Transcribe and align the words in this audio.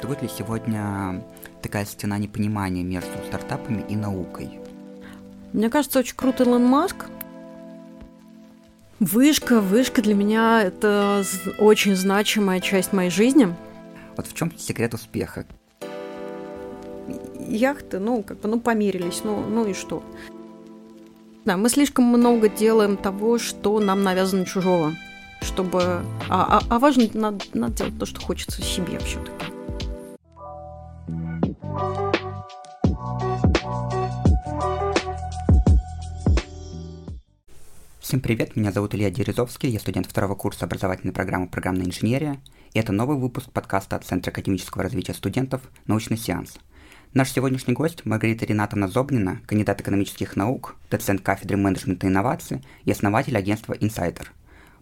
существует 0.00 0.22
ли 0.22 0.28
сегодня 0.28 1.22
такая 1.60 1.84
стена 1.84 2.16
непонимания 2.16 2.82
между 2.82 3.10
стартапами 3.28 3.84
и 3.88 3.96
наукой? 3.96 4.58
Мне 5.52 5.68
кажется, 5.68 5.98
очень 5.98 6.16
круто 6.16 6.44
Илон 6.44 6.64
Маск. 6.64 7.06
Вышка, 8.98 9.60
вышка 9.60 10.00
для 10.00 10.14
меня 10.14 10.62
это 10.62 11.22
очень 11.58 11.94
значимая 11.96 12.60
часть 12.60 12.94
моей 12.94 13.10
жизни. 13.10 13.54
Вот 14.16 14.26
в 14.26 14.34
чем 14.34 14.56
секрет 14.56 14.94
успеха? 14.94 15.44
Яхты, 17.38 17.98
ну, 17.98 18.22
как 18.22 18.40
бы, 18.40 18.48
ну, 18.48 18.60
помирились, 18.60 19.22
ну, 19.24 19.40
ну 19.40 19.66
и 19.66 19.74
что? 19.74 20.02
Да, 21.44 21.56
мы 21.56 21.68
слишком 21.68 22.04
много 22.04 22.48
делаем 22.48 22.96
того, 22.96 23.38
что 23.38 23.80
нам 23.80 24.02
навязано 24.02 24.46
чужого, 24.46 24.94
чтобы... 25.42 25.82
А, 26.28 26.58
а, 26.58 26.60
а 26.70 26.78
важно, 26.78 27.08
надо, 27.12 27.44
надо 27.52 27.74
делать 27.74 27.98
то, 27.98 28.06
что 28.06 28.20
хочется 28.20 28.62
себе 28.62 28.98
все-таки. 29.00 29.39
Всем 38.10 38.18
привет, 38.18 38.56
меня 38.56 38.72
зовут 38.72 38.92
Илья 38.96 39.08
Дерезовский, 39.08 39.68
я 39.68 39.78
студент 39.78 40.08
второго 40.08 40.34
курса 40.34 40.64
образовательной 40.64 41.12
программы 41.12 41.46
«Программная 41.46 41.86
инженерия», 41.86 42.40
и 42.72 42.80
это 42.80 42.90
новый 42.90 43.16
выпуск 43.16 43.52
подкаста 43.52 43.94
от 43.94 44.04
Центра 44.04 44.32
академического 44.32 44.82
развития 44.82 45.14
студентов 45.14 45.62
«Научный 45.86 46.16
сеанс», 46.16 46.54
Наш 47.14 47.30
сегодняшний 47.30 47.72
гость 47.72 48.04
Маргарита 48.04 48.46
Ринатовна 48.46 48.88
Зобнина, 48.88 49.40
кандидат 49.46 49.80
экономических 49.80 50.34
наук, 50.34 50.74
доцент 50.90 51.20
кафедры 51.20 51.56
менеджмента 51.56 52.08
и 52.08 52.10
инноваций 52.10 52.64
и 52.84 52.90
основатель 52.90 53.38
агентства 53.38 53.74
Insider. 53.74 54.26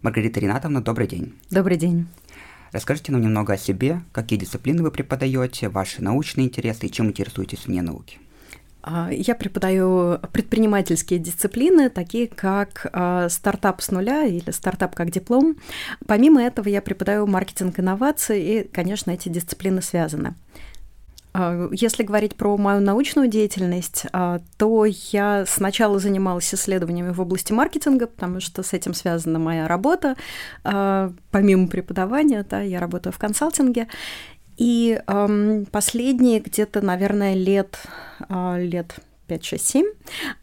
Маргарита 0.01 0.39
Ринатовна, 0.39 0.81
добрый 0.81 1.05
день. 1.05 1.35
Добрый 1.51 1.77
день. 1.77 2.07
Расскажите 2.71 3.11
нам 3.11 3.21
немного 3.21 3.53
о 3.53 3.57
себе, 3.57 4.01
какие 4.11 4.39
дисциплины 4.39 4.81
вы 4.81 4.89
преподаете, 4.89 5.69
ваши 5.69 6.01
научные 6.01 6.47
интересы 6.47 6.87
и 6.87 6.91
чем 6.91 7.09
интересуетесь 7.09 7.67
вне 7.67 7.83
науки. 7.83 8.17
А, 8.81 9.09
я 9.11 9.35
преподаю 9.35 10.19
предпринимательские 10.31 11.19
дисциплины, 11.19 11.89
такие 11.89 12.27
как 12.27 12.87
а, 12.93 13.27
стартап 13.29 13.81
с 13.81 13.91
нуля 13.91 14.25
или 14.25 14.51
стартап 14.51 14.95
как 14.95 15.11
диплом. 15.11 15.57
Помимо 16.07 16.41
этого 16.41 16.69
я 16.69 16.81
преподаю 16.81 17.27
маркетинг 17.27 17.79
инновации, 17.79 18.61
и, 18.61 18.67
конечно, 18.67 19.11
эти 19.11 19.27
дисциплины 19.29 19.81
связаны. 19.81 20.35
А, 21.33 21.67
если 21.73 22.03
говорить 22.03 22.35
про 22.35 22.55
мою 22.55 22.79
научную 22.79 23.27
деятельность, 23.27 24.05
то 24.57 24.85
я 24.85 25.45
сначала 25.45 25.99
занималась 25.99 26.53
исследованиями 26.53 27.11
в 27.11 27.19
области 27.19 27.51
маркетинга, 27.51 28.07
потому 28.07 28.39
что 28.39 28.63
с 28.63 28.71
этим 28.71 28.93
связана 28.93 29.39
моя 29.39 29.67
работа. 29.67 30.15
Помимо 30.63 31.67
преподавания, 31.67 32.45
да, 32.49 32.61
я 32.61 32.79
работаю 32.79 33.11
в 33.11 33.19
консалтинге. 33.19 33.87
И 34.59 35.01
последние 35.71 36.41
где-то, 36.41 36.81
наверное, 36.81 37.33
лет, 37.33 37.81
лет 38.57 38.99
5, 39.27 39.45
6, 39.45 39.65
7, 39.65 39.85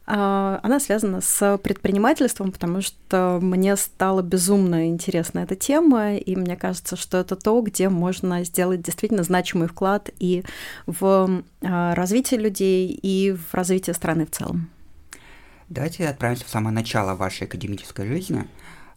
она 0.06 0.80
связана 0.80 1.20
с 1.20 1.58
предпринимательством, 1.58 2.50
потому 2.50 2.80
что 2.80 3.38
мне 3.42 3.76
стала 3.76 4.22
безумно 4.22 4.88
интересна 4.88 5.40
эта 5.40 5.54
тема, 5.54 6.16
и 6.16 6.34
мне 6.34 6.56
кажется, 6.56 6.96
что 6.96 7.18
это 7.18 7.36
то, 7.36 7.60
где 7.60 7.90
можно 7.90 8.42
сделать 8.44 8.80
действительно 8.80 9.22
значимый 9.22 9.68
вклад 9.68 10.08
и 10.18 10.44
в 10.86 11.42
а, 11.60 11.94
развитие 11.94 12.40
людей, 12.40 12.88
и 12.88 13.32
в 13.32 13.52
развитие 13.52 13.92
страны 13.92 14.24
в 14.24 14.30
целом. 14.30 14.70
Давайте 15.68 16.08
отправимся 16.08 16.46
в 16.46 16.48
самое 16.48 16.74
начало 16.74 17.16
вашей 17.16 17.48
академической 17.48 18.06
жизни. 18.06 18.46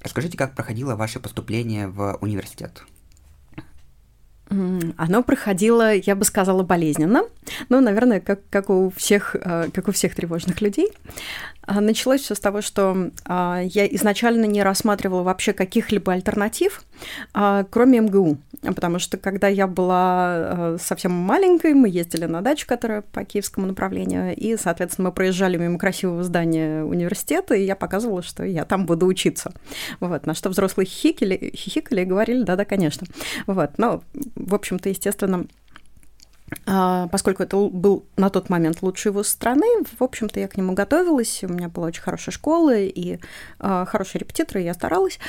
Расскажите, 0.02 0.38
как 0.38 0.56
проходило 0.56 0.96
ваше 0.96 1.20
поступление 1.20 1.90
в 1.90 2.18
университет. 2.22 2.84
Оно 4.98 5.24
проходило, 5.24 5.94
я 5.94 6.16
бы 6.16 6.26
сказала, 6.26 6.64
болезненно, 6.64 7.24
но, 7.70 7.82
наверное, 7.82 8.20
как, 8.20 8.42
как, 8.50 8.70
у, 8.70 8.92
всех, 8.96 9.36
э, 9.36 9.70
как 9.74 9.88
у 9.88 9.92
всех 9.92 10.16
тревожных 10.16 10.62
людей. 10.62 10.90
А, 11.70 11.82
началось 11.82 12.22
все 12.22 12.34
с 12.34 12.40
того, 12.40 12.62
что 12.62 13.12
а, 13.26 13.62
я 13.64 13.86
изначально 13.96 14.46
не 14.46 14.64
рассматривала 14.64 15.22
вообще 15.22 15.54
каких-либо 15.54 16.14
альтернатив, 16.14 16.82
а, 17.34 17.64
кроме 17.70 18.00
МГУ. 18.00 18.40
Потому 18.62 19.00
что 19.00 19.18
когда 19.18 19.48
я 19.48 19.68
была 19.68 20.34
э, 20.36 20.78
совсем 20.82 21.14
маленькой, 21.14 21.74
мы 21.76 21.88
ездили 21.88 22.26
на 22.26 22.42
дачу, 22.42 22.68
которая 22.68 23.04
по 23.04 23.24
киевскому 23.24 23.66
направлению, 23.68 24.36
и, 24.36 24.58
соответственно, 24.58 25.10
мы 25.10 25.14
проезжали 25.14 25.56
мимо 25.56 25.80
красивого 25.80 26.24
здания 26.24 26.84
университета, 26.84 27.54
и 27.54 27.64
я 27.64 27.78
показывала, 27.78 28.22
что 28.22 28.44
я 28.44 28.66
там 28.66 28.86
буду 28.86 29.06
учиться. 29.06 29.54
Вот, 30.02 30.26
на 30.26 30.34
что 30.34 30.50
взрослые 30.50 30.88
хихикали, 30.88 31.54
хихикали 31.56 32.02
и 32.02 32.06
говорили, 32.06 32.44
да-да, 32.44 32.66
конечно. 32.66 33.08
Вот, 33.48 33.78
но, 33.78 34.04
в 34.40 34.56
общем-то, 34.56 34.90
естественно, 34.90 35.46
а, 36.66 37.08
поскольку 37.08 37.44
это 37.44 37.58
был 37.58 38.06
на 38.18 38.30
тот 38.30 38.50
момент 38.50 38.82
лучший 38.82 39.12
вуз 39.12 39.28
страны, 39.28 39.68
в 39.98 40.04
общем-то, 40.04 40.40
я 40.40 40.48
к 40.48 40.58
нему 40.58 40.74
готовилась, 40.74 41.44
у 41.44 41.48
меня 41.48 41.70
была 41.70 41.88
очень 41.88 42.02
хорошая 42.02 42.34
школа 42.34 42.76
и 42.76 43.20
а, 43.60 43.86
хорошие 43.86 44.22
репетиторы, 44.22 44.62
я 44.62 44.74
старалась. 44.74 45.20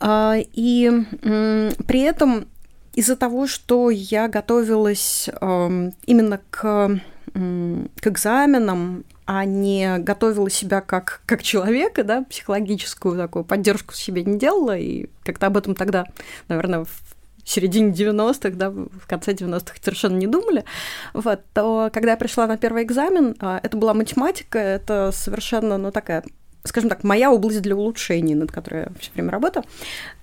А, 0.00 0.36
и 0.38 0.90
при 1.20 2.00
этом 2.00 2.46
из-за 2.94 3.16
того, 3.16 3.46
что 3.46 3.90
я 3.90 4.28
готовилась 4.28 5.28
именно 5.28 6.40
к, 6.50 7.00
к 7.32 8.06
экзаменам, 8.06 9.04
а 9.26 9.44
не 9.44 9.98
готовила 9.98 10.50
себя 10.50 10.80
как, 10.80 11.20
как 11.24 11.44
человека, 11.44 12.02
да, 12.02 12.22
психологическую 12.22 13.16
такую 13.16 13.44
поддержку 13.44 13.94
себе 13.94 14.24
не 14.24 14.38
делала, 14.38 14.76
и 14.76 15.06
как-то 15.22 15.46
об 15.46 15.56
этом 15.56 15.76
тогда, 15.76 16.06
наверное, 16.48 16.84
в 16.84 17.19
середине 17.50 17.92
90-х, 17.92 18.50
да, 18.56 18.70
в 18.70 19.06
конце 19.06 19.32
90-х 19.32 19.76
совершенно 19.82 20.16
не 20.16 20.26
думали, 20.26 20.64
вот, 21.12 21.40
то 21.52 21.90
когда 21.92 22.12
я 22.12 22.16
пришла 22.16 22.46
на 22.46 22.56
первый 22.56 22.84
экзамен, 22.84 23.36
а, 23.40 23.60
это 23.62 23.76
была 23.76 23.94
математика, 23.94 24.58
это 24.58 25.10
совершенно, 25.12 25.78
ну, 25.78 25.90
такая 25.90 26.24
скажем 26.62 26.90
так, 26.90 27.04
моя 27.04 27.32
область 27.32 27.62
для 27.62 27.74
улучшений, 27.74 28.34
над 28.34 28.52
которой 28.52 28.82
я 28.82 28.88
все 28.98 29.10
время 29.14 29.30
работаю. 29.30 29.64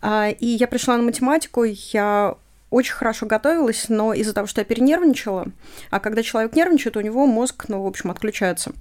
А, 0.01 0.29
и 0.29 0.45
я 0.45 0.67
пришла 0.67 0.95
на 0.95 1.01
математику, 1.01 1.63
я 1.63 2.35
очень 2.69 2.93
хорошо 2.93 3.25
готовилась, 3.25 3.85
но 3.89 4.13
из-за 4.13 4.33
того, 4.33 4.45
что 4.45 4.61
я 4.61 4.65
перенервничала, 4.65 5.47
а 5.89 5.99
когда 5.99 6.21
человек 6.21 6.55
нервничает, 6.55 6.97
у 6.97 7.01
него 7.01 7.25
мозг, 7.25 7.65
ну, 7.69 7.81
в 7.81 7.87
общем, 7.87 8.11
отключается. 8.11 8.71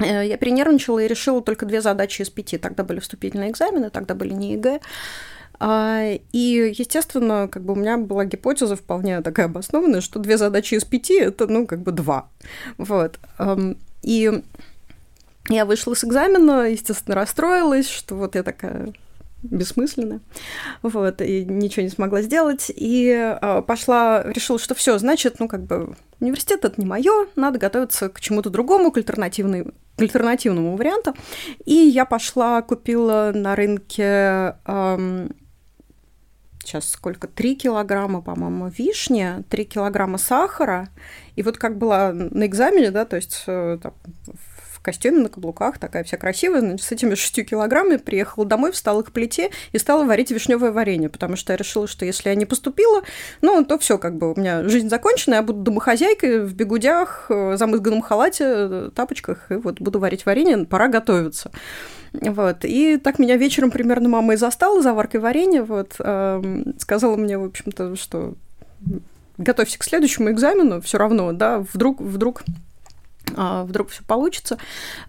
Э, 0.00 0.26
я 0.26 0.36
перенервничала 0.36 1.00
и 1.00 1.08
решила 1.08 1.42
только 1.42 1.66
две 1.66 1.80
задачи 1.80 2.22
из 2.22 2.30
пяти. 2.30 2.58
Тогда 2.58 2.84
были 2.84 3.00
вступительные 3.00 3.50
экзамены, 3.50 3.90
тогда 3.90 4.14
были 4.14 4.32
не 4.32 4.52
ЕГЭ. 4.52 4.80
А, 5.60 6.12
и, 6.32 6.74
естественно, 6.76 7.48
как 7.50 7.64
бы 7.64 7.72
у 7.72 7.76
меня 7.76 7.98
была 7.98 8.24
гипотеза 8.24 8.76
вполне 8.76 9.20
такая 9.22 9.46
обоснованная, 9.46 10.00
что 10.00 10.18
две 10.18 10.38
задачи 10.38 10.74
из 10.74 10.84
пяти– 10.84 11.18
это, 11.20 11.46
ну, 11.46 11.66
как 11.66 11.80
бы 11.80 11.92
два. 11.92 12.28
Вот. 12.76 13.18
И 14.02 14.42
я 15.48 15.64
вышла 15.64 15.94
с 15.94 16.04
экзамена, 16.04 16.70
естественно, 16.70 17.16
расстроилась, 17.16 17.88
что 17.88 18.14
вот 18.14 18.34
я 18.34 18.42
такая 18.42 18.92
бессмысленно, 19.42 20.20
вот, 20.82 21.20
и 21.22 21.44
ничего 21.44 21.84
не 21.84 21.90
смогла 21.90 22.22
сделать, 22.22 22.72
и 22.74 23.08
э, 23.40 23.62
пошла, 23.62 24.24
решила, 24.24 24.58
что 24.58 24.74
все, 24.74 24.98
значит, 24.98 25.38
ну, 25.38 25.46
как 25.46 25.62
бы, 25.62 25.94
университет 26.20 26.64
это 26.64 26.80
не 26.80 26.86
мое, 26.86 27.28
надо 27.36 27.58
готовиться 27.58 28.08
к 28.08 28.20
чему-то 28.20 28.50
другому, 28.50 28.90
к, 28.90 28.96
альтернативной, 28.96 29.66
к 29.96 30.02
альтернативному 30.02 30.76
варианту, 30.76 31.14
и 31.64 31.74
я 31.74 32.04
пошла, 32.04 32.62
купила 32.62 33.30
на 33.32 33.54
рынке 33.54 34.56
э, 34.66 35.28
сейчас 36.68 36.88
сколько, 36.90 37.26
3 37.26 37.56
килограмма, 37.56 38.20
по-моему, 38.20 38.68
вишни, 38.68 39.42
3 39.48 39.64
килограмма 39.64 40.18
сахара. 40.18 40.88
И 41.36 41.42
вот 41.42 41.56
как 41.56 41.78
была 41.78 42.12
на 42.12 42.46
экзамене, 42.46 42.90
да, 42.90 43.04
то 43.04 43.16
есть 43.16 43.44
э, 43.46 43.78
там, 43.82 43.94
в 44.78 44.80
костюме, 44.80 45.22
на 45.22 45.28
каблуках, 45.28 45.78
такая 45.78 46.04
вся 46.04 46.16
красивая, 46.16 46.60
значит, 46.60 46.86
с 46.86 46.92
этими 46.92 47.14
6 47.14 47.44
килограммами 47.46 47.96
приехала 47.96 48.46
домой, 48.46 48.72
встала 48.72 49.02
к 49.02 49.12
плите 49.12 49.50
и 49.72 49.78
стала 49.78 50.04
варить 50.04 50.30
вишневое 50.30 50.70
варенье, 50.70 51.08
потому 51.08 51.36
что 51.36 51.52
я 51.52 51.56
решила, 51.56 51.88
что 51.88 52.04
если 52.04 52.28
я 52.28 52.34
не 52.34 52.46
поступила, 52.46 53.02
ну, 53.40 53.64
то 53.64 53.78
все, 53.78 53.98
как 53.98 54.16
бы 54.16 54.32
у 54.32 54.38
меня 54.38 54.68
жизнь 54.68 54.88
закончена, 54.88 55.36
я 55.36 55.42
буду 55.42 55.60
домохозяйкой 55.62 56.44
в 56.44 56.54
бегудях, 56.54 57.26
э, 57.30 57.56
замызганном 57.56 58.02
халате, 58.02 58.44
э, 58.46 58.90
тапочках, 58.94 59.50
и 59.50 59.54
вот 59.54 59.80
буду 59.80 59.98
варить 59.98 60.26
варенье, 60.26 60.64
пора 60.66 60.88
готовиться. 60.88 61.50
Вот. 62.12 62.64
И 62.64 62.96
так 62.96 63.18
меня 63.18 63.36
вечером 63.36 63.70
примерно 63.70 64.08
мама 64.08 64.34
и 64.34 64.36
застала 64.36 64.82
за 64.82 64.94
варкой 64.94 65.20
варенья. 65.20 65.62
Вот. 65.62 65.96
Э, 65.98 66.64
сказала 66.78 67.16
мне, 67.16 67.38
в 67.38 67.44
общем-то, 67.44 67.96
что 67.96 68.34
готовься 69.36 69.78
к 69.78 69.84
следующему 69.84 70.30
экзамену, 70.30 70.80
все 70.80 70.98
равно, 70.98 71.32
да, 71.32 71.60
вдруг, 71.72 72.00
вдруг 72.00 72.42
вдруг 73.36 73.90
все 73.90 74.02
получится. 74.04 74.58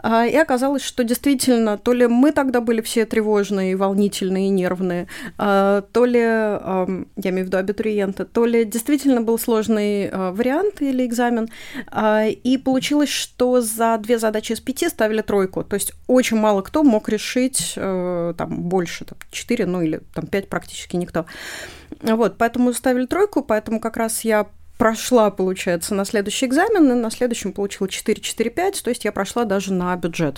А, 0.01 0.25
и 0.25 0.35
оказалось, 0.35 0.83
что 0.83 1.03
действительно, 1.03 1.77
то 1.77 1.93
ли 1.93 2.07
мы 2.07 2.31
тогда 2.31 2.61
были 2.61 2.81
все 2.81 3.05
тревожные, 3.05 3.75
волнительные, 3.75 4.49
нервные, 4.49 5.07
а, 5.37 5.81
то 5.91 6.05
ли, 6.05 6.19
я 6.19 6.85
имею 7.15 7.45
в 7.45 7.47
виду 7.47 7.57
абитуриенты, 7.57 8.25
то 8.25 8.45
ли 8.45 8.65
действительно 8.65 9.21
был 9.21 9.37
сложный 9.39 10.09
вариант 10.11 10.81
или 10.81 11.05
экзамен. 11.05 11.49
И 12.43 12.61
получилось, 12.63 13.09
что 13.09 13.61
за 13.61 13.97
две 13.97 14.19
задачи 14.19 14.53
из 14.53 14.59
пяти 14.59 14.89
ставили 14.89 15.21
тройку. 15.21 15.63
То 15.63 15.75
есть 15.75 15.93
очень 16.07 16.37
мало 16.37 16.61
кто 16.61 16.83
мог 16.83 17.09
решить 17.09 17.73
э, 17.75 18.33
там 18.37 18.61
больше, 18.63 19.05
там, 19.05 19.17
четыре, 19.31 19.65
ну 19.65 19.81
или 19.81 20.01
там 20.13 20.27
пять 20.27 20.49
практически 20.49 20.95
никто. 20.95 21.25
Вот, 22.01 22.37
поэтому 22.37 22.73
ставили 22.73 23.05
тройку, 23.05 23.41
поэтому 23.41 23.79
как 23.79 23.97
раз 23.97 24.21
я 24.21 24.47
прошла, 24.79 25.29
получается, 25.29 25.93
на 25.93 26.05
следующий 26.05 26.45
экзамен, 26.45 26.89
и 26.89 26.95
на 26.95 27.11
следующем 27.11 27.51
получила 27.51 27.87
4-4-5, 27.87 28.81
то 28.81 28.89
есть 28.89 29.03
я 29.03 29.11
прошла 29.11 29.43
даже 29.43 29.73
на 29.73 29.93
бюджет. 29.97 30.37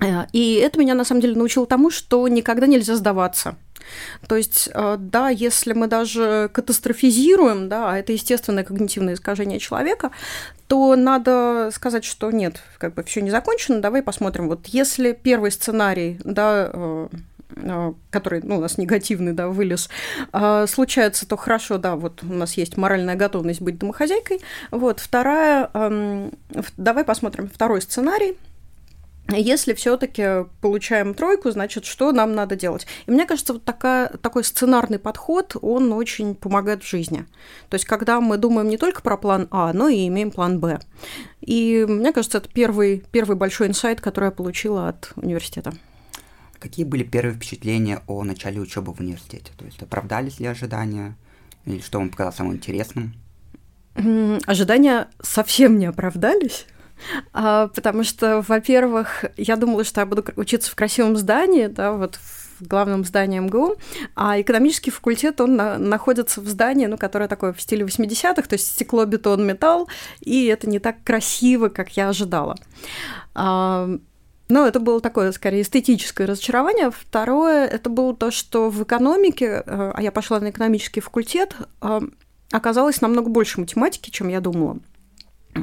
Э, 0.00 0.26
и 0.32 0.54
это 0.54 0.80
меня, 0.80 0.94
на 0.94 1.04
самом 1.04 1.20
деле, 1.20 1.36
научило 1.36 1.64
тому, 1.64 1.90
что 1.90 2.26
никогда 2.26 2.66
нельзя 2.66 2.96
сдаваться. 2.96 3.54
То 4.26 4.34
есть, 4.34 4.68
э, 4.74 4.96
да, 4.98 5.28
если 5.28 5.72
мы 5.72 5.86
даже 5.86 6.50
катастрофизируем, 6.52 7.68
да, 7.68 7.92
а 7.92 7.98
это 7.98 8.12
естественное 8.12 8.64
когнитивное 8.64 9.14
искажение 9.14 9.60
человека, 9.60 10.10
то 10.66 10.96
надо 10.96 11.70
сказать, 11.72 12.04
что 12.04 12.32
нет, 12.32 12.60
как 12.78 12.94
бы 12.94 13.04
все 13.04 13.22
не 13.22 13.30
закончено, 13.30 13.80
давай 13.80 14.02
посмотрим. 14.02 14.48
Вот 14.48 14.66
если 14.66 15.12
первый 15.12 15.52
сценарий, 15.52 16.18
да, 16.24 16.70
э, 16.72 17.08
который 18.10 18.40
ну, 18.42 18.58
у 18.58 18.60
нас 18.60 18.78
негативный, 18.78 19.32
да, 19.32 19.48
вылез, 19.48 19.88
случается, 20.66 21.26
то 21.26 21.36
хорошо, 21.36 21.78
да, 21.78 21.96
вот 21.96 22.22
у 22.22 22.32
нас 22.32 22.54
есть 22.54 22.76
моральная 22.76 23.16
готовность 23.16 23.60
быть 23.60 23.78
домохозяйкой. 23.78 24.40
Вот, 24.70 25.00
вторая, 25.00 25.70
давай 26.76 27.04
посмотрим 27.04 27.50
второй 27.52 27.82
сценарий, 27.82 28.36
если 29.30 29.74
все-таки 29.74 30.46
получаем 30.62 31.12
тройку, 31.12 31.50
значит, 31.50 31.84
что 31.84 32.12
нам 32.12 32.34
надо 32.34 32.56
делать? 32.56 32.86
И 33.06 33.10
мне 33.10 33.26
кажется, 33.26 33.52
вот 33.52 33.62
такая, 33.62 34.08
такой 34.08 34.42
сценарный 34.42 34.98
подход, 34.98 35.54
он 35.60 35.92
очень 35.92 36.34
помогает 36.34 36.82
в 36.82 36.88
жизни. 36.88 37.26
То 37.68 37.74
есть, 37.74 37.84
когда 37.84 38.22
мы 38.22 38.38
думаем 38.38 38.70
не 38.70 38.78
только 38.78 39.02
про 39.02 39.18
план 39.18 39.46
А, 39.50 39.74
но 39.74 39.88
и 39.88 40.08
имеем 40.08 40.30
план 40.30 40.60
Б. 40.60 40.80
И 41.42 41.84
мне 41.86 42.14
кажется, 42.14 42.38
это 42.38 42.48
первый, 42.48 43.04
первый 43.12 43.36
большой 43.36 43.66
инсайт, 43.66 44.00
который 44.00 44.26
я 44.26 44.30
получила 44.30 44.88
от 44.88 45.12
университета. 45.16 45.74
Какие 46.58 46.84
были 46.84 47.04
первые 47.04 47.36
впечатления 47.36 48.02
о 48.06 48.24
начале 48.24 48.60
учебы 48.60 48.92
в 48.92 49.00
университете? 49.00 49.52
То 49.56 49.64
есть, 49.64 49.82
оправдались 49.82 50.40
ли 50.40 50.46
ожидания? 50.46 51.16
Или 51.64 51.80
что 51.80 51.98
вам 51.98 52.10
показалось 52.10 52.36
самым 52.36 52.54
интересным? 52.54 53.14
Ожидания 54.46 55.08
совсем 55.20 55.78
не 55.78 55.86
оправдались. 55.86 56.66
А, 57.32 57.68
потому 57.68 58.04
что, 58.04 58.44
во-первых, 58.46 59.24
я 59.36 59.56
думала, 59.56 59.84
что 59.84 60.00
я 60.00 60.06
буду 60.06 60.24
учиться 60.36 60.70
в 60.70 60.74
красивом 60.74 61.16
здании, 61.16 61.66
да, 61.66 61.92
вот 61.92 62.16
в 62.16 62.66
главном 62.66 63.04
здании 63.04 63.38
МГУ, 63.38 63.76
а 64.16 64.40
экономический 64.40 64.90
факультет, 64.90 65.40
он 65.40 65.54
на, 65.54 65.78
находится 65.78 66.40
в 66.40 66.48
здании, 66.48 66.86
ну, 66.86 66.98
которое 66.98 67.28
такое 67.28 67.52
в 67.52 67.60
стиле 67.60 67.84
80-х, 67.84 68.42
то 68.42 68.54
есть 68.54 68.66
стекло, 68.66 69.04
бетон, 69.04 69.46
металл, 69.46 69.88
и 70.20 70.46
это 70.46 70.68
не 70.68 70.80
так 70.80 70.96
красиво, 71.04 71.68
как 71.68 71.96
я 71.96 72.08
ожидала. 72.08 72.56
А, 73.34 73.88
ну, 74.48 74.64
это 74.64 74.80
было 74.80 75.00
такое, 75.00 75.32
скорее, 75.32 75.62
эстетическое 75.62 76.26
разочарование. 76.26 76.90
Второе, 76.90 77.66
это 77.66 77.90
было 77.90 78.14
то, 78.16 78.30
что 78.30 78.70
в 78.70 78.82
экономике, 78.82 79.62
э, 79.64 79.92
а 79.94 80.02
я 80.02 80.10
пошла 80.10 80.40
на 80.40 80.50
экономический 80.50 81.00
факультет, 81.00 81.54
э, 81.82 82.00
оказалось 82.50 83.00
намного 83.00 83.28
больше 83.28 83.60
математики, 83.60 84.10
чем 84.10 84.28
я 84.28 84.40
думала. 84.40 84.78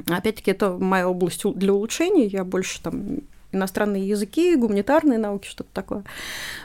Опять-таки, 0.08 0.52
это 0.52 0.72
моя 0.72 1.10
область 1.10 1.44
для 1.56 1.74
улучшений, 1.74 2.28
я 2.28 2.44
больше 2.44 2.82
там 2.82 3.20
иностранные 3.52 4.08
языки, 4.08 4.56
гуманитарные 4.56 5.18
науки, 5.18 5.48
что-то 5.48 5.70
такое. 5.74 6.04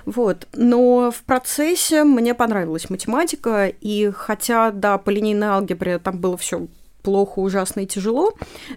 Вот. 0.04 0.46
Но 0.52 1.10
в 1.10 1.22
процессе 1.22 2.04
мне 2.04 2.34
понравилась 2.34 2.90
математика, 2.90 3.68
и 3.68 4.10
хотя, 4.10 4.70
да, 4.72 4.98
по 4.98 5.10
линейной 5.10 5.48
алгебре 5.48 5.98
там 5.98 6.18
было 6.18 6.36
все 6.36 6.66
плохо, 7.02 7.40
ужасно 7.40 7.80
и 7.80 7.86
тяжело, 7.86 8.32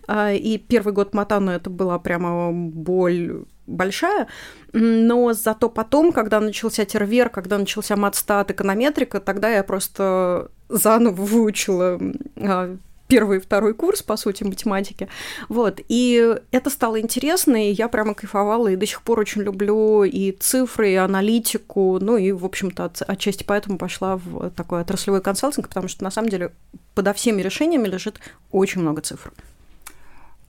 а, 0.08 0.32
и 0.32 0.58
первый 0.58 0.94
год 0.94 1.14
Матана 1.14 1.52
это 1.52 1.70
была 1.70 2.00
прямо 2.00 2.52
боль 2.52 3.46
большая, 3.66 4.28
но 4.74 5.34
зато 5.34 5.70
потом, 5.70 6.12
когда 6.12 6.40
начался 6.40 6.86
тервер, 6.86 7.30
когда 7.30 7.58
начался 7.58 7.96
матстат, 7.96 8.52
эконометрика, 8.52 9.20
тогда 9.20 9.50
я 9.50 9.64
просто 9.64 10.52
заново 10.70 11.22
выучила 11.22 12.00
а, 12.38 12.78
первый 13.14 13.38
и 13.38 13.40
второй 13.40 13.76
курс, 13.76 14.02
по 14.02 14.18
сути, 14.18 14.44
математики. 14.44 15.08
Вот. 15.48 15.80
И 15.88 16.36
это 16.50 16.72
стало 16.72 17.00
интересно, 17.00 17.70
и 17.70 17.72
я 17.72 17.88
прямо 17.88 18.16
кайфовала, 18.16 18.70
и 18.70 18.76
до 18.76 18.88
сих 18.88 19.04
пор 19.04 19.20
очень 19.20 19.44
люблю 19.44 20.04
и 20.04 20.32
цифры, 20.32 20.94
и 20.94 20.96
аналитику, 20.96 22.00
ну 22.02 22.18
и, 22.18 22.32
в 22.32 22.44
общем-то, 22.44 22.86
от, 22.86 23.04
отчасти 23.04 23.44
поэтому 23.44 23.78
пошла 23.78 24.18
в 24.18 24.50
такой 24.50 24.82
отраслевой 24.82 25.22
консалтинг, 25.22 25.68
потому 25.68 25.88
что, 25.88 26.04
на 26.04 26.10
самом 26.10 26.30
деле, 26.30 26.54
подо 26.96 27.14
всеми 27.14 27.44
решениями 27.44 27.88
лежит 27.88 28.20
очень 28.52 28.82
много 28.82 29.02
цифр. 29.02 29.32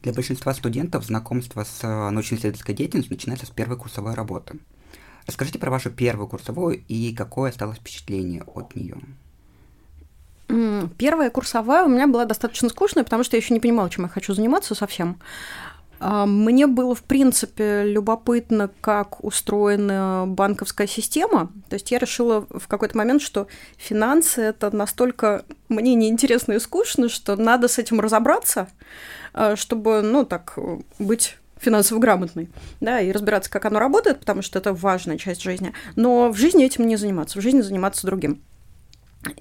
Для 0.03 0.15
большинства 0.15 0.55
студентов 0.55 1.05
знакомство 1.05 1.65
с 1.65 1.81
э, 1.83 2.11
научно-исследовательской 2.11 2.75
деятельностью 2.75 3.15
начинается 3.15 3.45
с 3.45 3.51
первой 3.51 3.77
курсовой 3.77 4.15
работы. 4.15 4.59
Расскажите 5.27 5.59
про 5.59 5.71
вашу 5.71 5.91
первую 5.91 6.29
курсовую 6.29 6.83
и 6.89 7.15
какое 7.15 7.51
осталось 7.51 7.77
впечатление 7.77 8.43
от 8.43 8.75
нее. 8.75 8.97
Первая 10.47 11.31
курсовая 11.31 11.85
у 11.85 11.89
меня 11.89 12.07
была 12.07 12.25
достаточно 12.27 12.69
скучная, 12.69 13.05
потому 13.05 13.25
что 13.25 13.37
я 13.37 13.43
еще 13.43 13.55
не 13.55 13.61
понимала, 13.61 13.89
чем 13.91 14.05
я 14.05 14.11
хочу 14.11 14.35
заниматься 14.35 14.75
совсем. 14.75 15.19
А, 16.01 16.27
мне 16.27 16.67
было, 16.67 16.95
в 16.95 17.03
принципе, 17.03 17.85
любопытно, 17.85 18.71
как 18.83 19.25
устроена 19.25 20.25
банковская 20.27 20.87
система. 20.87 21.51
То 21.69 21.75
есть 21.75 21.91
я 21.91 21.99
решила 21.99 22.47
в 22.51 22.69
какой-то 22.69 22.97
момент, 22.97 23.23
что 23.23 23.47
финансы 23.79 24.43
это 24.43 24.75
настолько 24.75 25.45
мне 25.71 25.95
неинтересно 25.95 26.53
и 26.53 26.59
скучно, 26.59 27.09
что 27.09 27.37
надо 27.37 27.69
с 27.69 27.79
этим 27.79 28.01
разобраться, 28.01 28.69
а, 29.33 29.57
чтобы, 29.57 30.03
ну, 30.03 30.27
так, 30.27 30.59
быть 30.99 31.39
финансово 31.59 31.99
грамотной, 31.99 32.51
да, 32.81 33.01
и 33.01 33.11
разбираться, 33.11 33.51
как 33.51 33.65
оно 33.65 33.79
работает, 33.79 34.21
потому 34.21 34.43
что 34.43 34.59
это 34.59 34.75
важная 34.75 35.17
часть 35.17 35.41
жизни. 35.41 35.73
Но 35.97 36.29
в 36.29 36.37
жизни 36.37 36.67
этим 36.67 36.87
не 36.87 36.97
заниматься, 36.97 37.39
в 37.39 37.43
жизни 37.43 37.63
заниматься 37.63 38.07
другим. 38.07 38.43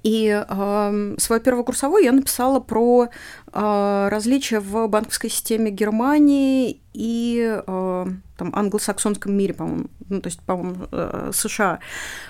И 0.03 0.27
э, 0.47 1.15
свою 1.17 1.41
первокурсовую 1.41 2.03
я 2.03 2.11
написала 2.11 2.59
про 2.59 3.09
э, 3.51 4.07
различия 4.09 4.59
в 4.59 4.87
банковской 4.87 5.29
системе 5.29 5.71
Германии 5.71 6.81
и 6.93 7.61
э, 7.65 8.05
там, 8.37 8.55
англосаксонском 8.55 9.35
мире, 9.35 9.53
по-моему, 9.53 9.85
ну, 10.09 10.21
то 10.21 10.27
есть, 10.27 10.39
по-моему, 10.41 10.87
э, 10.91 11.31
США. 11.33 11.79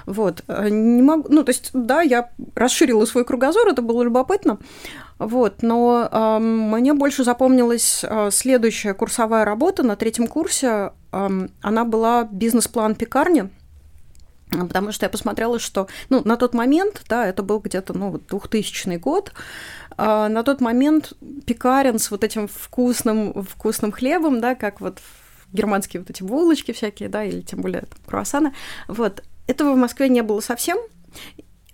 Вот. 0.06 0.44
Не 0.48 1.02
могу, 1.02 1.28
ну, 1.30 1.44
то 1.44 1.50
есть, 1.50 1.72
да, 1.74 2.02
я 2.02 2.30
расширила 2.56 3.06
свой 3.06 3.26
кругозор, 3.26 3.68
это 3.68 3.82
было 3.82 4.04
любопытно, 4.04 4.60
вот, 5.20 5.62
но 5.62 6.10
э, 6.12 6.40
мне 6.40 6.94
больше 6.94 7.24
запомнилась 7.24 8.04
э, 8.04 8.30
следующая 8.32 8.94
курсовая 8.94 9.46
работа 9.46 9.84
на 9.84 9.96
третьем 9.96 10.28
курсе, 10.28 10.92
э, 11.12 11.48
она 11.62 11.86
была 11.86 12.28
бизнес-план 12.30 12.96
пекарни, 12.96 13.50
Потому 14.68 14.92
что 14.92 15.06
я 15.06 15.10
посмотрела, 15.10 15.60
что 15.60 15.88
ну, 16.10 16.22
на 16.24 16.38
тот 16.38 16.54
момент, 16.54 17.04
да, 17.10 17.26
это 17.28 17.44
был 17.44 17.60
где-то 17.60 17.98
ну, 17.98 18.10
вот 18.10 18.28
2000 18.28 18.98
год, 18.98 19.34
э, 19.98 20.28
на 20.28 20.44
тот 20.44 20.62
момент 20.62 21.14
пекарен 21.46 22.00
с 22.00 22.12
вот 22.12 22.24
этим 22.24 22.48
вкусным, 22.48 23.44
вкусным 23.44 23.92
хлебом, 23.92 24.42
да, 24.42 24.56
как 24.56 24.82
вот 24.82 25.00
германские 25.52 26.02
вот 26.02 26.10
эти 26.10 26.24
булочки 26.24 26.72
всякие, 26.72 27.10
да, 27.10 27.24
или 27.24 27.42
тем 27.42 27.62
более 27.62 27.82
там, 27.82 28.00
круассаны, 28.06 28.54
вот, 28.88 29.24
этого 29.48 29.74
в 29.74 29.78
Москве 29.78 30.10
не 30.10 30.22
было 30.22 30.40
совсем. 30.40 30.78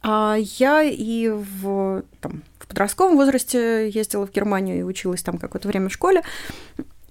А 0.01 0.37
я 0.39 0.81
и 0.83 1.29
в, 1.29 2.03
там, 2.21 2.43
в 2.57 2.67
подростковом 2.67 3.17
возрасте 3.17 3.89
ездила 3.89 4.25
в 4.25 4.31
Германию 4.31 4.79
и 4.79 4.83
училась 4.83 5.21
там 5.21 5.37
какое-то 5.37 5.67
время 5.67 5.89
в 5.89 5.93
школе. 5.93 6.23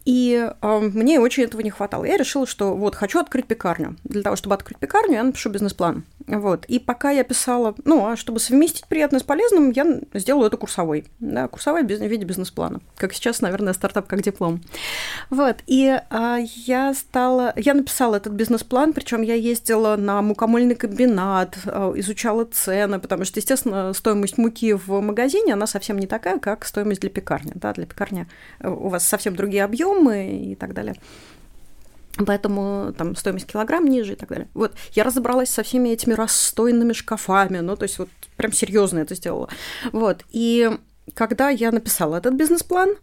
И 0.09 0.51
э, 0.63 0.79
мне 0.81 1.21
очень 1.21 1.43
этого 1.43 1.61
не 1.61 1.69
хватало. 1.69 2.07
Я 2.07 2.17
решила, 2.17 2.47
что 2.47 2.75
вот 2.75 2.95
хочу 2.95 3.19
открыть 3.19 3.47
пекарню. 3.47 3.97
Для 4.05 4.23
того, 4.23 4.37
чтобы 4.37 4.55
открыть 4.55 4.79
пекарню, 4.79 5.13
я 5.13 5.23
напишу 5.23 5.51
бизнес-план. 5.51 6.03
Вот. 6.29 6.67
И 6.67 6.79
пока 6.79 7.11
я 7.11 7.25
писала, 7.25 7.75
ну, 7.85 8.07
а 8.07 8.17
чтобы 8.17 8.39
совместить 8.39 8.87
приятное 8.87 9.21
с 9.21 9.23
полезным, 9.23 9.71
я 9.71 10.01
сделаю 10.13 10.47
это 10.49 10.57
курсовой. 10.57 11.07
Да, 11.21 11.49
курсовой 11.49 11.83
в 11.83 11.87
виде 11.87 12.25
бизнес-плана. 12.25 12.81
Как 12.97 13.15
сейчас, 13.15 13.41
наверное, 13.41 13.73
стартап 13.73 14.07
как 14.07 14.23
диплом. 14.23 14.61
Вот. 15.31 15.57
И 15.67 15.99
э, 15.99 16.37
я 16.67 16.93
стала... 16.95 17.55
Я 17.57 17.75
написала 17.75 18.17
этот 18.17 18.35
бизнес-план, 18.35 18.93
причем 18.93 19.23
я 19.23 19.35
ездила 19.35 19.97
на 19.97 20.21
мукомольный 20.21 20.75
комбинат, 20.75 21.59
э, 21.65 21.93
изучала 21.97 22.45
цены, 22.45 22.99
потому 22.99 23.25
что, 23.25 23.41
естественно, 23.41 23.93
стоимость 23.95 24.37
муки 24.37 24.75
в 24.75 25.01
магазине, 25.01 25.55
она 25.55 25.67
совсем 25.67 25.99
не 25.99 26.07
такая, 26.07 26.39
как 26.39 26.67
стоимость 26.67 27.01
для 27.01 27.11
пекарни. 27.11 27.53
Да, 27.55 27.73
для 27.73 27.87
пекарни 27.87 28.27
э, 28.61 28.69
у 28.69 28.89
вас 28.89 29.09
совсем 29.09 29.35
другие 29.35 29.65
объемы 29.65 30.53
и 30.53 30.55
так 30.55 30.75
далее. 30.75 30.95
Поэтому 32.27 32.93
там 32.97 33.15
стоимость 33.17 33.47
килограмм 33.47 33.87
ниже 33.87 34.15
и 34.15 34.17
так 34.17 34.29
далее. 34.29 34.49
Вот 34.55 34.73
я 34.93 35.05
разобралась 35.05 35.51
со 35.51 35.63
всеми 35.63 35.91
этими 35.91 36.15
расстойными 36.15 36.93
шкафами, 36.93 37.59
ну 37.59 37.77
то 37.77 37.85
есть 37.85 37.99
вот 37.99 38.09
прям 38.37 38.53
серьезно 38.53 38.99
это 38.99 39.15
сделала. 39.15 39.49
Вот 39.93 40.25
и 40.31 40.71
когда 41.15 41.49
я 41.49 41.73
написала 41.73 42.17
этот 42.17 42.35
бизнес-план, 42.35 42.95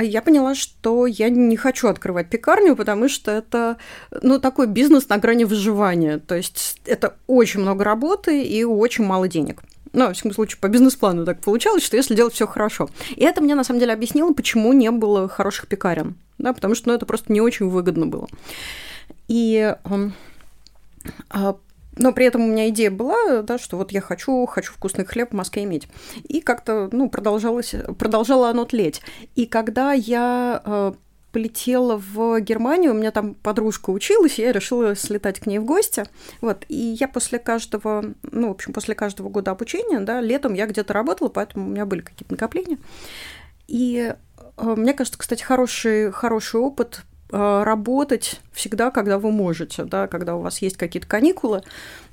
я 0.00 0.22
поняла, 0.22 0.54
что 0.54 1.06
я 1.06 1.30
не 1.30 1.56
хочу 1.56 1.88
открывать 1.88 2.30
пекарню, 2.30 2.76
потому 2.76 3.08
что 3.08 3.32
это, 3.32 3.76
ну, 4.22 4.38
такой 4.38 4.66
бизнес 4.66 5.08
на 5.08 5.18
грани 5.18 5.44
выживания. 5.44 6.18
То 6.18 6.36
есть 6.36 6.80
это 6.84 7.16
очень 7.26 7.60
много 7.60 7.84
работы 7.84 8.42
и 8.42 8.64
очень 8.64 9.04
мало 9.04 9.28
денег. 9.28 9.62
Ну, 9.92 10.06
во 10.06 10.12
всяком 10.12 10.32
случае, 10.32 10.58
по 10.60 10.68
бизнес-плану 10.68 11.24
так 11.24 11.40
получалось, 11.40 11.84
что 11.84 11.96
если 11.96 12.14
делать 12.14 12.34
все 12.34 12.46
хорошо. 12.46 12.88
И 13.16 13.24
это 13.24 13.40
мне 13.40 13.54
на 13.54 13.64
самом 13.64 13.80
деле 13.80 13.92
объяснило, 13.92 14.32
почему 14.32 14.72
не 14.72 14.90
было 14.90 15.28
хороших 15.28 15.66
пекарен. 15.66 16.14
Да, 16.38 16.52
потому 16.52 16.74
что 16.74 16.88
ну, 16.88 16.94
это 16.94 17.06
просто 17.06 17.32
не 17.32 17.40
очень 17.40 17.68
выгодно 17.68 18.06
было. 18.06 18.28
И 19.28 19.74
э, 21.32 21.52
но 21.96 22.12
при 22.12 22.26
этом 22.26 22.42
у 22.42 22.46
меня 22.46 22.68
идея 22.70 22.90
была, 22.90 23.42
да, 23.42 23.58
что 23.58 23.76
вот 23.76 23.92
я 23.92 24.00
хочу, 24.00 24.46
хочу 24.46 24.72
вкусный 24.72 25.04
хлеб 25.04 25.30
в 25.30 25.34
Москве 25.34 25.64
иметь. 25.64 25.88
И 26.24 26.40
как-то, 26.40 26.88
ну, 26.92 27.10
продолжалось, 27.10 27.74
продолжало 27.98 28.48
оно 28.48 28.64
тлеть. 28.64 29.02
И 29.34 29.46
когда 29.46 29.92
я 29.92 30.62
э, 30.64 30.92
полетела 31.32 31.96
в 31.96 32.40
Германию, 32.40 32.92
у 32.92 32.94
меня 32.94 33.10
там 33.10 33.34
подружка 33.34 33.90
училась, 33.90 34.38
я 34.38 34.52
решила 34.52 34.94
слетать 34.94 35.40
к 35.40 35.46
ней 35.46 35.58
в 35.58 35.64
гости. 35.64 36.04
Вот, 36.40 36.64
и 36.68 36.96
я 37.00 37.08
после 37.08 37.38
каждого, 37.38 38.14
ну, 38.22 38.48
в 38.48 38.52
общем, 38.52 38.72
после 38.72 38.94
каждого 38.94 39.28
года 39.28 39.50
обучения, 39.50 40.00
да, 40.00 40.20
летом 40.20 40.54
я 40.54 40.66
где-то 40.66 40.92
работала, 40.92 41.28
поэтому 41.28 41.66
у 41.66 41.70
меня 41.70 41.86
были 41.86 42.00
какие-то 42.00 42.32
накопления. 42.32 42.78
И 43.68 44.14
э, 44.56 44.74
мне 44.76 44.92
кажется, 44.92 45.18
кстати, 45.18 45.42
хороший, 45.42 46.10
хороший 46.10 46.60
опыт 46.60 47.04
Э, 47.32 47.62
работать 47.64 48.40
всегда, 48.52 48.90
когда 48.90 49.18
вы 49.18 49.30
можете, 49.30 49.84
да, 49.84 50.08
когда 50.08 50.34
у 50.34 50.40
вас 50.40 50.60
есть 50.62 50.76
какие-то 50.76 51.06
каникулы, 51.06 51.62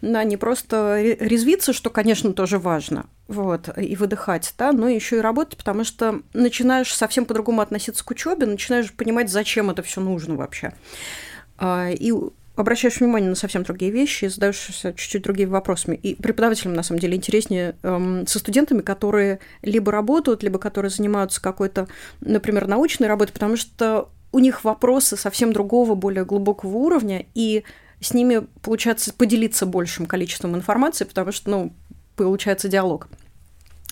да, 0.01 0.23
не 0.23 0.37
просто 0.37 1.01
резвиться, 1.01 1.73
что, 1.73 1.89
конечно, 1.89 2.33
тоже 2.33 2.59
важно, 2.59 3.07
вот, 3.27 3.69
и 3.77 3.95
выдыхать, 3.95 4.53
да, 4.57 4.71
но 4.71 4.87
еще 4.87 5.17
и 5.17 5.21
работать, 5.21 5.57
потому 5.57 5.83
что 5.83 6.21
начинаешь 6.33 6.93
совсем 6.93 7.25
по-другому 7.25 7.61
относиться 7.61 8.03
к 8.03 8.11
учебе, 8.11 8.45
начинаешь 8.45 8.93
понимать, 8.93 9.29
зачем 9.29 9.69
это 9.69 9.83
все 9.83 10.01
нужно 10.01 10.35
вообще. 10.35 10.73
А, 11.57 11.89
и 11.89 12.13
обращаешь 12.55 12.99
внимание 12.99 13.29
на 13.29 13.35
совсем 13.35 13.63
другие 13.63 13.91
вещи 13.91 14.25
задаешься 14.25 14.93
чуть-чуть 14.93 15.23
другими 15.23 15.49
вопросами. 15.49 15.95
И 15.95 16.15
преподавателям, 16.15 16.73
на 16.73 16.83
самом 16.83 16.99
деле, 16.99 17.15
интереснее 17.15 17.75
эм, 17.83 18.25
со 18.25 18.39
студентами, 18.39 18.81
которые 18.81 19.39
либо 19.61 19.91
работают, 19.91 20.43
либо 20.43 20.57
которые 20.57 20.89
занимаются 20.89 21.41
какой-то, 21.41 21.87
например, 22.19 22.67
научной 22.67 23.07
работой, 23.07 23.33
потому 23.33 23.57
что 23.57 24.09
у 24.31 24.39
них 24.39 24.63
вопросы 24.63 25.17
совсем 25.17 25.53
другого, 25.53 25.95
более 25.95 26.25
глубокого 26.25 26.77
уровня, 26.77 27.25
и 27.35 27.63
с 28.01 28.13
ними 28.13 28.47
получается 28.61 29.13
поделиться 29.13 29.65
большим 29.65 30.05
количеством 30.05 30.55
информации, 30.55 31.05
потому 31.05 31.31
что, 31.31 31.49
ну, 31.49 31.73
получается 32.17 32.67
диалог. 32.67 33.07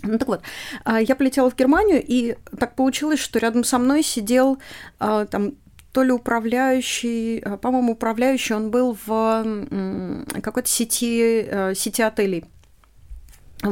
Ну 0.03 0.17
так 0.17 0.27
вот, 0.27 0.41
а, 0.83 1.01
я 1.01 1.15
полетела 1.15 1.49
в 1.49 1.55
Германию, 1.55 2.03
и 2.05 2.35
так 2.59 2.75
получилось, 2.75 3.19
что 3.19 3.39
рядом 3.39 3.63
со 3.63 3.77
мной 3.77 4.03
сидел 4.03 4.59
а, 4.99 5.25
там 5.25 5.53
то 5.91 6.03
ли 6.03 6.11
управляющий, 6.11 7.39
а, 7.39 7.57
по-моему, 7.57 7.93
управляющий, 7.93 8.53
он 8.53 8.69
был 8.69 8.97
в 9.05 10.25
какой-то 10.41 10.67
сети, 10.67 11.73
сети 11.73 12.01
отелей 12.01 12.45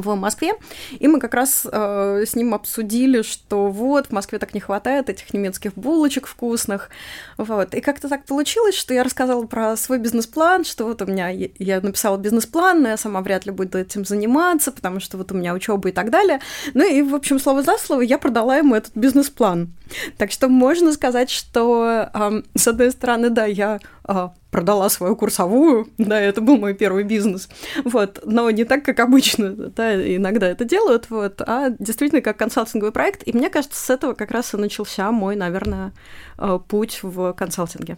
в 0.02 0.16
Москве, 0.16 0.54
и 1.00 1.08
мы 1.08 1.20
как 1.20 1.34
раз 1.34 1.66
э, 1.70 2.24
с 2.26 2.36
ним 2.36 2.54
обсудили, 2.54 3.22
что 3.22 3.70
вот, 3.70 4.08
в 4.08 4.12
Москве 4.12 4.40
так 4.40 4.54
не 4.54 4.60
хватает 4.60 5.10
этих 5.10 5.34
немецких 5.34 5.74
булочек 5.76 6.28
вкусных, 6.28 6.90
вот, 7.38 7.76
и 7.76 7.82
как-то 7.82 8.10
так 8.10 8.26
получилось, 8.26 8.76
что 8.76 8.94
я 8.94 9.04
рассказала 9.04 9.46
про 9.46 9.76
свой 9.78 10.00
бизнес-план, 10.00 10.66
что 10.66 10.86
вот 10.86 11.02
у 11.02 11.06
меня, 11.06 11.30
я 11.30 11.82
написала 11.82 12.18
бизнес-план, 12.18 12.82
но 12.82 12.90
я 12.90 12.98
сама 12.98 13.22
вряд 13.22 13.46
ли 13.46 13.52
буду 13.52 13.78
этим 13.78 14.06
заниматься, 14.06 14.72
потому 14.72 15.00
что 15.00 15.18
вот 15.18 15.32
у 15.32 15.36
меня 15.36 15.54
учеба 15.54 15.90
и 15.90 15.92
так 15.92 16.10
далее, 16.10 16.40
ну 16.74 16.90
и, 16.90 17.02
в 17.02 17.16
общем, 17.16 17.40
слово 17.40 17.64
за 17.64 17.78
слово 17.78 18.02
я 18.02 18.18
продала 18.18 18.58
ему 18.58 18.76
этот 18.76 18.96
бизнес-план, 18.96 19.74
так 20.18 20.32
что 20.32 20.50
можно 20.50 20.92
сказать, 20.94 21.30
что, 21.30 22.10
э, 22.14 22.42
с 22.56 22.68
одной 22.68 22.92
стороны, 22.92 23.30
да, 23.30 23.46
я 23.46 23.80
продала 24.52 24.90
свою 24.90 25.16
курсовую, 25.16 25.88
да, 25.98 26.20
это 26.20 26.42
был 26.42 26.58
мой 26.58 26.74
первый 26.74 27.04
бизнес, 27.04 27.50
вот, 27.86 28.22
но 28.26 28.50
не 28.52 28.66
так, 28.66 28.84
как 28.84 29.00
обычно, 29.00 29.52
да, 29.52 30.16
иногда 30.16 30.48
это 30.48 30.66
делают, 30.66 31.10
вот, 31.10 31.42
а 31.42 31.70
действительно 31.80 32.22
как 32.22 32.38
консалтинговый 32.38 32.92
проект, 32.92 33.26
и 33.26 33.34
мне 33.34 33.50
кажется, 33.50 33.80
с 33.80 33.90
этого 33.90 34.14
как 34.14 34.32
раз 34.32 34.54
и 34.54 34.58
начался 34.58 35.12
мой, 35.12 35.36
наверное, 35.36 35.94
э, 36.38 36.60
путь 36.68 37.00
в 37.02 37.34
консалтинге. 37.34 37.98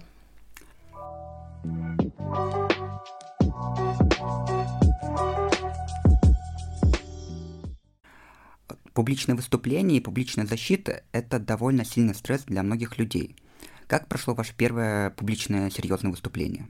Публичное 8.94 9.36
выступление 9.36 9.98
и 9.98 10.02
публичная 10.02 10.46
защита– 10.46 11.04
это 11.12 11.38
довольно 11.38 11.84
сильный 11.84 12.16
стресс 12.16 12.44
для 12.44 12.64
многих 12.64 12.98
людей– 12.98 13.36
как 13.88 14.08
прошло 14.08 14.34
ваше 14.34 14.54
первое 14.56 15.12
публичное 15.12 15.70
серьезное 15.70 16.12
выступление? 16.12 16.68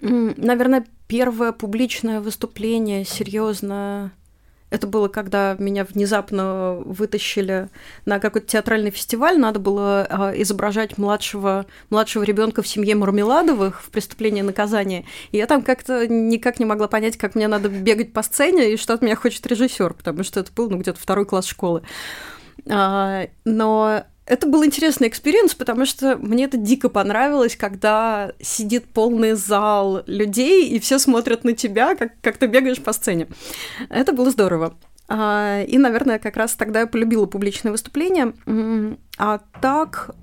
Наверное, 0.00 0.84
первое 1.06 1.52
публичное 1.52 2.20
выступление 2.20 3.04
серьезное 3.04 4.12
это 4.72 4.86
было, 4.86 5.08
когда 5.08 5.54
меня 5.58 5.84
внезапно 5.84 6.76
вытащили 6.86 7.68
на 8.06 8.18
какой-то 8.18 8.46
театральный 8.46 8.90
фестиваль. 8.90 9.38
Надо 9.38 9.58
было 9.58 10.06
а, 10.08 10.32
изображать 10.34 10.96
младшего, 10.96 11.66
младшего 11.90 12.22
ребенка 12.22 12.62
в 12.62 12.66
семье 12.66 12.94
Мармеладовых 12.94 13.82
в 13.82 13.90
преступлении 13.90 14.40
и 14.40 14.42
наказании. 14.42 15.04
И 15.30 15.36
я 15.36 15.46
там 15.46 15.60
как-то 15.60 16.08
никак 16.08 16.58
не 16.58 16.64
могла 16.64 16.88
понять, 16.88 17.18
как 17.18 17.34
мне 17.34 17.48
надо 17.48 17.68
бегать 17.68 18.14
по 18.14 18.22
сцене 18.22 18.72
и 18.72 18.78
что 18.78 18.94
от 18.94 19.02
меня 19.02 19.14
хочет 19.14 19.46
режиссер, 19.46 19.92
потому 19.92 20.24
что 20.24 20.40
это 20.40 20.50
был 20.52 20.70
ну, 20.70 20.78
где-то 20.78 20.98
второй 20.98 21.26
класс 21.26 21.44
школы. 21.44 21.82
А, 22.66 23.26
но 23.44 24.04
это 24.24 24.46
был 24.46 24.64
интересный 24.64 25.08
experience, 25.08 25.54
потому 25.54 25.84
что 25.84 26.16
мне 26.16 26.44
это 26.44 26.56
дико 26.56 26.88
понравилось, 26.88 27.56
когда 27.56 28.32
сидит 28.40 28.84
полный 28.86 29.32
зал 29.32 30.02
людей, 30.06 30.68
и 30.68 30.78
все 30.78 30.98
смотрят 30.98 31.44
на 31.44 31.54
тебя, 31.54 31.96
как, 31.96 32.12
как 32.20 32.36
ты 32.36 32.46
бегаешь 32.46 32.80
по 32.80 32.92
сцене. 32.92 33.28
Это 33.88 34.12
было 34.12 34.30
здорово. 34.30 34.74
А, 35.08 35.62
и, 35.62 35.76
наверное, 35.76 36.18
как 36.18 36.36
раз 36.36 36.54
тогда 36.54 36.80
я 36.80 36.86
полюбила 36.86 37.26
публичные 37.26 37.72
выступления. 37.72 38.32
А 39.18 39.40
так, 39.60 40.14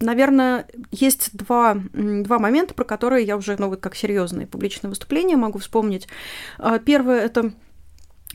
наверное, 0.00 0.66
есть 0.92 1.36
два, 1.36 1.76
два 1.92 2.38
момента, 2.38 2.74
про 2.74 2.84
которые 2.84 3.26
я 3.26 3.36
уже, 3.36 3.56
ну, 3.58 3.68
вот 3.68 3.80
как 3.80 3.96
серьезные 3.96 4.46
публичные 4.46 4.90
выступления 4.90 5.36
могу 5.36 5.58
вспомнить. 5.58 6.06
А, 6.58 6.78
первое— 6.78 7.20
это 7.24 7.52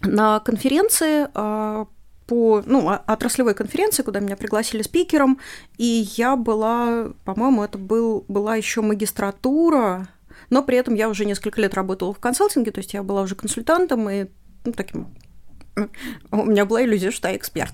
на 0.01 0.39
конференции 0.41 1.27
а, 1.33 1.87
по 2.29 2.61
ну, 2.63 2.87
отраслевой 2.87 3.55
конференции, 3.55 4.03
куда 4.03 4.19
меня 4.19 4.37
пригласили 4.37 4.83
спикером, 4.83 5.39
и 5.77 6.07
я 6.15 6.35
была, 6.35 7.07
по-моему, 7.25 7.63
это 7.63 7.79
был, 7.79 8.23
была 8.27 8.55
еще 8.55 8.81
магистратура, 8.81 10.07
но 10.51 10.61
при 10.61 10.77
этом 10.77 10.93
я 10.93 11.09
уже 11.09 11.25
несколько 11.25 11.59
лет 11.59 11.73
работала 11.73 12.13
в 12.13 12.19
консалтинге, 12.19 12.69
то 12.69 12.81
есть 12.81 12.93
я 12.93 13.01
была 13.01 13.23
уже 13.23 13.33
консультантом 13.33 14.07
и 14.11 14.27
ну, 14.63 14.73
таким 14.73 15.07
у 16.31 16.45
меня 16.45 16.65
была 16.65 16.83
иллюзия, 16.83 17.09
что 17.09 17.29
я 17.29 17.37
эксперт. 17.37 17.73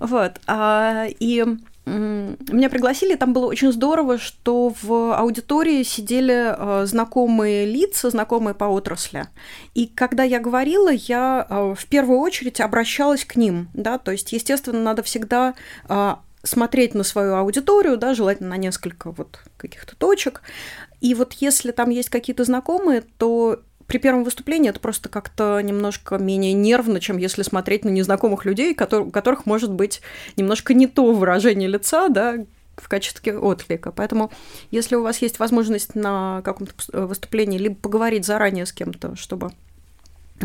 Вот. 0.00 0.40
А, 0.48 1.06
и 1.08 1.46
меня 1.88 2.70
пригласили, 2.70 3.14
там 3.14 3.32
было 3.32 3.46
очень 3.46 3.72
здорово, 3.72 4.18
что 4.18 4.74
в 4.82 5.16
аудитории 5.16 5.82
сидели 5.82 6.54
э, 6.56 6.86
знакомые 6.86 7.66
лица, 7.66 8.10
знакомые 8.10 8.54
по 8.54 8.64
отрасли. 8.64 9.28
И 9.74 9.86
когда 9.86 10.22
я 10.22 10.40
говорила, 10.40 10.90
я 10.90 11.46
э, 11.48 11.74
в 11.76 11.86
первую 11.86 12.20
очередь 12.20 12.60
обращалась 12.60 13.24
к 13.24 13.36
ним, 13.36 13.68
да, 13.74 13.98
то 13.98 14.12
есть, 14.12 14.32
естественно, 14.32 14.80
надо 14.80 15.02
всегда 15.02 15.54
э, 15.88 16.14
смотреть 16.42 16.94
на 16.94 17.04
свою 17.04 17.34
аудиторию, 17.34 17.96
да, 17.96 18.14
желательно 18.14 18.50
на 18.50 18.56
несколько 18.56 19.10
вот 19.10 19.40
каких-то 19.56 19.96
точек. 19.96 20.42
И 21.00 21.14
вот 21.14 21.34
если 21.34 21.70
там 21.70 21.90
есть 21.90 22.08
какие-то 22.08 22.44
знакомые, 22.44 23.04
то 23.18 23.60
при 23.88 23.98
первом 23.98 24.22
выступлении 24.22 24.68
это 24.68 24.78
просто 24.78 25.08
как-то 25.08 25.60
немножко 25.60 26.18
менее 26.18 26.52
нервно, 26.52 27.00
чем 27.00 27.16
если 27.16 27.42
смотреть 27.42 27.84
на 27.84 27.88
незнакомых 27.88 28.44
людей, 28.44 28.72
у 28.72 29.10
которых 29.10 29.46
может 29.46 29.72
быть 29.72 30.02
немножко 30.36 30.74
не 30.74 30.86
то 30.86 31.12
выражение 31.12 31.68
лица, 31.68 32.08
да, 32.08 32.36
в 32.76 32.88
качестве 32.88 33.36
отклика. 33.36 33.90
Поэтому, 33.90 34.30
если 34.70 34.94
у 34.94 35.02
вас 35.02 35.22
есть 35.22 35.38
возможность 35.38 35.94
на 35.94 36.42
каком-то 36.44 36.74
выступлении 37.06 37.58
либо 37.58 37.74
поговорить 37.74 38.26
заранее 38.26 38.66
с 38.66 38.72
кем-то, 38.72 39.16
чтобы 39.16 39.50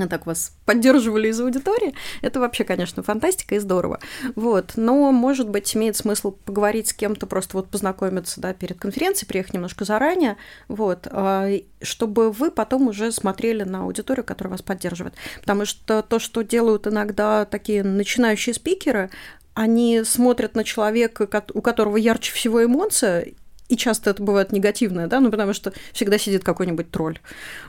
так 0.07 0.25
вас 0.25 0.53
поддерживали 0.65 1.27
из 1.29 1.39
аудитории, 1.39 1.93
это 2.21 2.39
вообще, 2.39 2.63
конечно, 2.63 3.03
фантастика 3.03 3.55
и 3.55 3.59
здорово. 3.59 3.99
Вот, 4.35 4.73
но, 4.75 5.11
может 5.11 5.49
быть, 5.49 5.75
имеет 5.75 5.95
смысл 5.95 6.31
поговорить 6.31 6.89
с 6.89 6.93
кем-то, 6.93 7.25
просто 7.25 7.57
вот 7.57 7.69
познакомиться, 7.69 8.41
да, 8.41 8.53
перед 8.53 8.79
конференцией, 8.79 9.27
приехать 9.27 9.53
немножко 9.53 9.85
заранее, 9.85 10.37
вот, 10.67 11.07
а, 11.09 11.49
чтобы 11.81 12.31
вы 12.31 12.51
потом 12.51 12.87
уже 12.87 13.11
смотрели 13.11 13.63
на 13.63 13.83
аудиторию, 13.83 14.23
которая 14.23 14.51
вас 14.51 14.61
поддерживает. 14.61 15.13
Потому 15.39 15.65
что 15.65 16.01
то, 16.01 16.19
что 16.19 16.41
делают 16.41 16.87
иногда 16.87 17.45
такие 17.45 17.83
начинающие 17.83 18.53
спикеры, 18.53 19.09
они 19.53 20.03
смотрят 20.03 20.55
на 20.55 20.63
человека, 20.63 21.27
у 21.53 21.61
которого 21.61 21.97
ярче 21.97 22.33
всего 22.33 22.63
эмоция, 22.63 23.33
и 23.73 23.77
часто 23.77 24.11
это 24.11 24.21
бывает 24.21 24.51
негативное, 24.51 25.07
да, 25.07 25.19
ну, 25.19 25.31
потому 25.31 25.53
что 25.53 25.73
всегда 25.93 26.19
сидит 26.19 26.43
какой-нибудь 26.43 26.91
тролль, 26.91 27.19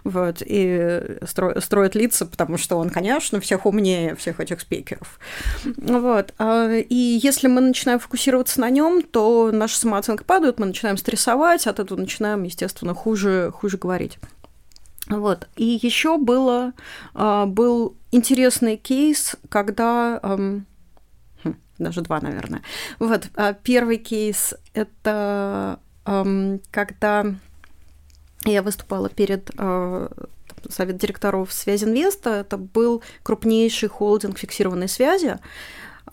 вот, 0.04 0.42
и 0.44 1.18
стро- 1.22 1.58
строит 1.60 1.94
лица, 1.94 2.26
потому 2.26 2.58
что 2.58 2.76
он, 2.76 2.90
конечно, 2.90 3.40
всех 3.40 3.64
умнее 3.64 4.14
всех 4.16 4.38
этих 4.38 4.60
спикеров, 4.60 5.18
вот, 5.64 6.34
а, 6.38 6.70
и 6.70 6.94
если 7.22 7.48
мы 7.48 7.62
начинаем 7.62 7.98
фокусироваться 7.98 8.60
на 8.60 8.68
нем, 8.68 9.00
то 9.02 9.50
наша 9.50 9.78
самооценка 9.78 10.24
падает, 10.24 10.58
мы 10.58 10.66
начинаем 10.66 10.98
стрессовать, 10.98 11.66
от 11.66 11.80
этого 11.80 11.98
начинаем, 11.98 12.42
естественно, 12.42 12.92
хуже, 12.92 13.50
хуже 13.54 13.78
говорить. 13.78 14.18
Вот. 15.08 15.48
И 15.56 15.78
еще 15.82 16.16
было, 16.18 16.72
а, 17.14 17.46
был 17.46 17.96
интересный 18.10 18.76
кейс, 18.76 19.36
когда 19.50 20.20
хм, 20.22 20.64
даже 21.78 22.00
два, 22.02 22.20
наверное. 22.20 22.62
Вот, 22.98 23.28
а, 23.36 23.52
первый 23.52 23.98
кейс– 23.98 24.54
это 24.74 25.78
когда 26.04 27.24
Я 28.44 28.62
выступала 28.62 29.08
перед 29.08 29.50
э, 29.56 30.08
совет 30.68 30.96
директоров 30.96 31.52
Связинвеста. 31.52 32.30
Это 32.30 32.58
был 32.58 33.02
крупнейший 33.22 33.88
холдинг 33.88 34.38
фиксированной 34.38 34.88
связи. 34.88 35.38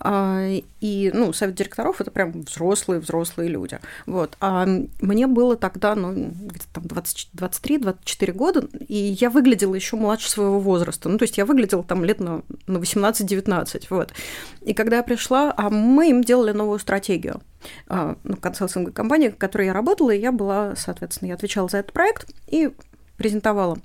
А, 0.04 0.48
и, 0.80 1.10
ну, 1.14 1.32
совет 1.32 1.54
директоров 1.54 2.00
это 2.00 2.10
прям 2.10 2.42
взрослые-взрослые 2.42 3.48
люди. 3.48 3.78
Вот. 4.06 4.36
А 4.40 4.66
мне 5.00 5.28
было 5.28 5.56
тогда, 5.56 5.94
ну, 5.94 6.32
там 6.72 6.84
23-24 6.84 8.32
года, 8.32 8.68
и 8.88 9.16
я 9.20 9.30
выглядела 9.30 9.76
еще 9.76 9.96
младше 9.96 10.28
своего 10.28 10.58
возраста. 10.58 11.08
Ну, 11.08 11.18
то 11.18 11.22
есть 11.22 11.38
я 11.38 11.46
выглядела 11.46 11.84
там 11.84 12.04
лет 12.04 12.18
на, 12.18 12.42
на 12.66 12.78
18-19, 12.78 13.86
вот. 13.90 14.12
И 14.62 14.74
когда 14.74 14.96
я 14.96 15.02
пришла, 15.04 15.54
а 15.56 15.70
мы 15.70 16.10
им 16.10 16.24
делали 16.24 16.50
новую 16.50 16.80
стратегию 16.80 17.40
а, 17.88 18.16
ну, 18.24 18.36
консалтинговой 18.36 18.92
компании, 18.92 19.28
в 19.28 19.36
которой 19.36 19.66
я 19.66 19.72
работала, 19.72 20.10
и 20.10 20.20
я 20.20 20.32
была, 20.32 20.74
соответственно, 20.74 21.28
я 21.28 21.34
отвечала 21.34 21.68
за 21.68 21.78
этот 21.78 21.92
проект 21.92 22.28
и 22.48 22.70
презентовала 23.16 23.78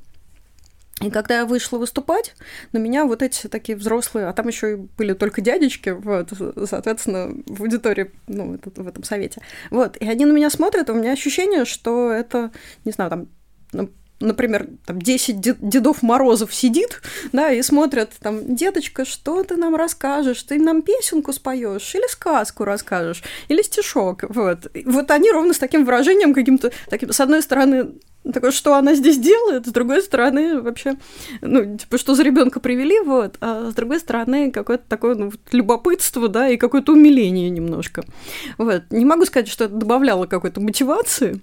и 1.01 1.11
когда 1.11 1.39
я 1.39 1.45
вышла 1.45 1.77
выступать, 1.77 2.33
на 2.71 2.79
меня 2.79 3.05
вот 3.05 3.21
эти 3.21 3.47
такие 3.47 3.77
взрослые, 3.77 4.27
а 4.27 4.33
там 4.33 4.47
еще 4.47 4.73
и 4.73 4.75
были 4.75 5.13
только 5.13 5.41
дядечки, 5.41 5.89
вот, 5.89 6.31
соответственно, 6.67 7.43
в 7.45 7.61
аудитории, 7.61 8.11
ну, 8.27 8.57
в 8.63 8.87
этом 8.87 9.03
совете. 9.03 9.41
Вот, 9.69 9.97
и 9.97 10.09
они 10.09 10.25
на 10.25 10.31
меня 10.31 10.49
смотрят, 10.49 10.89
и 10.89 10.91
у 10.91 10.95
меня 10.95 11.11
ощущение, 11.11 11.65
что 11.65 12.11
это, 12.11 12.51
не 12.83 12.91
знаю, 12.91 13.11
там, 13.11 13.27
ну, 13.73 13.89
например, 14.19 14.67
там 14.87 14.99
10 14.99 15.39
дедов 15.39 16.01
Морозов 16.01 16.51
сидит, 16.51 17.01
да, 17.31 17.51
и 17.51 17.61
смотрят, 17.61 18.13
там, 18.19 18.55
деточка, 18.55 19.05
что 19.05 19.43
ты 19.43 19.55
нам 19.55 19.75
расскажешь? 19.75 20.41
Ты 20.41 20.57
нам 20.59 20.81
песенку 20.81 21.31
споешь 21.31 21.93
или 21.93 22.09
сказку 22.09 22.65
расскажешь, 22.65 23.23
или 23.49 23.61
стишок, 23.61 24.23
вот. 24.29 24.75
И 24.75 24.83
вот 24.85 25.11
они 25.11 25.31
ровно 25.31 25.53
с 25.53 25.59
таким 25.59 25.85
выражением 25.85 26.33
каким-то, 26.33 26.71
таким, 26.89 27.11
с 27.13 27.19
одной 27.19 27.43
стороны, 27.43 27.91
такое, 28.33 28.51
что 28.51 28.75
она 28.75 28.93
здесь 28.95 29.17
делает, 29.17 29.67
с 29.67 29.71
другой 29.71 30.01
стороны, 30.01 30.61
вообще, 30.61 30.95
ну, 31.41 31.77
типа, 31.77 31.97
что 31.97 32.15
за 32.15 32.23
ребенка 32.23 32.59
привели, 32.59 32.99
вот, 32.99 33.37
а 33.41 33.71
с 33.71 33.73
другой 33.73 33.99
стороны, 33.99 34.51
какое-то 34.51 34.83
такое, 34.87 35.15
ну, 35.15 35.31
любопытство, 35.51 36.27
да, 36.27 36.49
и 36.49 36.57
какое-то 36.57 36.93
умиление 36.93 37.49
немножко. 37.49 38.03
Вот. 38.57 38.83
Не 38.89 39.05
могу 39.05 39.25
сказать, 39.25 39.47
что 39.47 39.65
это 39.65 39.75
добавляло 39.75 40.25
какой-то 40.25 40.61
мотивации 40.61 41.41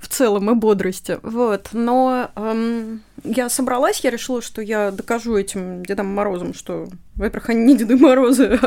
в 0.00 0.08
целом 0.08 0.50
и 0.50 0.54
бодрости, 0.54 1.18
вот, 1.22 1.68
но 1.72 2.30
эм, 2.36 3.02
я 3.24 3.48
собралась, 3.48 4.00
я 4.00 4.10
решила, 4.10 4.42
что 4.42 4.62
я 4.62 4.90
докажу 4.90 5.36
этим 5.36 5.84
Дедам 5.84 6.06
Морозам, 6.06 6.54
что, 6.54 6.88
во-первых, 7.14 7.50
они 7.50 7.64
не 7.64 7.76
Деды 7.76 7.96
Морозы, 7.96 8.58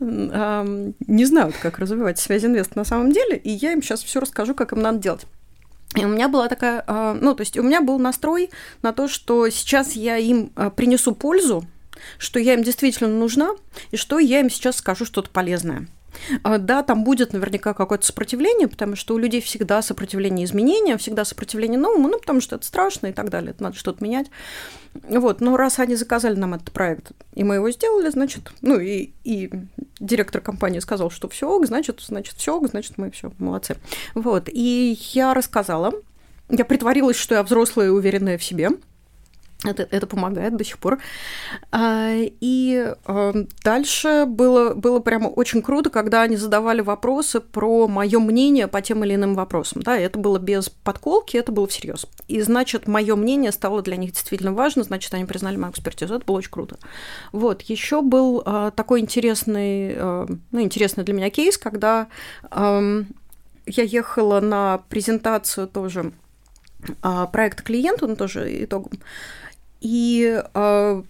а 0.00 0.64
не 1.06 1.24
знают, 1.24 1.56
как 1.60 1.78
развивать 1.78 2.18
связь 2.18 2.44
инвест 2.44 2.76
на 2.76 2.84
самом 2.84 3.12
деле, 3.12 3.36
и 3.36 3.50
я 3.50 3.72
им 3.72 3.82
сейчас 3.82 4.02
все 4.02 4.20
расскажу, 4.20 4.54
как 4.54 4.72
им 4.72 4.80
надо 4.80 4.98
делать. 4.98 5.26
И 5.96 6.04
у 6.04 6.08
меня 6.08 6.28
была 6.28 6.48
такая, 6.48 6.84
а, 6.86 7.14
ну, 7.14 7.34
то 7.34 7.40
есть 7.42 7.58
у 7.58 7.62
меня 7.62 7.80
был 7.80 7.98
настрой 7.98 8.50
на 8.82 8.92
то, 8.92 9.08
что 9.08 9.48
сейчас 9.48 9.92
я 9.92 10.16
им 10.18 10.52
а, 10.54 10.70
принесу 10.70 11.14
пользу, 11.14 11.64
что 12.18 12.38
я 12.38 12.54
им 12.54 12.62
действительно 12.62 13.08
нужна, 13.08 13.50
и 13.90 13.96
что 13.96 14.18
я 14.18 14.40
им 14.40 14.50
сейчас 14.50 14.76
скажу 14.76 15.04
что-то 15.04 15.30
полезное. 15.30 15.88
А, 16.42 16.58
да, 16.58 16.82
там 16.82 17.04
будет 17.04 17.32
наверняка 17.32 17.74
какое-то 17.74 18.06
сопротивление, 18.06 18.68
потому 18.68 18.96
что 18.96 19.14
у 19.14 19.18
людей 19.18 19.40
всегда 19.40 19.82
сопротивление 19.82 20.44
изменениям, 20.44 20.98
всегда 20.98 21.24
сопротивление 21.24 21.78
новому, 21.78 22.08
ну, 22.08 22.18
потому 22.18 22.40
что 22.40 22.56
это 22.56 22.64
страшно 22.64 23.08
и 23.08 23.12
так 23.12 23.30
далее, 23.30 23.50
это 23.50 23.62
надо 23.62 23.76
что-то 23.76 24.02
менять. 24.02 24.28
Вот, 24.94 25.40
но 25.40 25.56
раз 25.56 25.78
они 25.78 25.94
заказали 25.94 26.34
нам 26.34 26.54
этот 26.54 26.72
проект, 26.72 27.12
и 27.34 27.44
мы 27.44 27.56
его 27.56 27.70
сделали, 27.70 28.10
значит, 28.10 28.52
ну, 28.62 28.78
и, 28.78 29.10
и 29.24 29.50
директор 30.00 30.40
компании 30.40 30.80
сказал, 30.80 31.10
что 31.10 31.28
все, 31.28 31.64
значит, 31.64 32.00
значит, 32.00 32.36
все, 32.36 32.60
значит, 32.66 32.98
мы 32.98 33.10
все 33.10 33.32
молодцы. 33.38 33.76
Вот, 34.14 34.48
и 34.48 34.98
я 35.12 35.34
рассказала, 35.34 35.92
я 36.48 36.64
притворилась, 36.64 37.16
что 37.16 37.34
я 37.34 37.42
взрослая 37.42 37.86
и 37.86 37.90
уверенная 37.90 38.38
в 38.38 38.44
себе, 38.44 38.70
это, 39.64 39.88
это 39.90 40.06
помогает 40.06 40.56
до 40.56 40.62
сих 40.62 40.78
пор. 40.78 40.98
А, 41.72 42.12
и 42.14 42.94
а, 43.06 43.32
дальше 43.64 44.24
было, 44.26 44.74
было 44.74 45.00
прямо 45.00 45.26
очень 45.28 45.62
круто, 45.62 45.90
когда 45.90 46.22
они 46.22 46.36
задавали 46.36 46.80
вопросы 46.80 47.40
про 47.40 47.88
мое 47.88 48.20
мнение 48.20 48.68
по 48.68 48.80
тем 48.80 49.04
или 49.04 49.16
иным 49.16 49.34
вопросам. 49.34 49.82
Да, 49.82 49.98
это 49.98 50.16
было 50.16 50.38
без 50.38 50.68
подколки, 50.68 51.36
это 51.36 51.50
было 51.50 51.66
всерьез. 51.66 52.06
И 52.28 52.40
значит, 52.40 52.86
мое 52.86 53.16
мнение 53.16 53.50
стало 53.50 53.82
для 53.82 53.96
них 53.96 54.12
действительно 54.12 54.52
важно, 54.52 54.84
значит, 54.84 55.12
они 55.12 55.24
признали 55.24 55.56
мою 55.56 55.72
экспертизу. 55.72 56.14
Это 56.14 56.24
было 56.24 56.38
очень 56.38 56.52
круто. 56.52 56.78
Вот, 57.32 57.62
еще 57.62 58.00
был 58.00 58.42
а, 58.46 58.70
такой 58.70 59.00
интересный, 59.00 59.96
ну, 59.96 60.60
интересный 60.60 61.02
для 61.02 61.14
меня 61.14 61.30
кейс, 61.30 61.58
когда 61.58 62.06
я 62.50 63.82
ехала 63.82 64.40
на 64.40 64.78
презентацию 64.88 65.66
тоже 65.66 66.12
проекта 67.32 67.62
клиенту, 67.62 68.06
ну, 68.06 68.16
тоже 68.16 68.64
итогом. 68.64 68.92
И 69.80 70.42
э, 70.54 71.02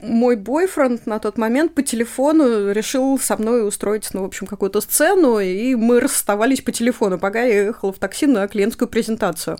мой 0.00 0.36
бойфренд 0.36 1.06
на 1.06 1.18
тот 1.18 1.38
момент 1.38 1.74
по 1.74 1.82
телефону 1.82 2.70
решил 2.72 3.18
со 3.18 3.36
мной 3.36 3.66
устроить, 3.66 4.08
ну, 4.12 4.22
в 4.22 4.26
общем, 4.26 4.46
какую-то 4.46 4.80
сцену, 4.80 5.38
и 5.38 5.74
мы 5.74 6.00
расставались 6.00 6.60
по 6.60 6.72
телефону, 6.72 7.18
пока 7.18 7.42
я 7.42 7.64
ехала 7.64 7.92
в 7.92 7.98
такси 7.98 8.26
на 8.26 8.46
клиентскую 8.46 8.88
презентацию. 8.88 9.58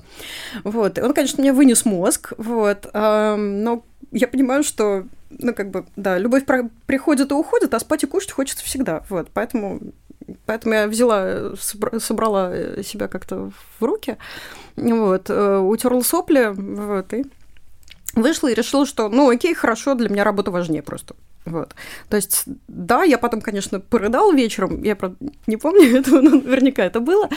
Вот. 0.64 0.98
И 0.98 1.00
он, 1.00 1.14
конечно, 1.14 1.40
мне 1.40 1.52
вынес 1.52 1.84
мозг, 1.84 2.32
вот, 2.36 2.86
э, 2.92 3.36
но 3.36 3.84
я 4.12 4.28
понимаю, 4.28 4.62
что, 4.62 5.06
ну, 5.30 5.54
как 5.54 5.70
бы, 5.70 5.86
да, 5.96 6.18
любовь 6.18 6.44
приходит 6.86 7.30
и 7.30 7.34
уходит, 7.34 7.74
а 7.74 7.80
спать 7.80 8.04
и 8.04 8.06
кушать 8.06 8.32
хочется 8.32 8.64
всегда, 8.64 9.04
вот, 9.08 9.28
поэтому 9.32 9.80
Поэтому 10.44 10.74
я 10.74 10.88
взяла, 10.88 11.54
собрала 11.54 12.52
себя 12.82 13.06
как-то 13.06 13.52
в 13.78 13.84
руки, 13.84 14.16
вот, 14.74 15.30
э, 15.30 15.58
утерла 15.58 16.00
сопли, 16.00 16.52
вот, 16.52 17.12
и 17.12 17.26
вышла 18.16 18.48
и 18.48 18.54
решила, 18.54 18.86
что, 18.86 19.08
ну, 19.08 19.30
окей, 19.30 19.54
хорошо, 19.54 19.94
для 19.94 20.08
меня 20.08 20.24
работа 20.24 20.50
важнее 20.50 20.82
просто. 20.82 21.14
Вот. 21.44 21.76
То 22.08 22.16
есть, 22.16 22.42
да, 22.66 23.04
я 23.04 23.18
потом, 23.18 23.40
конечно, 23.40 23.78
порыдала 23.78 24.34
вечером, 24.34 24.82
я, 24.82 24.96
правда, 24.96 25.16
не 25.46 25.56
помню 25.56 25.96
этого, 25.98 26.20
но 26.20 26.30
наверняка 26.30 26.84
это 26.84 26.98
было, 26.98 27.28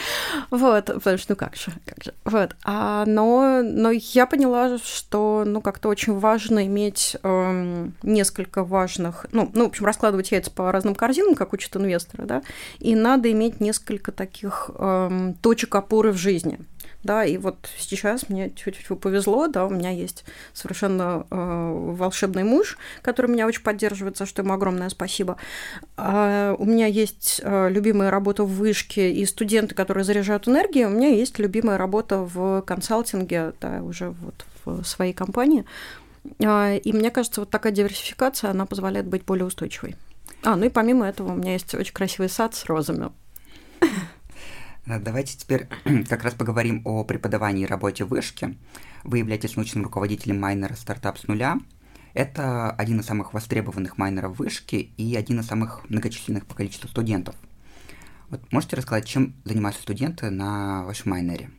вот, 0.50 0.86
потому 0.86 1.18
что, 1.18 1.32
ну, 1.32 1.36
как 1.36 1.54
же, 1.54 1.70
как 1.86 2.02
же, 2.02 2.14
вот. 2.24 2.56
А, 2.64 3.04
но, 3.06 3.62
но 3.62 3.92
я 3.92 4.26
поняла, 4.26 4.78
что, 4.78 5.44
ну, 5.46 5.60
как-то 5.60 5.88
очень 5.88 6.18
важно 6.18 6.66
иметь 6.66 7.16
эм, 7.22 7.94
несколько 8.02 8.64
важных, 8.64 9.26
ну, 9.30 9.48
ну, 9.54 9.66
в 9.66 9.68
общем, 9.68 9.86
раскладывать 9.86 10.32
яйца 10.32 10.50
по 10.50 10.72
разным 10.72 10.96
корзинам, 10.96 11.36
как 11.36 11.52
учат 11.52 11.76
инвесторы, 11.76 12.24
да, 12.24 12.42
и 12.80 12.96
надо 12.96 13.30
иметь 13.30 13.60
несколько 13.60 14.10
таких 14.10 14.70
эм, 14.76 15.34
точек 15.34 15.74
опоры 15.76 16.10
в 16.10 16.16
жизни– 16.16 16.58
да, 17.02 17.24
и 17.24 17.38
вот 17.38 17.68
сейчас 17.78 18.28
мне 18.28 18.50
чуть-чуть 18.50 19.00
повезло, 19.00 19.46
да, 19.46 19.66
у 19.66 19.70
меня 19.70 19.90
есть 19.90 20.24
совершенно 20.52 21.26
э, 21.30 21.94
волшебный 21.96 22.44
муж, 22.44 22.78
который 23.02 23.30
меня 23.30 23.46
очень 23.46 23.62
поддерживает, 23.62 24.16
за 24.16 24.26
что 24.26 24.42
ему 24.42 24.52
огромное 24.52 24.90
спасибо. 24.90 25.36
Э, 25.96 26.54
у 26.58 26.64
меня 26.64 26.86
есть 26.86 27.40
э, 27.42 27.68
любимая 27.70 28.10
работа 28.10 28.44
в 28.44 28.50
вышке 28.50 29.12
и 29.12 29.24
студенты, 29.24 29.74
которые 29.74 30.04
заряжают 30.04 30.46
энергией, 30.46 30.86
у 30.86 30.90
меня 30.90 31.08
есть 31.08 31.38
любимая 31.38 31.78
работа 31.78 32.18
в 32.18 32.62
консалтинге, 32.62 33.52
да, 33.60 33.82
уже 33.82 34.10
вот 34.10 34.44
в 34.64 34.84
своей 34.84 35.12
компании. 35.12 35.64
Э, 36.38 36.76
и 36.76 36.92
мне 36.92 37.10
кажется, 37.10 37.40
вот 37.40 37.50
такая 37.50 37.72
диверсификация, 37.72 38.50
она 38.50 38.66
позволяет 38.66 39.06
быть 39.06 39.24
более 39.24 39.46
устойчивой. 39.46 39.96
А, 40.42 40.56
ну 40.56 40.66
и 40.66 40.70
помимо 40.70 41.06
этого 41.06 41.32
у 41.32 41.36
меня 41.36 41.52
есть 41.52 41.74
очень 41.74 41.92
красивый 41.92 42.28
сад 42.28 42.54
с 42.54 42.64
розами. 42.66 43.10
Э, 44.90 44.98
давайте 44.98 45.36
теперь 45.38 45.68
как 46.08 46.24
раз 46.24 46.34
поговорим 46.34 46.82
о 46.84 47.04
преподавании 47.04 47.62
и 47.62 47.66
работе 47.66 48.04
в 48.04 48.08
вышке. 48.08 48.56
Вы 49.04 49.18
являетесь 49.18 49.56
научным 49.56 49.84
руководителем 49.84 50.40
майнера 50.40 50.74
«Стартап 50.74 51.18
с 51.18 51.28
нуля». 51.28 51.58
Это 52.12 52.72
один 52.72 52.98
из 52.98 53.06
самых 53.06 53.32
востребованных 53.32 53.96
майнеров 53.96 54.36
вышки 54.38 54.74
и 54.96 55.14
один 55.14 55.40
из 55.40 55.46
самых 55.46 55.88
многочисленных 55.88 56.44
по 56.44 56.56
количеству 56.56 56.88
студентов. 56.88 57.36
Вот 58.30 58.52
можете 58.52 58.76
рассказать, 58.76 59.06
чем 59.06 59.34
занимаются 59.44 59.82
студенты 59.82 60.28
на 60.30 60.84
вашем 60.84 61.12
майнере? 61.12 61.50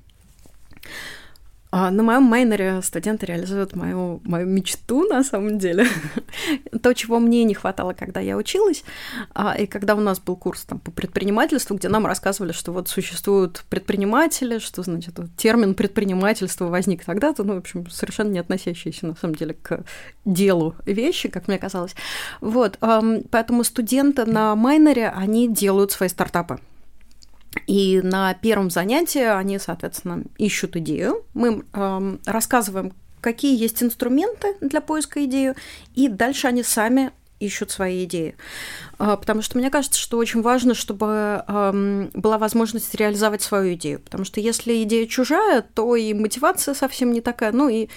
А 1.72 1.90
на 1.90 2.04
моем 2.04 2.24
майнере 2.24 2.82
студенты 2.82 3.26
реализуют 3.26 3.78
мою, 3.78 4.20
мою 4.26 4.46
мечту, 4.46 5.08
на 5.08 5.24
самом 5.24 5.58
деле. 5.58 5.88
То, 6.84 6.94
чего 6.94 7.18
мне 7.20 7.46
не 7.46 7.54
хватало, 7.54 7.94
когда 7.94 8.20
я 8.20 8.36
училась, 8.36 8.84
а, 9.34 9.56
и 9.58 9.66
когда 9.66 9.96
у 9.96 10.02
нас 10.02 10.20
был 10.20 10.36
курс 10.36 10.64
там, 10.64 10.80
по 10.80 10.92
предпринимательству, 10.92 11.78
где 11.78 11.88
нам 11.88 12.06
рассказывали, 12.06 12.52
что 12.52 12.74
вот 12.74 12.90
существуют 12.90 13.64
предприниматели, 13.70 14.60
что, 14.60 14.84
значит, 14.84 15.18
термин 15.38 15.74
предпринимательство 15.74 16.66
возник 16.66 17.06
тогда-то, 17.06 17.46
ну, 17.46 17.56
в 17.56 17.60
общем, 17.60 17.90
совершенно 17.90 18.32
не 18.32 18.40
относящиеся, 18.40 19.08
на 19.08 19.16
самом 19.16 19.36
деле, 19.36 19.54
к 19.54 19.86
делу 20.26 20.76
вещи, 20.86 21.30
как 21.30 21.48
мне 21.48 21.58
казалось. 21.58 21.96
Вот, 22.42 22.78
поэтому 22.80 23.64
студенты 23.64 24.26
на 24.26 24.58
майнере, 24.58 25.08
они 25.08 25.48
делают 25.48 25.94
свои 25.94 26.10
стартапы. 26.10 26.60
И 27.68 28.02
на 28.02 28.34
первом 28.34 28.70
занятии 28.70 29.24
они, 29.24 29.60
соответственно, 29.60 30.24
ищут 30.38 30.76
идею. 30.78 31.26
Мы 31.34 31.64
э, 31.74 32.18
рассказываем, 32.26 32.94
какие 33.20 33.58
есть 33.58 33.84
инструменты 33.84 34.56
для 34.62 34.82
поиска 34.82 35.24
идеи, 35.26 35.54
и 35.94 36.08
дальше 36.08 36.48
они 36.48 36.64
сами 36.64 37.12
ищут 37.42 37.72
свои 37.72 38.06
идеи. 38.06 38.36
А, 39.00 39.18
потому 39.18 39.42
что 39.42 39.58
мне 39.58 39.70
кажется, 39.70 40.00
что 40.00 40.18
очень 40.18 40.42
важно, 40.42 40.74
чтобы 40.74 41.44
была 42.14 42.38
возможность 42.38 42.94
реализовать 42.96 43.42
свою 43.42 43.74
идею. 43.74 44.00
Потому 44.00 44.24
что 44.26 44.40
если 44.40 44.84
идея 44.84 45.08
чужая, 45.08 45.62
то 45.62 45.96
и 45.96 46.14
мотивация 46.14 46.74
совсем 46.74 47.12
не 47.12 47.22
такая. 47.22 47.52
Ну 47.52 47.68
и, 47.68 47.90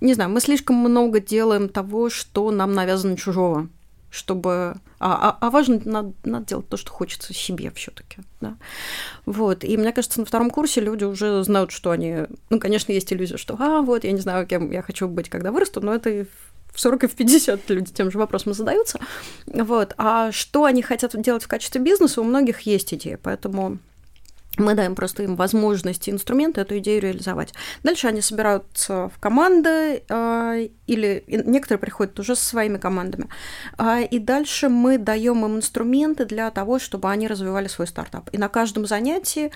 не 0.00 0.14
знаю, 0.14 0.30
мы 0.30 0.40
слишком 0.40 0.76
много 0.76 1.20
делаем 1.20 1.68
того, 1.68 2.08
что 2.08 2.50
нам 2.50 2.72
навязано 2.72 3.16
чужого 3.16 3.68
чтобы... 4.14 4.76
А, 4.98 5.28
а, 5.30 5.38
а 5.40 5.50
важно, 5.50 5.80
надо, 5.84 6.12
надо 6.24 6.46
делать 6.46 6.68
то, 6.68 6.76
что 6.76 6.90
хочется 6.90 7.34
себе 7.34 7.70
все 7.72 7.90
таки 7.90 8.18
да. 8.40 8.56
Вот, 9.26 9.64
и 9.64 9.76
мне 9.76 9.92
кажется, 9.92 10.20
на 10.20 10.26
втором 10.26 10.50
курсе 10.50 10.80
люди 10.80 11.04
уже 11.04 11.42
знают, 11.44 11.72
что 11.72 11.90
они... 11.90 12.18
Ну, 12.50 12.60
конечно, 12.60 12.92
есть 12.92 13.12
иллюзия, 13.12 13.36
что, 13.36 13.56
а, 13.58 13.82
вот, 13.82 14.04
я 14.04 14.12
не 14.12 14.20
знаю, 14.20 14.46
кем 14.46 14.70
я 14.70 14.82
хочу 14.82 15.08
быть, 15.08 15.28
когда 15.28 15.50
вырасту, 15.50 15.80
но 15.80 15.94
это 15.94 16.26
в 16.72 16.80
40 16.80 17.04
и 17.04 17.06
в 17.06 17.14
50 17.14 17.70
люди 17.70 17.92
тем 17.92 18.10
же 18.10 18.18
вопросом 18.18 18.52
задаются. 18.52 18.98
Вот. 19.46 19.94
А 19.96 20.32
что 20.32 20.64
они 20.64 20.82
хотят 20.82 21.20
делать 21.20 21.44
в 21.44 21.48
качестве 21.48 21.80
бизнеса, 21.80 22.20
у 22.20 22.24
многих 22.24 22.62
есть 22.62 22.92
идея, 22.94 23.18
поэтому 23.22 23.78
мы 24.58 24.74
даем 24.74 24.94
просто 24.94 25.22
им 25.22 25.36
возможности, 25.36 26.10
инструменты 26.10 26.60
эту 26.60 26.78
идею 26.78 27.02
реализовать. 27.02 27.54
Дальше 27.82 28.08
они 28.08 28.20
собираются 28.20 29.10
в 29.14 29.18
команды, 29.18 30.02
э, 30.08 30.68
или 30.86 31.24
некоторые 31.26 31.80
приходят 31.80 32.18
уже 32.18 32.36
со 32.36 32.44
своими 32.44 32.78
командами. 32.78 33.28
Э, 33.78 34.04
и 34.04 34.18
дальше 34.18 34.68
мы 34.68 34.98
даем 34.98 35.44
им 35.44 35.56
инструменты 35.56 36.24
для 36.24 36.50
того, 36.50 36.78
чтобы 36.78 37.10
они 37.10 37.28
развивали 37.28 37.68
свой 37.68 37.86
стартап. 37.86 38.28
И 38.32 38.38
на 38.38 38.48
каждом 38.48 38.86
занятии 38.86 39.50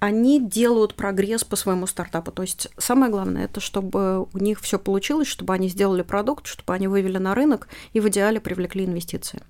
они 0.00 0.40
делают 0.40 0.94
прогресс 0.94 1.44
по 1.44 1.56
своему 1.56 1.86
стартапу. 1.86 2.32
То 2.32 2.42
есть 2.42 2.68
самое 2.76 3.10
главное 3.10 3.44
это, 3.44 3.60
чтобы 3.60 4.24
у 4.24 4.38
них 4.38 4.60
все 4.60 4.78
получилось, 4.78 5.28
чтобы 5.28 5.54
они 5.54 5.68
сделали 5.68 6.02
продукт, 6.02 6.46
чтобы 6.46 6.74
они 6.74 6.88
вывели 6.88 7.18
на 7.18 7.34
рынок 7.34 7.68
и 7.92 8.00
в 8.00 8.08
идеале 8.08 8.40
привлекли 8.40 8.84
инвестиции. 8.84 9.40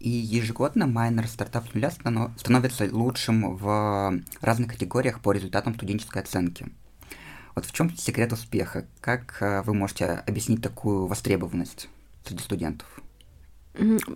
И 0.00 0.08
ежегодно 0.08 0.86
майнер 0.86 1.26
стартап 1.26 1.68
с 1.68 1.74
нуля 1.74 1.90
становится 1.90 2.88
лучшим 2.90 3.56
в 3.56 4.20
разных 4.40 4.72
категориях 4.72 5.20
по 5.20 5.32
результатам 5.32 5.74
студенческой 5.74 6.22
оценки. 6.22 6.68
Вот 7.54 7.66
в 7.66 7.72
чем 7.72 7.94
секрет 7.96 8.32
успеха? 8.32 8.86
Как 9.00 9.38
э, 9.40 9.62
вы 9.62 9.74
можете 9.74 10.06
объяснить 10.06 10.62
такую 10.62 11.06
востребованность 11.06 11.88
среди 12.24 12.40
студентов? 12.40 12.86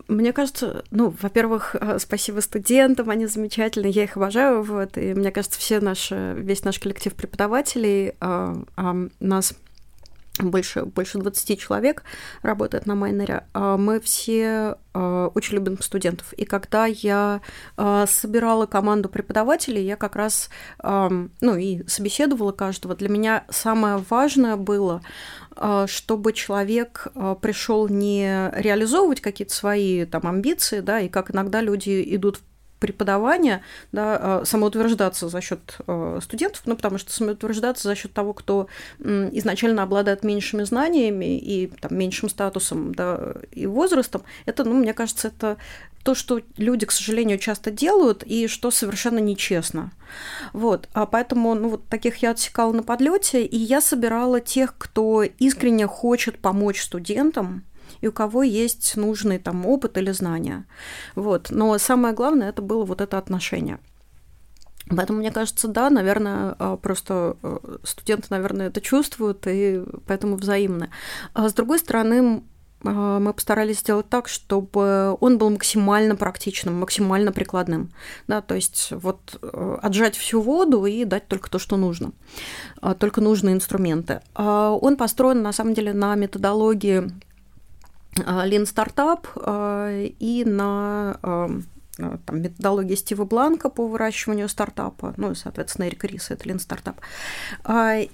Мне 0.09 0.33
кажется, 0.33 0.85
ну, 0.93 1.15
во-первых, 1.21 1.75
э, 1.75 1.99
спасибо 1.99 2.39
студентам, 2.39 3.11
они 3.11 3.27
замечательные, 3.27 3.91
я 3.91 4.05
их 4.05 4.17
обожаю, 4.17 4.63
вот, 4.63 4.97
и 4.97 5.15
мне 5.15 5.31
кажется, 5.31 5.59
все 5.59 5.81
наши, 5.81 6.35
весь 6.39 6.65
наш 6.65 6.79
коллектив 6.79 7.15
преподавателей 7.15 8.15
а, 8.21 8.63
а, 8.77 9.09
нас 9.21 9.55
больше, 10.41 10.85
больше 10.85 11.19
20 11.19 11.61
человек 11.61 12.05
работает 12.43 12.87
на 12.87 12.95
майнере. 12.95 13.45
А 13.53 13.77
мы 13.77 14.01
все 14.01 14.79
а, 14.95 15.29
очень 15.35 15.57
любим 15.57 15.81
студентов. 15.83 16.33
И 16.35 16.45
когда 16.45 16.87
я 16.87 17.43
а, 17.77 18.07
собирала 18.07 18.67
команду 18.67 19.09
преподавателей, 19.09 19.85
я 19.85 19.97
как 19.97 20.17
раз, 20.17 20.49
ну 20.83 21.57
и 21.57 21.87
собеседовала 21.87 22.53
каждого. 22.53 22.95
Для 22.95 23.09
меня 23.09 23.45
самое 23.51 24.03
важное 24.09 24.57
было, 24.57 25.03
чтобы 25.87 26.33
человек 26.33 27.09
пришел 27.41 27.89
не 27.89 28.51
реализовывать 28.55 29.21
какие-то 29.21 29.55
свои 29.55 30.05
там 30.07 30.27
амбиции, 30.27 30.81
да, 30.81 31.01
и 31.01 31.09
как 31.09 31.31
иногда 31.31 31.61
люди 31.61 32.03
идут 32.15 32.39
в 32.39 32.43
преподавания, 32.83 33.63
да, 33.93 34.19
а, 34.21 34.43
самоутверждаться 34.45 35.29
за 35.29 35.41
счет 35.41 35.79
а, 35.87 36.19
студентов, 36.21 36.63
ну, 36.67 36.77
потому 36.77 36.99
что 36.99 37.13
самоутверждаться 37.13 37.89
за 37.89 37.95
счет 37.95 38.13
того, 38.13 38.35
кто 38.35 38.67
изначально 38.99 39.85
обладает 39.85 40.25
меньшими 40.25 40.65
знаниями 40.65 41.39
и 41.39 41.69
там, 41.81 41.97
меньшим 41.97 42.29
статусом 42.29 42.95
да, 42.95 43.35
и 43.53 43.67
возрастом, 43.67 44.23
это, 44.45 44.65
ну, 44.65 44.75
мне 44.75 44.93
кажется, 44.93 45.29
это 45.29 45.57
то, 46.03 46.15
что 46.15 46.41
люди, 46.57 46.85
к 46.85 46.93
сожалению, 46.93 47.39
часто 47.39 47.71
делают, 47.71 48.25
и 48.25 48.49
что 48.49 48.71
совершенно 48.71 49.21
нечестно. 49.21 49.93
Вот. 50.53 50.89
А 50.93 51.07
поэтому 51.07 51.55
ну, 51.55 51.69
вот 51.69 51.87
таких 51.89 52.17
я 52.17 52.31
отсекала 52.31 52.73
на 52.73 52.83
подлете, 52.83 53.45
и 53.45 53.57
я 53.57 53.81
собирала 53.81 54.41
тех, 54.41 54.75
кто 54.77 55.23
искренне 55.23 55.87
хочет 55.87 56.39
помочь 56.39 56.83
студентам, 56.83 57.65
и 58.03 58.09
у 58.09 58.13
кого 58.13 58.43
есть 58.43 58.97
нужный 58.97 59.39
там 59.39 59.65
опыт 59.65 59.97
или 59.97 60.11
знания. 60.11 60.67
Вот. 61.15 61.49
Но 61.51 61.79
самое 61.79 62.15
главное 62.15 62.51
это 62.51 62.61
было 62.61 62.85
вот 62.85 63.01
это 63.01 63.17
отношение. 63.17 63.79
Поэтому, 64.91 65.21
мне 65.21 65.31
кажется, 65.31 65.69
да, 65.69 65.91
наверное, 65.91 66.57
а, 66.59 66.77
просто 66.77 67.37
э, 67.43 67.79
студенты, 67.85 68.27
наверное, 68.31 68.67
это 68.67 68.81
чувствуют, 68.81 69.47
и 69.47 69.83
поэтому 70.07 70.37
взаимно. 70.37 70.91
А 71.35 71.49
с 71.49 71.55
другой 71.55 71.79
стороны, 71.79 72.43
а, 72.85 73.21
мы 73.21 73.33
постарались 73.33 73.79
сделать 73.79 74.09
так, 74.09 74.29
чтобы 74.29 75.17
он 75.21 75.39
был 75.39 75.51
максимально 75.51 76.17
практичным, 76.17 76.81
максимально 76.81 77.31
прикладным. 77.31 77.91
Да, 78.27 78.43
то 78.43 78.57
есть 78.57 78.89
вот 78.91 79.39
э, 79.41 79.79
отжать 79.81 80.17
всю 80.17 80.41
воду 80.41 80.85
и 80.85 81.05
дать 81.05 81.29
только 81.29 81.49
то, 81.49 81.61
что 81.61 81.77
нужно, 81.77 82.11
только 82.99 83.21
нужные 83.21 83.55
инструменты. 83.55 84.21
Он 84.35 84.97
построен, 84.97 85.43
на 85.43 85.53
самом 85.53 85.75
деле, 85.75 85.93
на 85.93 86.17
методологии 86.17 86.99
а, 87.03 87.32
Lean 88.17 88.65
Startup 88.65 89.27
а, 89.37 90.07
и 90.19 90.45
на 90.45 91.19
а, 91.23 91.49
там, 91.97 92.43
методологии 92.43 92.95
Стива 92.95 93.25
Бланка 93.25 93.69
по 93.69 93.87
выращиванию 93.87 94.49
стартапа, 94.49 95.15
ну 95.17 95.33
и, 95.33 95.35
соответственно, 95.35 95.89
Эрик 95.89 96.05
Рис, 96.05 96.31
это 96.31 96.49
Lean 96.49 96.59
Startup. 96.59 96.97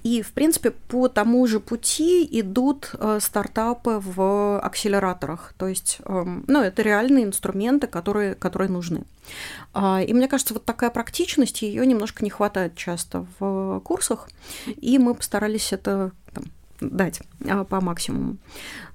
И, 0.03 0.21
в 0.21 0.31
принципе, 0.33 0.71
по 0.71 1.07
тому 1.07 1.47
же 1.47 1.59
пути 1.61 2.27
идут 2.29 2.93
стартапы 3.19 4.01
в 4.03 4.59
акселераторах, 4.59 5.53
то 5.57 5.67
есть, 5.67 5.99
ну, 6.05 6.61
это 6.61 6.81
реальные 6.81 7.23
инструменты, 7.23 7.87
которые, 7.87 8.35
которые 8.35 8.69
нужны. 8.69 9.03
И 9.75 10.13
мне 10.13 10.27
кажется, 10.27 10.53
вот 10.53 10.65
такая 10.65 10.89
практичность, 10.89 11.61
ее 11.61 11.85
немножко 11.85 12.23
не 12.23 12.29
хватает 12.29 12.75
часто 12.75 13.25
в 13.39 13.79
курсах, 13.79 14.27
и 14.65 14.97
мы 14.97 15.15
постарались 15.15 15.71
это 15.71 16.11
дать 16.81 17.21
а, 17.47 17.63
по 17.63 17.81
максимуму. 17.81 18.37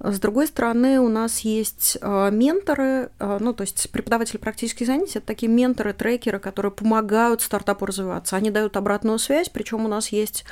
С 0.01 0.19
другой 0.19 0.47
стороны, 0.47 1.01
у 1.01 1.09
нас 1.09 1.41
есть 1.41 1.99
а, 2.01 2.31
менторы, 2.31 3.11
а, 3.19 3.39
ну, 3.41 3.53
то 3.53 3.63
есть 3.63 3.91
преподаватели 3.91 4.39
практических 4.39 4.87
занятий, 4.87 5.19
это 5.19 5.27
такие 5.27 5.51
менторы, 5.51 5.93
трекеры, 5.93 6.39
которые 6.39 6.73
помогают 6.73 7.43
стартапу 7.43 7.87
развиваться. 7.87 8.37
Они 8.37 8.51
дают 8.51 8.77
обратную 8.77 9.19
связь, 9.19 9.49
причем 9.49 9.85
у 9.85 9.89
нас 9.89 10.09
есть 10.09 10.45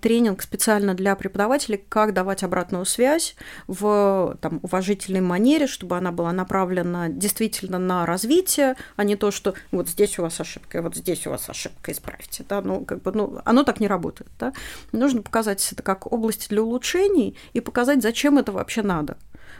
тренинг 0.00 0.42
специально 0.42 0.94
для 0.94 1.14
преподавателей, 1.16 1.82
как 1.88 2.12
давать 2.12 2.42
обратную 2.42 2.84
связь 2.84 3.36
в 3.66 4.36
там, 4.40 4.60
уважительной 4.62 5.20
манере, 5.20 5.66
чтобы 5.66 5.96
она 5.96 6.12
была 6.12 6.32
направлена 6.32 7.08
действительно 7.08 7.78
на 7.78 8.06
развитие, 8.06 8.76
а 8.96 9.04
не 9.04 9.16
то, 9.16 9.30
что 9.30 9.54
вот 9.72 9.88
здесь 9.88 10.18
у 10.18 10.22
вас 10.22 10.40
ошибка, 10.40 10.82
вот 10.82 10.96
здесь 10.96 11.26
у 11.26 11.30
вас 11.30 11.48
ошибка, 11.48 11.92
исправьте. 11.92 12.44
Да? 12.48 12.60
Ну, 12.60 12.84
как 12.84 13.02
бы, 13.02 13.12
ну, 13.12 13.40
оно 13.44 13.62
так 13.62 13.80
не 13.80 13.88
работает. 13.88 14.30
Да? 14.38 14.52
Нужно 14.92 15.22
показать 15.22 15.66
это 15.72 15.82
как 15.82 16.10
область 16.10 16.49
для 16.50 16.62
улучшений 16.62 17.36
и 17.54 17.60
показать, 17.60 18.02
зачем 18.02 18.36
это 18.38 18.52
вообще 18.52 18.82
надо. 18.82 19.16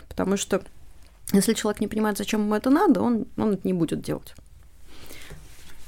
Потому 0.08 0.36
что 0.36 0.62
если 1.32 1.54
человек 1.54 1.80
не 1.80 1.88
понимает, 1.88 2.18
зачем 2.18 2.42
ему 2.42 2.54
это 2.54 2.70
надо, 2.70 3.00
он, 3.00 3.26
он 3.36 3.52
это 3.52 3.66
не 3.66 3.72
будет 3.72 4.02
делать. 4.02 4.34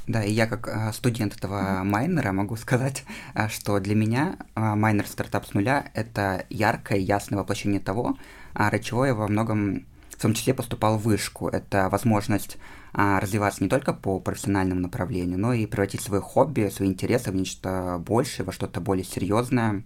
Да, 0.07 0.23
и 0.23 0.33
я 0.33 0.47
как 0.47 0.69
а, 0.69 0.93
студент 0.93 1.37
этого 1.37 1.83
майнера 1.85 2.33
могу 2.33 2.57
сказать, 2.57 3.05
а, 3.35 3.49
что 3.49 3.79
для 3.79 3.95
меня 3.95 4.37
а, 4.55 4.75
майнер 4.75 5.07
стартап 5.07 5.47
с 5.47 5.55
нуля– 5.55 5.91
это 5.95 6.45
яркое, 6.51 6.99
ясное 6.99 7.39
воплощение 7.39 7.81
того, 7.81 8.17
ради 8.53 8.83
чего 8.83 9.07
я 9.07 9.15
во 9.15 9.29
многом, 9.29 9.87
в 10.11 10.21
том 10.21 10.35
числе, 10.35 10.55
поступал 10.55 10.99
в 10.99 11.03
вышку. 11.03 11.49
Это 11.49 11.89
возможность 11.89 12.59
развиваться 12.93 13.63
не 13.63 13.71
только 13.71 13.95
по 13.95 14.21
профессиональному 14.21 14.83
направлению, 14.83 15.39
но 15.39 15.55
и 15.55 15.65
превратить 15.65 16.03
свои 16.03 16.21
хобби, 16.21 16.69
свои 16.69 16.89
интересы 16.89 17.31
в 17.31 17.35
нечто 17.35 18.03
большее, 18.05 18.45
во 18.45 18.53
что-то 18.53 18.83
более 18.83 19.05
серьезное, 19.05 19.71
а, 19.71 19.83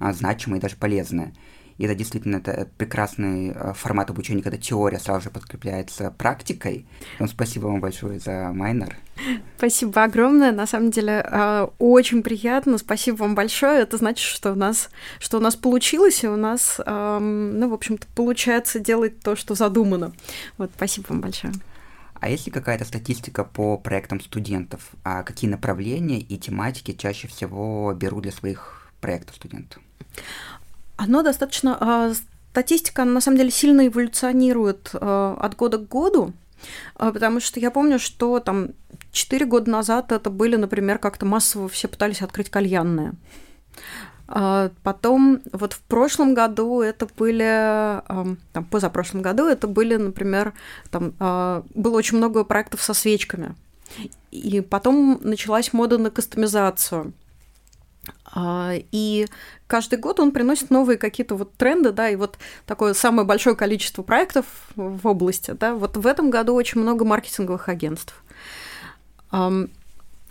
значимое 0.00 0.58
и 0.58 0.62
даже 0.62 0.76
полезное. 0.76 1.32
И 1.78 1.84
это 1.84 1.94
действительно 1.94 2.36
это 2.36 2.68
прекрасный 2.78 3.52
а, 3.52 3.74
формат 3.74 4.08
обучения, 4.08 4.42
когда 4.42 4.56
теория 4.56 4.98
сразу 4.98 5.24
же 5.24 5.30
подкрепляется 5.30 6.10
практикой. 6.10 6.86
Вам 7.18 7.28
спасибо 7.28 7.66
вам 7.66 7.80
большое 7.80 8.18
за 8.18 8.50
майнер. 8.52 8.96
Спасибо 9.58 10.04
огромное. 10.04 10.52
На 10.52 10.66
самом 10.66 10.90
деле 10.90 11.20
а, 11.20 11.70
очень 11.78 12.22
приятно. 12.22 12.78
Спасибо 12.78 13.16
вам 13.16 13.34
большое. 13.34 13.82
Это 13.82 13.98
значит, 13.98 14.24
что 14.26 14.52
у 14.52 14.54
нас, 14.54 14.88
что 15.18 15.36
у 15.36 15.40
нас 15.40 15.54
получилось, 15.54 16.24
и 16.24 16.28
у 16.28 16.36
нас, 16.36 16.80
ну, 16.86 17.68
в 17.68 17.74
общем-то, 17.74 18.06
получается 18.14 18.80
делать 18.80 19.20
то, 19.20 19.36
что 19.36 19.54
задумано. 19.54 20.12
Вот, 20.56 20.70
спасибо 20.74 21.06
вам 21.10 21.20
большое. 21.20 21.52
А 22.18 22.30
есть 22.30 22.46
ли 22.46 22.52
какая-то 22.52 22.86
статистика 22.86 23.44
по 23.44 23.76
проектам 23.76 24.20
студентов? 24.20 24.92
А 25.04 25.22
какие 25.22 25.50
направления 25.50 26.20
и 26.20 26.38
тематики 26.38 26.92
чаще 26.92 27.28
всего 27.28 27.92
берут 27.92 28.22
для 28.22 28.32
своих 28.32 28.90
проектов 29.02 29.36
студентов? 29.36 29.82
Оно 30.96 31.22
достаточно... 31.22 31.76
А, 31.80 32.12
статистика, 32.56 33.04
на 33.04 33.20
самом 33.20 33.36
деле, 33.36 33.50
сильно 33.50 33.86
эволюционирует 33.86 34.90
а, 34.94 35.36
от 35.38 35.56
года 35.56 35.76
к 35.76 35.88
году, 35.88 36.32
а, 36.94 37.12
потому 37.12 37.38
что 37.38 37.60
я 37.60 37.70
помню, 37.70 37.98
что 37.98 38.40
там 38.40 38.68
4 39.12 39.44
года 39.44 39.70
назад 39.70 40.10
это 40.10 40.30
были, 40.30 40.56
например, 40.56 40.98
как-то 40.98 41.26
массово 41.26 41.68
все 41.68 41.86
пытались 41.86 42.22
открыть 42.22 42.48
кальянные. 42.48 43.12
Потом, 44.26 45.40
вот 45.52 45.74
в 45.74 45.80
прошлом 45.82 46.34
году 46.34 46.80
это 46.80 47.06
были, 47.16 48.02
там, 48.52 48.64
позапрошлом 48.72 49.22
году 49.22 49.46
это 49.46 49.68
были, 49.68 49.94
например, 49.94 50.52
там 50.90 51.12
было 51.20 51.96
очень 51.96 52.16
много 52.16 52.42
проектов 52.42 52.82
со 52.82 52.92
свечками. 52.92 53.54
И 54.32 54.62
потом 54.62 55.20
началась 55.22 55.72
мода 55.72 55.98
на 55.98 56.10
кастомизацию. 56.10 57.12
А, 58.24 58.72
и 58.92 59.26
каждый 59.66 59.98
год 59.98 60.20
он 60.20 60.32
приносит 60.32 60.70
новые 60.70 60.98
какие-то 60.98 61.34
вот 61.34 61.54
тренды, 61.54 61.92
да, 61.92 62.08
и 62.08 62.16
вот 62.16 62.38
такое 62.66 62.94
самое 62.94 63.26
большое 63.26 63.56
количество 63.56 64.02
проектов 64.02 64.46
в 64.74 65.06
области, 65.06 65.52
да. 65.52 65.74
Вот 65.74 65.96
в 65.96 66.06
этом 66.06 66.30
году 66.30 66.54
очень 66.54 66.80
много 66.80 67.04
маркетинговых 67.04 67.68
агентств. 67.68 68.22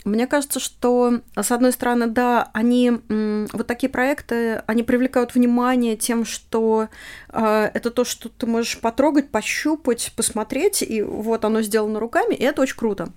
Мне 0.05 0.27
кажется, 0.27 0.59
что, 0.59 1.21
с 1.35 1.51
одной 1.51 1.71
стороны, 1.71 2.05
да, 2.05 2.51
они, 2.53 2.91
вот 3.09 3.65
такие 3.65 3.89
проекты, 3.89 4.61
они 4.67 4.83
привлекают 4.83 5.33
внимание 5.33 5.97
тем, 5.97 6.25
что 6.25 6.89
э, 7.29 7.71
это 7.73 7.89
то, 7.89 8.05
что 8.05 8.29
ты 8.29 8.45
можешь 8.45 8.79
потрогать, 8.79 9.31
пощупать, 9.31 10.13
посмотреть, 10.15 10.83
и 10.83 11.01
вот 11.01 11.43
оно 11.43 11.63
сделано 11.63 11.99
руками, 11.99 12.35
и 12.35 12.43
это 12.43 12.61
очень 12.61 12.77
круто. 12.77 13.09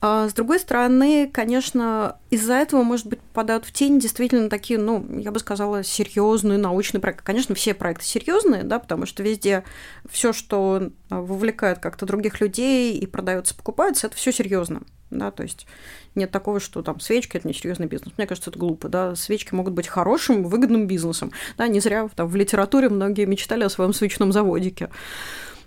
А 0.00 0.26
с 0.26 0.32
другой 0.32 0.60
стороны, 0.60 1.28
конечно, 1.30 2.16
из-за 2.30 2.54
этого, 2.54 2.82
может 2.82 3.06
быть, 3.06 3.20
попадают 3.20 3.66
в 3.66 3.72
тень 3.72 3.98
действительно 3.98 4.48
такие, 4.48 4.78
ну, 4.78 5.06
я 5.18 5.30
бы 5.30 5.38
сказала, 5.38 5.84
серьезные 5.84 6.58
научные 6.58 7.02
проекты. 7.02 7.22
Конечно, 7.22 7.54
все 7.54 7.74
проекты 7.74 8.06
серьезные, 8.06 8.62
да, 8.62 8.78
потому 8.78 9.04
что 9.04 9.22
везде 9.22 9.62
все, 10.10 10.32
что 10.32 10.90
вовлекает 11.10 11.80
как-то 11.80 12.06
других 12.06 12.40
людей 12.40 12.96
и 12.96 13.06
продается, 13.06 13.54
покупается, 13.54 14.06
это 14.06 14.16
все 14.16 14.32
серьезно 14.32 14.80
да, 15.18 15.30
то 15.30 15.42
есть 15.42 15.66
нет 16.14 16.30
такого, 16.30 16.60
что 16.60 16.82
там 16.82 17.00
свечки– 17.00 17.36
это 17.38 17.48
несерьезный 17.48 17.86
бизнес. 17.86 18.14
Мне 18.16 18.26
кажется, 18.26 18.50
это 18.50 18.58
глупо, 18.58 18.88
да, 18.88 19.14
свечки 19.14 19.54
могут 19.54 19.72
быть 19.72 19.88
хорошим, 19.88 20.44
выгодным 20.44 20.86
бизнесом, 20.86 21.32
да, 21.56 21.66
не 21.68 21.80
зря 21.80 22.08
там 22.14 22.28
в 22.28 22.36
литературе 22.36 22.88
многие 22.88 23.24
мечтали 23.24 23.64
о 23.64 23.70
своем 23.70 23.92
свечном 23.92 24.32
заводике. 24.32 24.90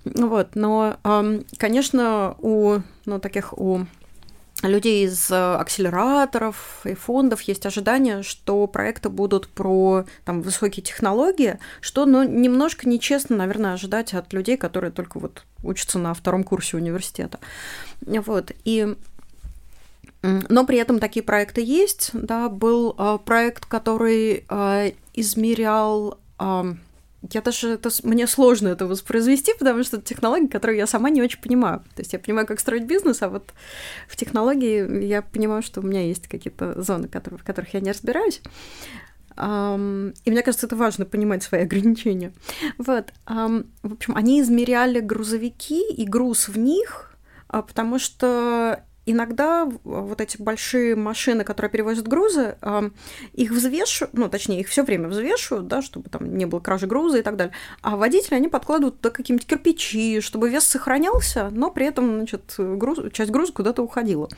Вот, 0.05 0.55
но, 0.55 0.97
конечно, 1.57 2.35
у, 2.39 2.77
ну, 3.05 3.19
таких, 3.19 3.57
у 3.57 3.85
людей 4.63 5.05
из 5.05 5.29
акселераторов 5.31 6.81
и 6.83 6.95
фондов 6.95 7.41
есть 7.41 7.65
ожидание, 7.65 8.23
что 8.23 8.65
проекты 8.67 9.09
будут 9.09 9.47
про 9.49 10.05
там, 10.25 10.41
высокие 10.41 10.83
технологии, 10.83 11.59
что 11.81 12.05
ну, 12.05 12.23
немножко 12.23 12.89
нечестно, 12.89 13.35
наверное, 13.35 13.73
ожидать 13.73 14.13
от 14.13 14.33
людей, 14.33 14.57
которые 14.57 14.91
только 14.91 15.19
вот 15.19 15.43
учатся 15.63 15.99
на 15.99 16.13
втором 16.13 16.43
курсе 16.43 16.77
университета. 16.77 17.39
Вот. 18.01 18.51
И 18.63 18.95
но 20.21 20.65
при 20.65 20.77
этом 20.77 20.99
такие 20.99 21.23
проекты 21.23 21.61
есть. 21.61 22.09
Да, 22.13 22.49
был 22.49 22.95
э, 22.97 23.17
проект, 23.23 23.65
который 23.65 24.45
э, 24.49 24.91
измерял 25.13 26.19
э, 26.39 26.73
я 27.33 27.41
даже 27.41 27.73
это, 27.73 27.89
мне 28.03 28.27
сложно 28.27 28.69
это 28.69 28.85
воспроизвести, 28.85 29.53
потому 29.57 29.83
что 29.83 29.97
это 29.97 30.05
технология, 30.05 30.47
которую 30.47 30.77
я 30.77 30.87
сама 30.87 31.09
не 31.09 31.21
очень 31.21 31.41
понимаю. 31.41 31.79
То 31.95 32.01
есть 32.01 32.13
я 32.13 32.19
понимаю, 32.19 32.47
как 32.47 32.59
строить 32.59 32.85
бизнес, 32.85 33.21
а 33.21 33.29
вот 33.29 33.53
в 34.07 34.15
технологии 34.15 35.05
я 35.05 35.21
понимаю, 35.21 35.61
что 35.63 35.81
у 35.81 35.83
меня 35.83 36.03
есть 36.03 36.27
какие-то 36.27 36.81
зоны, 36.81 37.07
которые, 37.07 37.39
в 37.39 37.43
которых 37.43 37.73
я 37.73 37.81
не 37.81 37.91
разбираюсь. 37.91 38.41
И 39.35 40.31
мне 40.31 40.41
кажется, 40.41 40.67
это 40.67 40.75
важно 40.75 41.05
понимать 41.05 41.43
свои 41.43 41.61
ограничения. 41.63 42.33
Вот. 42.77 43.11
В 43.25 43.65
общем, 43.83 44.15
они 44.15 44.41
измеряли 44.41 44.99
грузовики 44.99 45.83
и 45.91 46.05
груз 46.05 46.47
в 46.47 46.57
них, 46.57 47.15
а, 47.47 47.61
потому 47.61 47.99
что 47.99 48.83
иногда 49.07 49.67
вот 49.83 50.21
эти 50.21 50.39
большие 50.39 50.95
машины, 50.95 51.43
которые 51.43 51.71
перевозят 51.71 52.07
грузы, 52.07 52.57
их 53.33 53.51
взвешивают, 53.51 54.13
ну, 54.13 54.29
точнее, 54.29 54.59
их 54.59 54.67
все 54.67 54.83
время 54.83 55.07
взвешивают, 55.07 55.67
да, 55.67 55.81
чтобы 55.81 56.09
там 56.09 56.37
не 56.37 56.45
было 56.45 56.59
кражи 56.59 56.87
груза 56.87 57.19
и 57.19 57.21
так 57.21 57.37
далее. 57.37 57.53
А 57.81 57.95
водители, 57.95 58.35
они 58.35 58.49
подкладывают 58.49 58.97
туда 58.97 59.09
какие-нибудь 59.09 59.47
кирпичи, 59.47 60.19
чтобы 60.19 60.49
вес 60.49 60.65
сохранялся, 60.65 61.49
но 61.51 61.71
при 61.71 61.87
этом, 61.87 62.17
значит, 62.17 62.55
груз, 62.57 62.99
часть 63.13 63.31
груза 63.31 63.53
куда-то 63.53 63.81
уходила. 63.81 64.29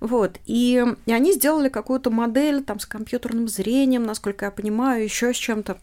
Вот. 0.00 0.38
И, 0.46 0.84
и 1.06 1.12
они 1.12 1.32
сделали 1.32 1.68
какую-то 1.68 2.10
модель 2.10 2.62
там 2.62 2.78
с 2.78 2.86
компьютерным 2.86 3.48
зрением, 3.48 4.04
насколько 4.04 4.44
я 4.44 4.50
понимаю, 4.50 5.02
еще 5.02 5.34
с 5.34 5.36
чем-то 5.36 5.78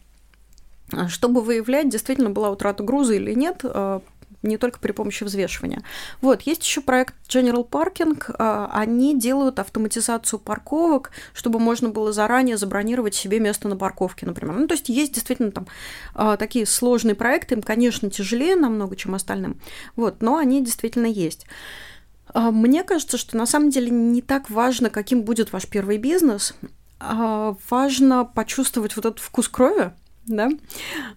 чтобы 1.07 1.41
выявлять, 1.41 1.89
действительно 1.89 2.29
была 2.29 2.51
утрата 2.51 2.83
груза 2.83 3.13
или 3.15 3.33
нет, 3.33 3.61
а, 3.63 4.01
не 4.43 4.57
только 4.57 4.79
при 4.79 4.91
помощи 4.91 5.23
взвешивания. 5.23 5.83
Вот, 6.21 6.41
есть 6.43 6.63
еще 6.63 6.81
проект 6.81 7.15
General 7.27 7.67
Parking. 7.67 8.21
А, 8.37 8.69
они 8.73 9.17
делают 9.17 9.59
автоматизацию 9.59 10.39
парковок, 10.39 11.11
чтобы 11.33 11.59
можно 11.59 11.89
было 11.89 12.11
заранее 12.11 12.57
забронировать 12.57 13.15
себе 13.15 13.39
место 13.39 13.67
на 13.67 13.77
парковке, 13.77 14.25
например. 14.25 14.55
Ну, 14.55 14.67
то 14.67 14.73
есть 14.73 14.89
есть 14.89 15.13
действительно 15.13 15.51
там 15.51 15.67
а, 16.13 16.37
такие 16.37 16.65
сложные 16.65 17.15
проекты, 17.15 17.55
им, 17.55 17.61
конечно, 17.61 18.09
тяжелее 18.09 18.55
намного, 18.55 18.95
чем 18.95 19.15
остальным, 19.15 19.59
вот, 19.95 20.21
но 20.21 20.37
они 20.37 20.63
действительно 20.63 21.07
есть. 21.07 21.45
А, 22.27 22.51
мне 22.51 22.83
кажется, 22.83 23.17
что 23.17 23.37
на 23.37 23.45
самом 23.45 23.69
деле 23.69 23.89
не 23.89 24.21
так 24.21 24.49
важно, 24.49 24.89
каким 24.89 25.23
будет 25.23 25.53
ваш 25.53 25.67
первый 25.67 25.97
бизнес, 25.97 26.53
важно 27.69 28.23
почувствовать 28.23 28.95
вот 28.95 29.05
этот 29.05 29.19
вкус 29.19 29.49
крови, 29.49 29.91
да, 30.25 30.49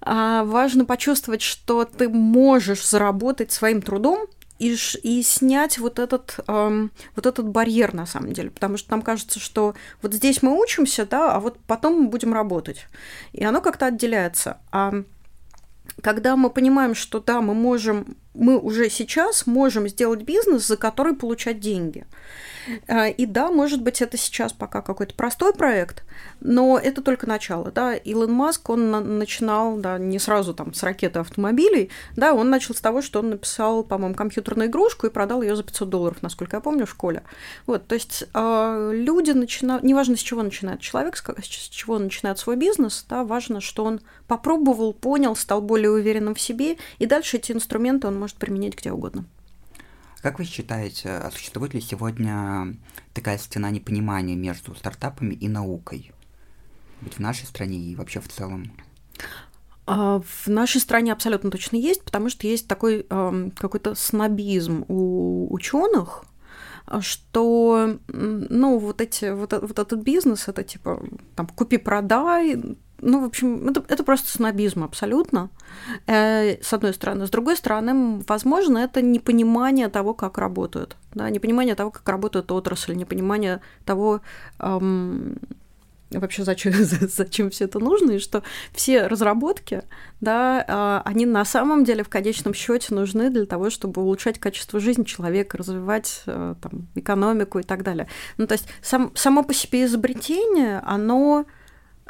а 0.01 0.45
важно 0.45 0.85
почувствовать, 0.85 1.43
что 1.43 1.85
ты 1.85 2.09
можешь 2.09 2.87
заработать 2.87 3.53
своим 3.53 3.83
трудом 3.83 4.27
и, 4.59 4.77
и 5.03 5.23
снять 5.23 5.79
вот 5.79 5.99
этот, 5.99 6.41
эм, 6.49 6.91
вот 7.15 7.27
этот 7.27 7.49
барьер 7.49 7.95
на 7.95 8.07
самом 8.07 8.33
деле, 8.33 8.51
потому 8.51 8.77
что 8.77 8.91
нам 8.93 9.03
кажется, 9.03 9.39
что 9.39 9.75
вот 10.03 10.15
здесь 10.15 10.43
мы 10.43 10.59
учимся, 10.59 11.07
да, 11.07 11.35
а 11.35 11.41
вот 11.41 11.59
потом 11.67 12.03
мы 12.03 12.09
будем 12.09 12.33
работать, 12.33 12.87
и 13.33 13.45
оно 13.45 13.61
как-то 13.61 13.87
отделяется. 13.87 14.59
А 14.73 14.93
когда 16.03 16.37
мы 16.37 16.51
понимаем, 16.51 16.95
что 16.95 17.21
да, 17.21 17.41
мы 17.41 17.55
можем, 17.55 18.17
мы 18.37 18.59
уже 18.59 18.91
сейчас 18.91 19.47
можем 19.47 19.89
сделать 19.89 20.23
бизнес, 20.23 20.67
за 20.67 20.77
который 20.77 21.15
получать 21.15 21.61
деньги. 21.61 22.07
Э, 22.87 23.11
и 23.11 23.27
да, 23.27 23.51
может 23.51 23.83
быть, 23.83 24.03
это 24.03 24.17
сейчас 24.17 24.53
пока 24.53 24.83
какой-то 24.83 25.15
простой 25.15 25.53
проект, 25.53 26.05
но 26.41 26.79
это 26.79 27.03
только 27.03 27.27
начало, 27.27 27.71
да. 27.71 27.95
Илон 27.95 28.33
Маск, 28.33 28.69
он 28.71 28.91
на- 28.91 29.01
начинал, 29.01 29.77
да, 29.77 29.99
не 29.99 30.19
сразу 30.19 30.55
там 30.55 30.75
с 30.75 30.83
ракеты 30.83 31.21
автомобилей, 31.21 31.91
да, 32.17 32.35
он 32.35 32.51
начал 32.51 32.75
с 32.75 32.81
того, 32.81 33.03
что 33.03 33.21
он 33.21 33.31
написал, 33.31 33.85
по-моему, 33.85 34.15
компьютерную 34.15 34.69
игрушку 34.69 35.07
и 35.07 35.11
продал 35.11 35.43
ее 35.43 35.57
за 35.57 35.63
500 35.63 35.89
долларов, 35.89 36.23
насколько 36.23 36.57
я 36.57 36.61
помню, 36.61 36.87
в 36.87 36.91
школе. 36.91 37.23
Вот, 37.67 37.87
то 37.87 37.95
есть 37.95 38.25
э, 38.33 38.91
люди 38.93 39.31
начинают, 39.31 39.83
неважно, 39.83 40.17
с 40.17 40.21
чего 40.21 40.43
начинает 40.43 40.81
человек, 40.81 41.17
с, 41.17 41.23
с 41.23 41.69
чего 41.69 41.99
начинает 41.99 42.39
свой 42.39 42.57
бизнес, 42.57 43.05
да, 43.09 43.25
важно, 43.25 43.61
что 43.61 43.85
он 43.85 44.01
попробовал, 44.27 44.93
понял, 44.93 45.37
стал 45.37 45.63
более 45.63 45.91
уверенным 45.91 46.35
в 46.35 46.41
себе, 46.41 46.77
и 46.99 47.07
дальше 47.07 47.37
эти 47.37 47.53
инструменты 47.53 48.09
он 48.09 48.19
может 48.19 48.26
применять 48.35 48.77
где 48.77 48.93
угодно. 48.93 49.27
Как 50.23 50.39
вы 50.39 50.45
считаете, 50.45 51.11
а 51.11 51.31
существует 51.31 51.75
ли 51.75 51.81
сегодня 51.81 52.77
такая 53.15 53.39
стена 53.39 53.71
непонимания 53.71 54.35
между 54.35 54.75
стартапами 54.75 55.35
и 55.35 55.49
наукой? 55.49 56.11
Ведь 57.03 57.15
в 57.15 57.21
нашей 57.21 57.47
стране 57.47 57.79
и 57.79 57.95
вообще 57.95 58.21
в 58.21 58.29
целом. 58.29 58.73
А, 59.87 60.21
в 60.21 60.49
нашей 60.49 60.81
стране 60.81 61.13
абсолютно 61.13 61.51
точно 61.51 61.77
есть, 61.77 62.03
потому 62.03 62.29
что 62.29 62.47
есть 62.47 62.67
такой 62.67 63.07
э, 63.09 63.51
какой-то 63.57 63.95
снобизм 63.95 64.85
у 64.89 65.53
ученых, 65.55 66.25
что, 67.01 67.99
ну, 68.09 68.79
вот 68.79 69.01
эти, 69.01 69.33
вот, 69.33 69.53
вот 69.53 69.79
этот 69.79 70.03
бизнес, 70.03 70.49
это 70.49 70.63
типа, 70.63 71.03
там, 71.35 71.47
купи-продай, 71.49 72.77
ну, 73.01 73.21
в 73.21 73.25
общем, 73.25 73.69
это, 73.69 73.85
это 73.89 74.05
просто 74.05 74.31
снобизм 74.31 74.85
абсолютно, 74.85 75.51
э, 76.07 76.63
с 76.63 76.73
одной 76.73 76.95
стороны. 76.95 77.27
С 77.27 77.31
другой 77.31 77.57
стороны, 77.57 78.23
возможно, 78.27 78.79
это 78.79 79.03
непонимание 79.03 79.89
того, 79.89 80.15
как 80.15 80.39
работают, 80.39 80.97
да, 81.15 81.29
непонимание 81.31 81.75
того, 81.75 81.91
как 81.91 82.09
работает 82.09 82.51
отрасль, 82.51 82.95
непонимание 82.95 83.61
того, 83.85 84.21
эм, 84.59 85.37
вообще 86.11 86.45
зачем, 86.45 86.73
зачем 86.75 87.51
все 87.51 87.65
это 87.65 87.79
нужно, 87.79 88.13
и 88.13 88.19
что 88.19 88.43
все 88.73 89.07
разработки, 89.07 89.83
да, 90.21 91.03
э, 91.05 91.09
они 91.09 91.27
на 91.27 91.45
самом 91.45 91.85
деле 91.85 92.03
в 92.03 92.09
конечном 92.09 92.55
счете 92.55 92.95
нужны 92.95 93.31
для 93.31 93.47
того, 93.47 93.71
чтобы 93.71 94.03
улучшать 94.03 94.39
качество 94.39 94.81
жизни 94.81 95.05
человека, 95.05 95.59
развивать 95.59 96.23
э, 96.27 96.55
там, 96.61 96.89
экономику 96.95 97.59
и 97.59 97.63
так 97.63 97.83
далее. 97.83 98.09
Ну, 98.39 98.47
то 98.47 98.53
есть 98.53 98.69
сам, 98.83 99.13
само 99.15 99.43
по 99.43 99.53
себе 99.53 99.85
изобретение, 99.85 100.83
оно 100.87 101.47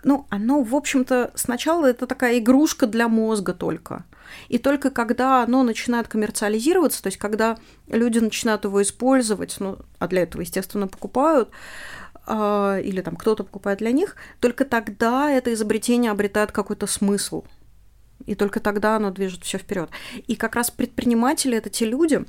ну, 0.04 0.26
оно, 0.30 0.62
в 0.62 0.74
общем-то, 0.74 1.32
сначала 1.34 1.86
это 1.86 2.06
такая 2.06 2.38
игрушка 2.38 2.86
для 2.86 3.08
мозга 3.08 3.54
только. 3.54 4.04
И 4.48 4.58
только 4.58 4.90
когда 4.90 5.42
оно 5.42 5.62
начинает 5.62 6.08
коммерциализироваться, 6.08 7.02
то 7.02 7.08
есть 7.08 7.18
когда 7.18 7.58
люди 7.88 8.18
начинают 8.18 8.64
его 8.64 8.82
использовать, 8.82 9.56
ну, 9.58 9.78
а 9.98 10.08
для 10.08 10.22
этого, 10.22 10.42
естественно, 10.42 10.86
покупают, 10.86 11.50
э, 12.26 12.82
или 12.84 13.00
там 13.00 13.16
кто-то 13.16 13.44
покупает 13.44 13.78
для 13.78 13.92
них, 13.92 14.16
только 14.40 14.64
тогда 14.64 15.30
это 15.30 15.52
изобретение 15.52 16.10
обретает 16.10 16.52
какой-то 16.52 16.86
смысл. 16.86 17.44
И 18.26 18.34
только 18.34 18.60
тогда 18.60 18.96
оно 18.96 19.10
движет 19.10 19.44
все 19.44 19.58
вперед. 19.58 19.90
И 20.26 20.36
как 20.36 20.56
раз 20.56 20.70
предприниматели 20.70 21.56
это 21.56 21.70
те 21.70 21.86
люди, 21.86 22.24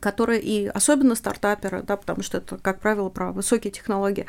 которые, 0.00 0.40
и 0.40 0.66
особенно 0.68 1.14
стартаперы, 1.14 1.82
да, 1.82 1.96
потому 1.96 2.22
что 2.22 2.38
это, 2.38 2.56
как 2.58 2.80
правило, 2.80 3.08
про 3.08 3.32
высокие 3.32 3.72
технологии, 3.72 4.26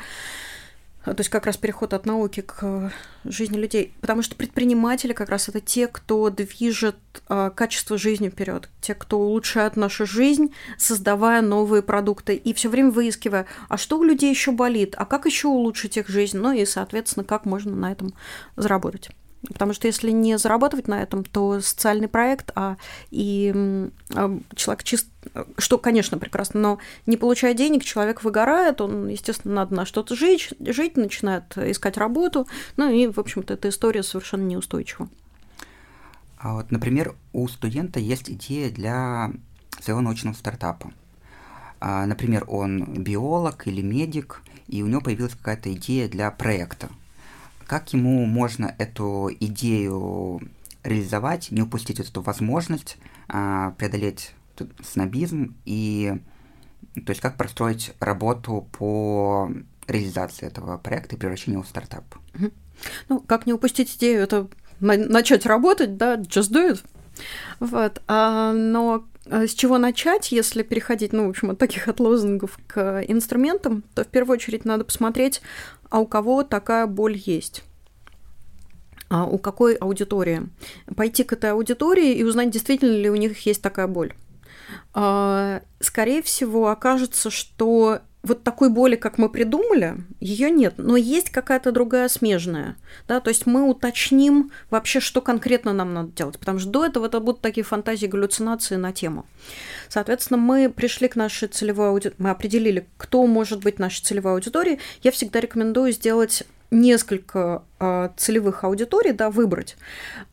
то 1.12 1.20
есть 1.20 1.28
как 1.28 1.44
раз 1.46 1.56
переход 1.56 1.92
от 1.92 2.06
науки 2.06 2.40
к 2.40 2.58
э, 2.62 2.90
жизни 3.24 3.58
людей. 3.58 3.92
Потому 4.00 4.22
что 4.22 4.36
предприниматели 4.36 5.12
как 5.12 5.28
раз 5.28 5.48
это 5.48 5.60
те, 5.60 5.86
кто 5.86 6.30
движет 6.30 6.96
э, 7.28 7.50
качество 7.54 7.98
жизни 7.98 8.30
вперед, 8.30 8.70
те, 8.80 8.94
кто 8.94 9.18
улучшает 9.18 9.76
нашу 9.76 10.06
жизнь, 10.06 10.54
создавая 10.78 11.42
новые 11.42 11.82
продукты 11.82 12.34
и 12.34 12.54
все 12.54 12.70
время 12.70 12.90
выискивая, 12.90 13.46
а 13.68 13.76
что 13.76 13.98
у 13.98 14.02
людей 14.02 14.30
еще 14.30 14.52
болит, 14.52 14.94
а 14.96 15.04
как 15.04 15.26
еще 15.26 15.48
улучшить 15.48 15.98
их 15.98 16.08
жизнь, 16.08 16.38
ну 16.38 16.52
и, 16.52 16.64
соответственно, 16.64 17.24
как 17.24 17.44
можно 17.44 17.74
на 17.76 17.92
этом 17.92 18.14
заработать. 18.56 19.10
Потому 19.48 19.74
что 19.74 19.86
если 19.86 20.10
не 20.10 20.38
зарабатывать 20.38 20.88
на 20.88 21.02
этом, 21.02 21.24
то 21.24 21.60
социальный 21.60 22.08
проект, 22.08 22.50
а 22.54 22.76
и 23.10 23.52
а, 24.14 24.38
человек 24.54 24.84
чист, 24.84 25.08
что, 25.58 25.78
конечно, 25.78 26.18
прекрасно, 26.18 26.60
но 26.60 26.78
не 27.06 27.16
получая 27.16 27.54
денег, 27.54 27.84
человек 27.84 28.24
выгорает, 28.24 28.80
он, 28.80 29.08
естественно, 29.08 29.54
надо 29.54 29.74
на 29.74 29.86
что-то 29.86 30.14
жить, 30.16 30.54
жить, 30.60 30.96
начинает 30.96 31.56
искать 31.58 31.96
работу, 31.96 32.46
ну 32.76 32.90
и, 32.90 33.06
в 33.06 33.18
общем-то, 33.18 33.54
эта 33.54 33.68
история 33.68 34.02
совершенно 34.02 34.46
неустойчива. 34.46 35.08
А 36.38 36.54
вот, 36.54 36.70
например, 36.70 37.14
у 37.32 37.46
студента 37.48 38.00
есть 38.00 38.30
идея 38.30 38.70
для 38.70 39.32
своего 39.80 40.00
научного 40.00 40.34
стартапа. 40.34 40.92
А, 41.80 42.06
например, 42.06 42.44
он 42.48 43.02
биолог 43.02 43.66
или 43.66 43.82
медик, 43.82 44.42
и 44.68 44.82
у 44.82 44.86
него 44.86 45.00
появилась 45.00 45.34
какая-то 45.34 45.72
идея 45.72 46.08
для 46.08 46.30
проекта– 46.30 46.88
как 47.66 47.92
ему 47.92 48.24
можно 48.26 48.74
эту 48.78 49.30
идею 49.40 50.40
реализовать, 50.82 51.50
не 51.50 51.62
упустить 51.62 52.00
эту 52.00 52.20
возможность 52.20 52.98
а, 53.28 53.70
преодолеть 53.72 54.32
снобизм 54.82 55.56
и 55.64 56.14
то 57.06 57.10
есть 57.10 57.20
как 57.20 57.36
простроить 57.36 57.92
работу 57.98 58.68
по 58.78 59.50
реализации 59.88 60.46
этого 60.46 60.76
проекта 60.78 61.16
и 61.16 61.18
превращению 61.18 61.58
его 61.58 61.62
в 61.66 61.68
стартап. 61.68 62.04
Ну, 63.08 63.20
как 63.20 63.46
не 63.46 63.52
упустить 63.52 63.96
идею, 63.96 64.22
это 64.22 64.48
на- 64.80 64.96
начать 64.96 65.46
работать, 65.46 65.96
да, 65.96 66.16
just 66.16 66.52
do 66.52 66.72
it. 66.72 66.84
Вот. 67.60 68.02
А, 68.06 68.52
но 68.52 69.04
с 69.26 69.54
чего 69.54 69.78
начать, 69.78 70.32
если 70.32 70.62
переходить, 70.62 71.12
ну, 71.12 71.26
в 71.26 71.30
общем, 71.30 71.50
от 71.50 71.58
таких 71.58 71.88
от 71.88 72.00
лозунгов 72.00 72.58
к 72.66 73.02
инструментам, 73.08 73.84
то 73.94 74.04
в 74.04 74.08
первую 74.08 74.34
очередь 74.34 74.64
надо 74.64 74.84
посмотреть, 74.84 75.40
а 75.90 76.00
у 76.00 76.06
кого 76.06 76.42
такая 76.42 76.86
боль 76.86 77.16
есть 77.16 77.62
а 79.14 79.26
у 79.26 79.38
какой 79.38 79.74
аудитории. 79.74 80.48
Пойти 80.96 81.22
к 81.22 81.32
этой 81.32 81.52
аудитории 81.52 82.14
и 82.14 82.24
узнать, 82.24 82.50
действительно 82.50 82.96
ли 82.96 83.08
у 83.10 83.14
них 83.14 83.38
есть 83.46 83.62
такая 83.62 83.86
боль. 83.86 84.12
А, 84.92 85.62
скорее 85.78 86.20
всего, 86.20 86.68
окажется, 86.68 87.30
что 87.30 88.00
вот 88.24 88.42
такой 88.42 88.70
боли, 88.70 88.96
как 88.96 89.18
мы 89.18 89.28
придумали, 89.28 89.98
ее 90.18 90.50
нет, 90.50 90.74
но 90.78 90.96
есть 90.96 91.30
какая-то 91.30 91.72
другая 91.72 92.08
смежная, 92.08 92.76
да, 93.06 93.20
то 93.20 93.28
есть 93.28 93.46
мы 93.46 93.68
уточним 93.68 94.50
вообще, 94.70 95.00
что 95.00 95.20
конкретно 95.20 95.72
нам 95.72 95.92
надо 95.92 96.12
делать, 96.12 96.38
потому 96.38 96.58
что 96.58 96.70
до 96.70 96.86
этого 96.86 97.06
это 97.06 97.20
будут 97.20 97.42
такие 97.42 97.64
фантазии, 97.64 98.06
галлюцинации 98.06 98.76
на 98.76 98.92
тему. 98.92 99.26
Соответственно, 99.88 100.38
мы 100.38 100.70
пришли 100.70 101.08
к 101.08 101.16
нашей 101.16 101.48
целевой 101.48 101.90
аудитории, 101.90 102.16
мы 102.18 102.30
определили, 102.30 102.88
кто 102.96 103.26
может 103.26 103.62
быть 103.62 103.78
нашей 103.78 104.02
целевой 104.02 104.32
аудиторией. 104.32 104.80
Я 105.02 105.10
всегда 105.10 105.40
рекомендую 105.40 105.92
сделать 105.92 106.44
несколько 106.70 107.62
э, 107.78 108.08
целевых 108.16 108.64
аудиторий, 108.64 109.12
да, 109.12 109.30
выбрать 109.30 109.76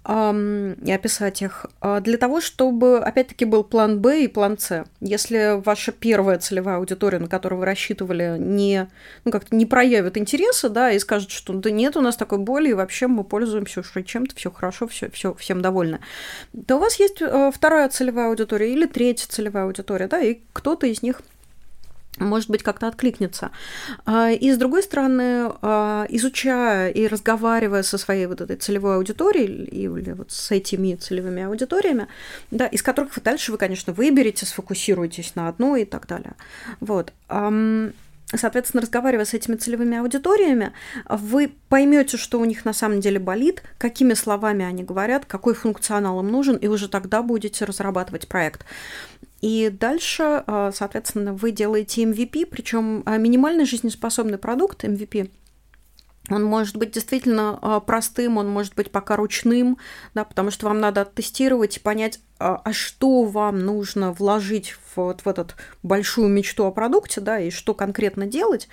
э, 0.05 0.75
и 0.83 0.91
описать 0.91 1.41
их, 1.41 1.65
э, 1.81 2.01
для 2.01 2.17
того, 2.17 2.41
чтобы, 2.41 2.99
опять-таки, 2.99 3.45
был 3.45 3.63
план 3.63 3.99
Б 3.99 4.23
и 4.23 4.27
план 4.27 4.57
С. 4.57 4.85
Если 4.99 5.61
ваша 5.63 5.91
первая 5.91 6.39
целевая 6.39 6.77
аудитория, 6.77 7.19
на 7.19 7.27
которую 7.27 7.59
вы 7.59 7.65
рассчитывали, 7.65 8.37
не, 8.39 8.89
ну, 9.23 9.31
как-то 9.31 9.55
не 9.55 9.65
проявит 9.65 10.17
интереса, 10.17 10.69
да, 10.69 10.91
и 10.91 10.99
скажет, 10.99 11.31
что 11.31 11.53
да 11.53 11.69
нет 11.69 11.95
у 11.95 12.01
нас 12.01 12.15
такой 12.15 12.39
боли, 12.39 12.69
и 12.69 12.73
вообще 12.73 13.07
мы 13.07 13.23
пользуемся 13.23 13.81
уже 13.81 14.03
чем-то, 14.03 14.35
все 14.35 14.51
хорошо, 14.51 14.87
все, 14.87 15.09
все 15.11 15.33
всем 15.35 15.61
довольны, 15.61 15.99
то 16.67 16.77
у 16.77 16.79
вас 16.79 16.99
есть 16.99 17.21
э, 17.21 17.51
вторая 17.53 17.89
целевая 17.89 18.29
аудитория 18.29 18.71
или 18.71 18.85
третья 18.85 19.27
целевая 19.27 19.65
аудитория, 19.65 20.07
да, 20.07 20.19
и 20.19 20.39
кто-то 20.53 20.87
из 20.87 21.01
них 21.01 21.21
может 22.17 22.49
быть, 22.49 22.63
как-то 22.63 22.87
откликнется. 22.87 23.51
А, 24.05 24.31
и 24.31 24.51
с 24.51 24.57
другой 24.57 24.83
стороны, 24.83 25.51
а, 25.61 26.05
изучая 26.09 26.89
и 26.89 27.07
разговаривая 27.07 27.83
со 27.83 27.97
своей 27.97 28.25
вот 28.25 28.41
этой 28.41 28.57
целевой 28.57 28.95
аудиторией 28.95 29.65
или 29.65 30.11
вот 30.11 30.31
с 30.31 30.51
этими 30.51 30.95
целевыми 30.95 31.43
аудиториями, 31.43 32.07
да, 32.51 32.67
из 32.67 32.81
которых 32.81 33.15
вы 33.15 33.21
дальше 33.21 33.51
вы, 33.51 33.57
конечно, 33.57 33.93
выберете, 33.93 34.45
сфокусируетесь 34.45 35.35
на 35.35 35.47
одной 35.47 35.83
и 35.83 35.85
так 35.85 36.07
далее. 36.07 36.33
Вот. 36.79 37.13
Соответственно, 38.33 38.81
разговаривая 38.81 39.25
с 39.25 39.33
этими 39.33 39.55
целевыми 39.55 39.97
аудиториями, 39.97 40.71
вы 41.09 41.53
поймете, 41.67 42.15
что 42.17 42.39
у 42.39 42.45
них 42.45 42.63
на 42.63 42.71
самом 42.71 43.01
деле 43.01 43.19
болит, 43.19 43.61
какими 43.77 44.13
словами 44.13 44.63
они 44.63 44.83
говорят, 44.83 45.25
какой 45.25 45.53
функционал 45.53 46.19
им 46.21 46.29
нужен, 46.29 46.55
и 46.55 46.67
уже 46.67 46.87
тогда 46.87 47.23
будете 47.23 47.65
разрабатывать 47.65 48.29
проект. 48.29 48.65
И 49.41 49.69
дальше, 49.69 50.43
а, 50.45 50.71
соответственно, 50.71 51.33
вы 51.33 51.51
делаете 51.51 52.03
MVP, 52.03 52.45
причем 52.45 53.03
а, 53.05 53.17
минимальный 53.17 53.65
жизнеспособный 53.65 54.37
продукт 54.37 54.83
MVP 54.83 55.29
он 56.29 56.43
может 56.43 56.77
быть 56.77 56.91
действительно 56.91 57.57
а, 57.61 57.79
простым, 57.79 58.37
он 58.37 58.47
может 58.47 58.75
быть 58.75 58.91
пока 58.91 59.15
ручным, 59.15 59.79
да, 60.13 60.23
потому 60.23 60.51
что 60.51 60.67
вам 60.67 60.79
надо 60.79 61.03
тестировать 61.03 61.77
и 61.77 61.79
понять, 61.79 62.19
а 62.37 62.73
что 62.73 63.23
вам 63.23 63.59
нужно 63.59 64.13
вложить 64.13 64.71
в, 64.71 64.97
вот 64.97 65.21
в 65.21 65.27
этот 65.27 65.55
большую 65.83 66.29
мечту 66.29 66.65
о 66.65 66.71
продукте, 66.71 67.21
да, 67.21 67.39
и 67.39 67.49
что 67.49 67.73
конкретно 67.73 68.27
делать 68.27 68.67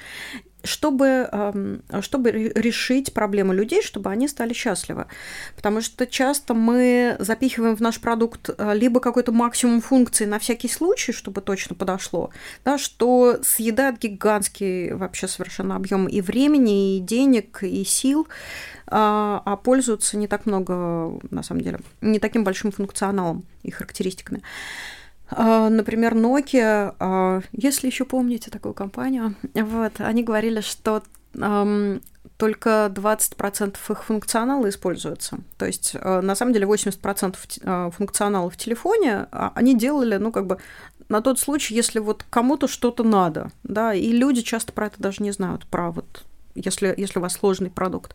чтобы, 0.64 1.80
чтобы 2.00 2.30
решить 2.54 3.12
проблемы 3.12 3.54
людей, 3.54 3.82
чтобы 3.82 4.10
они 4.10 4.28
стали 4.28 4.52
счастливы. 4.52 5.06
Потому 5.56 5.80
что 5.80 6.06
часто 6.06 6.54
мы 6.54 7.16
запихиваем 7.18 7.76
в 7.76 7.80
наш 7.80 8.00
продукт 8.00 8.50
э, 8.56 8.74
либо 8.74 9.00
какой-то 9.00 9.32
максимум 9.32 9.80
функций 9.80 10.26
на 10.26 10.38
всякий 10.38 10.68
случай, 10.68 11.12
чтобы 11.12 11.40
точно 11.40 11.74
подошло, 11.74 12.30
да, 12.64 12.78
что 12.78 13.38
съедает 13.42 13.98
гигантский 13.98 14.92
вообще 14.92 15.28
совершенно 15.28 15.76
объем 15.76 16.06
и 16.06 16.20
времени, 16.20 16.96
и 16.96 17.00
денег, 17.00 17.62
и 17.62 17.84
сил, 17.84 18.28
а, 18.86 19.42
а 19.44 19.56
пользуются 19.56 20.16
не 20.16 20.26
так 20.26 20.46
много, 20.46 21.18
на 21.30 21.42
самом 21.42 21.62
деле, 21.62 21.80
не 22.00 22.18
таким 22.18 22.44
большим 22.44 22.72
функционалом 22.72 23.44
и 23.62 23.70
характеристиками. 23.70 24.42
А, 25.30 25.68
например, 25.68 26.14
Nokia, 26.14 26.94
а, 26.98 27.40
если 27.52 27.86
еще 27.86 28.04
помните 28.04 28.50
такую 28.50 28.74
компанию, 28.74 29.34
вот, 29.54 29.92
они 29.98 30.22
говорили, 30.24 30.60
что 30.60 31.02
только 32.38 32.90
20% 32.94 33.76
их 33.90 34.04
функционала 34.04 34.68
используется. 34.68 35.38
То 35.58 35.66
есть, 35.66 35.94
э, 35.94 36.20
на 36.20 36.34
самом 36.34 36.52
деле, 36.52 36.66
80% 36.66 37.36
э, 37.60 37.90
функционала 37.90 38.48
в 38.48 38.56
телефоне 38.56 39.26
а, 39.32 39.52
они 39.54 39.76
делали, 39.76 40.16
ну, 40.16 40.30
как 40.30 40.46
бы 40.46 40.58
на 41.08 41.20
тот 41.20 41.40
случай, 41.40 41.74
если 41.74 41.98
вот 41.98 42.24
кому-то 42.30 42.68
что-то 42.68 43.02
надо, 43.02 43.50
да, 43.64 43.92
и 43.92 44.12
люди 44.12 44.42
часто 44.42 44.72
про 44.72 44.86
это 44.86 44.96
даже 44.98 45.22
не 45.22 45.32
знают, 45.32 45.66
про 45.66 45.90
вот 45.90 46.24
если, 46.54 46.94
если 46.96 47.18
у 47.18 47.22
вас 47.22 47.34
сложный 47.34 47.70
продукт. 47.70 48.14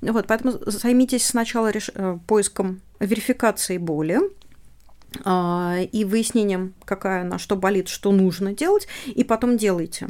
Вот, 0.00 0.26
поэтому 0.26 0.54
займитесь 0.66 1.26
сначала 1.26 1.70
реш... 1.70 1.90
Э, 1.94 2.18
поиском 2.26 2.80
верификации 3.00 3.78
боли, 3.78 4.18
а, 4.18 4.45
и 5.24 6.04
выяснением, 6.04 6.74
какая 6.84 7.22
она, 7.22 7.38
что 7.38 7.56
болит, 7.56 7.88
что 7.88 8.12
нужно 8.12 8.52
делать, 8.52 8.88
и 9.06 9.24
потом 9.24 9.56
делайте. 9.56 10.08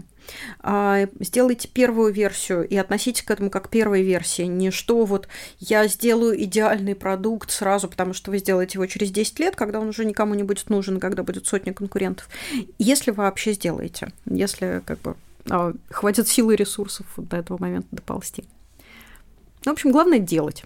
А, 0.61 1.07
сделайте 1.21 1.69
первую 1.69 2.13
версию 2.13 2.67
и 2.67 2.77
относитесь 2.77 3.23
к 3.23 3.31
этому 3.31 3.51
как 3.51 3.69
первой 3.69 4.03
версии. 4.03 4.43
Не 4.43 4.71
что 4.71 5.05
вот 5.05 5.29
я 5.59 5.87
сделаю 5.87 6.43
идеальный 6.43 6.95
продукт 6.95 7.51
сразу, 7.51 7.89
потому 7.89 8.13
что 8.13 8.31
вы 8.31 8.39
сделаете 8.39 8.75
его 8.75 8.87
через 8.87 9.11
10 9.11 9.39
лет, 9.39 9.57
когда 9.57 9.81
он 9.81 9.89
уже 9.89 10.05
никому 10.05 10.35
не 10.35 10.43
будет 10.43 10.69
нужен, 10.71 11.01
когда 11.01 11.23
будет 11.23 11.47
сотня 11.47 11.73
конкурентов. 11.73 12.29
Если 12.79 13.11
вы 13.11 13.19
вообще 13.19 13.53
сделаете, 13.53 14.13
если 14.27 14.83
как 14.85 15.01
бы 15.01 15.17
а, 15.49 15.73
хватит 15.91 16.29
силы 16.29 16.55
и 16.55 16.57
ресурсов 16.57 17.07
до 17.17 17.37
этого 17.37 17.59
момента 17.61 17.89
доползти. 17.93 18.45
В 19.63 19.69
общем, 19.69 19.91
главное 19.93 20.19
делать. 20.19 20.65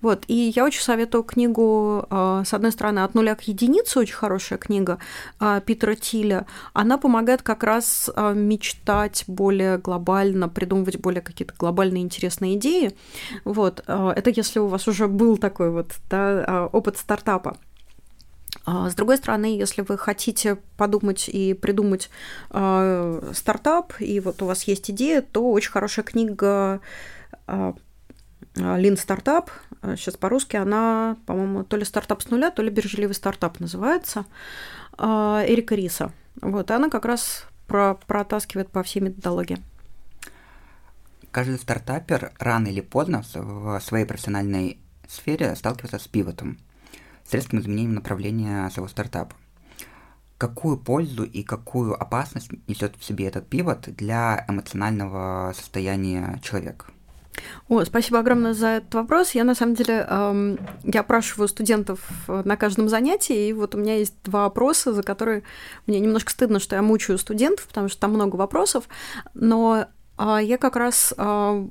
Вот, 0.00 0.24
и 0.28 0.52
я 0.54 0.64
очень 0.64 0.82
советую 0.82 1.24
книгу, 1.24 2.06
а, 2.10 2.44
с 2.44 2.52
одной 2.54 2.72
стороны, 2.72 3.00
«От 3.00 3.14
нуля 3.14 3.34
к 3.34 3.42
единице», 3.42 3.98
очень 3.98 4.14
хорошая 4.14 4.58
книга 4.58 4.98
а, 5.38 5.60
Питера 5.60 5.94
Тиля. 5.94 6.46
Она 6.72 6.98
помогает 6.98 7.42
как 7.42 7.62
раз 7.64 8.10
а, 8.14 8.32
мечтать 8.32 9.24
более 9.26 9.78
глобально, 9.78 10.48
придумывать 10.48 10.98
более 10.98 11.22
какие-то 11.22 11.54
глобальные 11.58 12.02
интересные 12.02 12.56
идеи. 12.56 12.96
Вот, 13.44 13.82
это 13.86 14.30
если 14.30 14.58
у 14.58 14.66
вас 14.66 14.88
уже 14.88 15.08
был 15.08 15.36
такой 15.36 15.70
вот 15.70 15.92
да, 16.10 16.68
опыт 16.72 16.98
стартапа. 16.98 17.56
С 18.66 18.94
другой 18.94 19.18
стороны, 19.18 19.46
если 19.58 19.82
вы 19.82 19.98
хотите 19.98 20.56
подумать 20.76 21.28
и 21.28 21.54
придумать 21.54 22.08
э, 22.50 23.32
стартап, 23.34 23.92
и 23.98 24.20
вот 24.20 24.40
у 24.42 24.46
вас 24.46 24.64
есть 24.64 24.90
идея, 24.90 25.20
то 25.22 25.50
очень 25.50 25.70
хорошая 25.70 26.04
книга 26.04 26.80
Lean 28.56 28.96
Startup, 28.96 29.48
сейчас 29.96 30.16
по-русски 30.16 30.56
она, 30.56 31.16
по-моему, 31.26 31.64
то 31.64 31.76
ли 31.76 31.84
стартап 31.84 32.22
с 32.22 32.30
нуля, 32.30 32.50
то 32.50 32.62
ли 32.62 32.70
биржеливый 32.70 33.14
стартап 33.14 33.60
называется, 33.60 34.24
а, 34.96 35.44
Эрика 35.46 35.74
Риса. 35.74 36.12
Вот, 36.40 36.70
она 36.70 36.90
как 36.90 37.04
раз 37.04 37.46
про, 37.66 37.94
протаскивает 38.06 38.70
по 38.70 38.82
всей 38.82 39.00
методологии. 39.00 39.58
Каждый 41.30 41.58
стартапер 41.58 42.32
рано 42.38 42.68
или 42.68 42.80
поздно 42.80 43.24
в 43.34 43.80
своей 43.80 44.04
профессиональной 44.04 44.78
сфере 45.08 45.54
сталкивается 45.56 45.98
с 45.98 46.06
пивотом, 46.06 46.58
с 47.28 47.34
резким 47.34 47.58
изменением 47.58 47.94
направления 47.94 48.70
своего 48.70 48.88
стартапа. 48.88 49.34
Какую 50.38 50.76
пользу 50.76 51.24
и 51.24 51.42
какую 51.42 52.00
опасность 52.00 52.50
несет 52.68 52.96
в 52.96 53.04
себе 53.04 53.26
этот 53.26 53.48
пивот 53.48 53.88
для 53.96 54.44
эмоционального 54.48 55.52
состояния 55.56 56.38
человека? 56.42 56.86
О, 57.68 57.84
спасибо 57.84 58.18
огромное 58.18 58.54
за 58.54 58.68
этот 58.68 58.94
вопрос. 58.94 59.32
Я 59.32 59.44
на 59.44 59.54
самом 59.54 59.74
деле 59.74 60.06
эм, 60.08 60.58
я 60.82 61.00
опрашиваю 61.00 61.48
студентов 61.48 62.00
на 62.28 62.56
каждом 62.56 62.88
занятии, 62.88 63.48
и 63.48 63.52
вот 63.52 63.74
у 63.74 63.78
меня 63.78 63.96
есть 63.96 64.14
два 64.24 64.44
вопроса, 64.44 64.92
за 64.92 65.02
которые 65.02 65.42
мне 65.86 66.00
немножко 66.00 66.30
стыдно, 66.30 66.60
что 66.60 66.76
я 66.76 66.82
мучаю 66.82 67.18
студентов, 67.18 67.66
потому 67.66 67.88
что 67.88 68.00
там 68.00 68.12
много 68.12 68.36
вопросов, 68.36 68.88
но 69.34 69.86
э, 70.18 70.38
я 70.42 70.58
как 70.58 70.76
раз 70.76 71.14
э, 71.16 71.68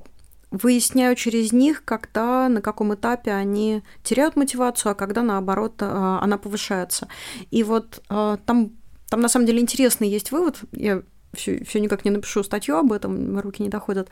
выясняю 0.53 1.15
через 1.15 1.51
них, 1.51 1.83
когда, 1.83 2.47
на 2.47 2.61
каком 2.61 2.93
этапе 2.93 3.31
они 3.31 3.83
теряют 4.03 4.35
мотивацию, 4.35 4.91
а 4.91 4.95
когда, 4.95 5.23
наоборот, 5.23 5.81
э, 5.81 5.85
она 5.85 6.37
повышается. 6.37 7.07
И 7.49 7.63
вот 7.63 8.03
э, 8.09 8.37
там, 8.45 8.71
там 9.09 9.19
на 9.19 9.29
самом 9.29 9.47
деле 9.47 9.59
интересный 9.59 10.07
есть 10.07 10.31
вывод. 10.31 10.59
Я 10.71 11.01
все, 11.33 11.63
все 11.63 11.79
никак 11.79 12.05
не 12.05 12.11
напишу 12.11 12.43
статью 12.43 12.77
об 12.77 12.91
этом, 12.91 13.39
руки 13.39 13.61
не 13.63 13.69
доходят, 13.69 14.09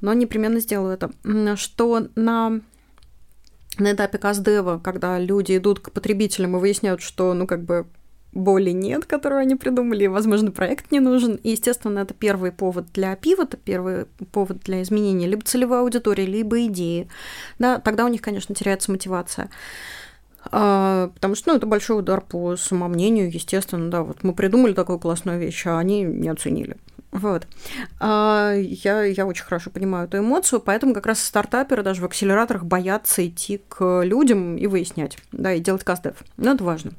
но 0.00 0.12
непременно 0.12 0.60
сделаю 0.60 0.94
это, 0.94 1.10
что 1.56 2.08
на 2.14 2.60
на 3.78 3.92
этапе 3.92 4.18
каздева, 4.18 4.80
когда 4.82 5.18
люди 5.18 5.56
идут 5.56 5.80
к 5.80 5.90
потребителям 5.92 6.56
и 6.56 6.60
выясняют, 6.60 7.00
что, 7.00 7.32
ну, 7.34 7.46
как 7.46 7.62
бы, 7.64 7.86
боли 8.32 8.70
нет, 8.70 9.06
которую 9.06 9.40
они 9.40 9.56
придумали, 9.56 10.06
возможно, 10.06 10.50
проект 10.50 10.92
не 10.92 11.00
нужен. 11.00 11.36
И, 11.36 11.50
естественно, 11.50 12.00
это 12.00 12.14
первый 12.14 12.52
повод 12.52 12.86
для 12.92 13.16
пивота, 13.16 13.56
первый 13.56 14.06
повод 14.32 14.60
для 14.60 14.82
изменения 14.82 15.26
либо 15.26 15.42
целевой 15.42 15.80
аудитории, 15.80 16.26
либо 16.26 16.66
идеи. 16.66 17.08
Да, 17.58 17.78
тогда 17.78 18.04
у 18.04 18.08
них, 18.08 18.22
конечно, 18.22 18.54
теряется 18.54 18.92
мотивация. 18.92 19.50
А, 20.44 21.10
потому 21.14 21.34
что 21.34 21.50
ну, 21.50 21.56
это 21.56 21.66
большой 21.66 21.98
удар 21.98 22.20
по 22.20 22.56
самомнению, 22.56 23.32
естественно, 23.32 23.90
да, 23.90 24.02
вот 24.02 24.22
мы 24.22 24.34
придумали 24.34 24.72
такую 24.72 24.98
классную 24.98 25.38
вещь, 25.38 25.66
а 25.66 25.78
они 25.78 26.02
не 26.02 26.28
оценили. 26.28 26.76
Вот. 27.12 27.46
А, 27.98 28.54
я, 28.54 29.02
я 29.02 29.26
очень 29.26 29.44
хорошо 29.44 29.70
понимаю 29.70 30.06
эту 30.06 30.18
эмоцию, 30.18 30.60
поэтому 30.60 30.94
как 30.94 31.06
раз 31.06 31.22
стартаперы 31.22 31.82
даже 31.82 32.00
в 32.00 32.04
акселераторах 32.04 32.64
боятся 32.64 33.26
идти 33.26 33.60
к 33.68 34.02
людям 34.02 34.56
и 34.56 34.66
выяснять, 34.66 35.18
да, 35.32 35.52
и 35.52 35.60
делать 35.60 35.84
кастдев. 35.84 36.22
Но 36.36 36.52
это 36.52 36.64
важно. 36.64 36.92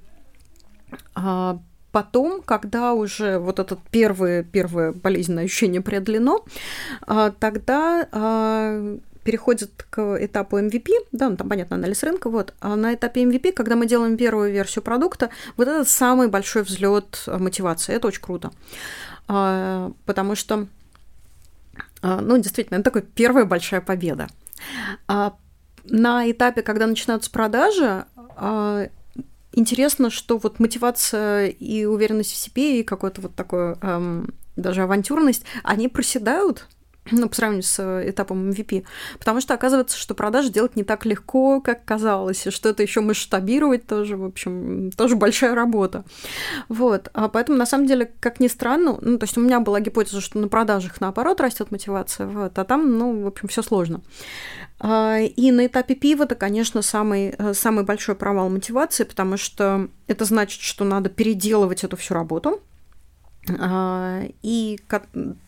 А 1.15 1.59
потом, 1.91 2.41
когда 2.41 2.93
уже 2.93 3.39
вот 3.39 3.59
это 3.59 3.77
первое, 3.89 4.43
первое 4.43 4.91
болезненное 4.91 5.45
ощущение 5.45 5.81
преодолено, 5.81 6.39
тогда 7.39 8.07
переходит 9.23 9.85
к 9.89 10.17
этапу 10.23 10.57
MVP, 10.59 10.89
да, 11.11 11.29
ну 11.29 11.37
там, 11.37 11.49
понятно, 11.49 11.75
анализ 11.75 12.03
рынка, 12.03 12.29
вот, 12.29 12.53
а 12.59 12.75
на 12.75 12.93
этапе 12.93 13.23
MVP, 13.23 13.51
когда 13.53 13.75
мы 13.75 13.85
делаем 13.85 14.17
первую 14.17 14.51
версию 14.51 14.83
продукта, 14.83 15.29
вот 15.57 15.67
это 15.67 15.85
самый 15.85 16.27
большой 16.27 16.63
взлет 16.63 17.23
мотивации, 17.27 17.95
это 17.95 18.07
очень 18.07 18.21
круто, 18.21 18.51
а, 19.27 19.91
потому 20.05 20.35
что, 20.35 20.67
а, 22.01 22.21
ну, 22.21 22.37
действительно, 22.37 22.77
это 22.77 22.85
такая 22.85 23.03
первая 23.03 23.45
большая 23.45 23.81
победа. 23.81 24.27
А 25.07 25.35
на 25.83 26.29
этапе, 26.29 26.61
когда 26.61 26.87
начинаются 26.87 27.31
продажи, 27.31 28.05
а, 28.35 28.87
интересно, 29.53 30.09
что 30.09 30.37
вот 30.37 30.59
мотивация 30.59 31.47
и 31.47 31.85
уверенность 31.85 32.31
в 32.31 32.35
себе, 32.35 32.79
и 32.79 32.83
какое-то 32.83 33.21
вот 33.21 33.35
такое 33.35 33.77
эм, 33.81 34.33
даже 34.55 34.83
авантюрность, 34.83 35.43
они 35.63 35.87
проседают, 35.87 36.67
ну, 37.11 37.29
по 37.29 37.35
сравнению 37.35 37.63
с 37.63 37.79
э, 37.79 38.09
этапом 38.09 38.49
MVP. 38.49 38.85
Потому 39.17 39.41
что 39.41 39.53
оказывается, 39.53 39.97
что 39.97 40.13
продажи 40.13 40.49
делать 40.49 40.75
не 40.75 40.83
так 40.83 41.05
легко, 41.05 41.61
как 41.61 41.83
казалось, 41.83 42.45
и 42.47 42.51
что 42.51 42.69
это 42.69 42.83
еще 42.83 43.01
масштабировать 43.01 43.87
тоже, 43.87 44.17
в 44.17 44.25
общем, 44.25 44.91
тоже 44.91 45.15
большая 45.15 45.55
работа. 45.55 46.03
Вот. 46.69 47.09
А 47.13 47.27
поэтому, 47.27 47.57
на 47.57 47.65
самом 47.65 47.87
деле, 47.87 48.11
как 48.19 48.39
ни 48.39 48.47
странно, 48.47 48.97
ну, 49.01 49.17
то 49.17 49.23
есть 49.23 49.37
у 49.37 49.41
меня 49.41 49.59
была 49.59 49.79
гипотеза, 49.79 50.21
что 50.21 50.39
на 50.39 50.47
продажах, 50.47 51.01
наоборот, 51.01 51.41
растет 51.41 51.71
мотивация, 51.71 52.27
вот, 52.27 52.57
а 52.57 52.63
там, 52.63 52.97
ну, 52.97 53.23
в 53.23 53.27
общем, 53.27 53.47
все 53.47 53.61
сложно. 53.61 54.01
А, 54.79 55.19
и 55.19 55.51
на 55.51 55.67
этапе 55.67 55.95
пива 55.95 56.23
это, 56.23 56.35
конечно, 56.35 56.81
самый, 56.81 57.35
э, 57.37 57.53
самый 57.53 57.83
большой 57.83 58.15
провал 58.15 58.49
мотивации, 58.49 59.03
потому 59.03 59.37
что 59.37 59.89
это 60.07 60.25
значит, 60.25 60.61
что 60.61 60.83
надо 60.83 61.09
переделывать 61.09 61.83
эту 61.83 61.97
всю 61.97 62.13
работу, 62.13 62.61
и 63.49 64.79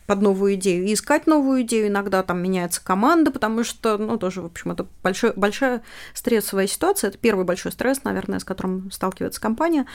под 0.06 0.20
новую 0.20 0.54
идею, 0.54 0.84
и 0.84 0.94
искать 0.94 1.26
новую 1.26 1.62
идею. 1.62 1.88
Иногда 1.88 2.22
там 2.22 2.42
меняется 2.42 2.84
команда, 2.84 3.30
потому 3.30 3.62
что, 3.62 3.98
ну, 3.98 4.16
тоже, 4.18 4.42
в 4.42 4.46
общем, 4.46 4.72
это 4.72 4.86
большой, 5.02 5.32
большая 5.36 5.82
стрессовая 6.12 6.66
ситуация. 6.66 7.08
Это 7.08 7.18
первый 7.18 7.44
большой 7.44 7.72
стресс, 7.72 8.02
наверное, 8.02 8.40
с 8.40 8.44
которым 8.44 8.90
сталкивается 8.90 9.40
компания 9.40 9.86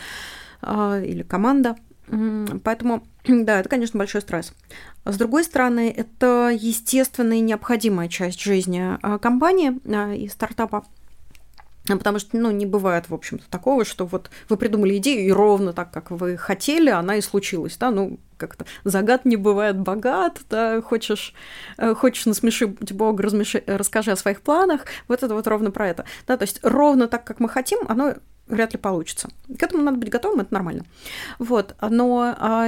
а, 0.62 1.00
или 1.00 1.24
команда. 1.24 1.76
Поэтому, 2.64 3.04
да, 3.28 3.60
это, 3.60 3.70
конечно, 3.70 3.98
большой 3.98 4.22
стресс. 4.22 4.54
С 5.06 5.18
другой 5.18 5.44
стороны, 5.44 5.94
это 5.96 6.56
естественная 6.58 7.38
и 7.38 7.42
необходимая 7.42 8.08
часть 8.08 8.42
жизни 8.42 8.98
а, 9.02 9.20
компании 9.20 9.74
и 10.16 10.28
стартапа. 10.30 10.86
А 11.90 11.98
потому 11.98 12.20
что, 12.20 12.38
ну, 12.38 12.52
не 12.52 12.66
бывает, 12.66 13.10
в 13.10 13.14
общем-то, 13.14 13.50
такого, 13.50 13.84
что 13.84 14.06
вот 14.06 14.30
вы 14.48 14.58
придумали 14.58 14.98
идею, 14.98 15.28
и 15.28 15.32
ровно 15.32 15.74
так, 15.74 15.92
как 15.92 16.12
вы 16.12 16.38
хотели, 16.38 16.90
она 16.90 17.16
и 17.16 17.22
случилась, 17.22 17.78
да, 17.78 17.90
ну, 17.90 18.20
как-то 18.38 18.66
загад 18.84 19.26
не 19.26 19.36
бывает 19.36 19.78
богат, 19.78 20.40
да, 20.50 20.82
хочешь, 20.82 21.34
э, 21.78 21.94
хочешь 21.94 22.26
насмешить 22.26 22.94
Бога, 22.94 23.24
размеши, 23.24 23.64
расскажи 23.66 24.12
о 24.12 24.16
своих 24.16 24.42
планах, 24.42 24.86
вот 25.08 25.24
это 25.24 25.34
вот 25.34 25.48
ровно 25.48 25.72
про 25.72 25.90
это, 25.90 26.06
да, 26.28 26.38
то 26.38 26.44
есть 26.44 26.60
ровно 26.64 27.08
так, 27.08 27.26
как 27.26 27.40
мы 27.40 27.50
хотим, 27.50 27.80
оно 27.88 28.16
вряд 28.50 28.74
ли 28.74 28.80
получится. 28.80 29.30
К 29.58 29.64
этому 29.64 29.84
надо 29.84 29.98
быть 29.98 30.10
готовым, 30.10 30.42
это 30.42 30.54
нормально. 30.54 30.84
Вот, 31.38 31.76
но 31.82 32.36
а, 32.38 32.68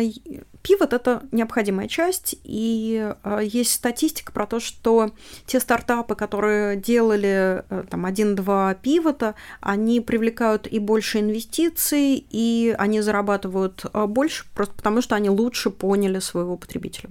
пивот– 0.62 0.94
это 0.94 1.24
необходимая 1.32 1.88
часть, 1.88 2.36
и 2.44 3.14
а, 3.24 3.40
есть 3.40 3.74
статистика 3.74 4.32
про 4.32 4.46
то, 4.46 4.60
что 4.60 5.12
те 5.46 5.60
стартапы, 5.60 6.16
которые 6.16 6.78
делали 6.78 7.64
а, 7.70 7.84
там 7.90 8.06
один-два 8.06 8.76
пивота, 8.76 9.36
они 9.60 10.00
привлекают 10.00 10.68
и 10.68 10.80
больше 10.80 11.20
инвестиций, 11.20 12.26
и 12.30 12.76
они 12.78 13.02
зарабатывают 13.02 13.86
а, 13.92 14.08
больше, 14.08 14.46
просто 14.54 14.76
потому 14.76 15.02
что 15.02 15.16
они 15.16 15.30
лучше 15.30 15.70
поняли 15.72 16.20
своего 16.20 16.58
потребителя. 16.58 17.10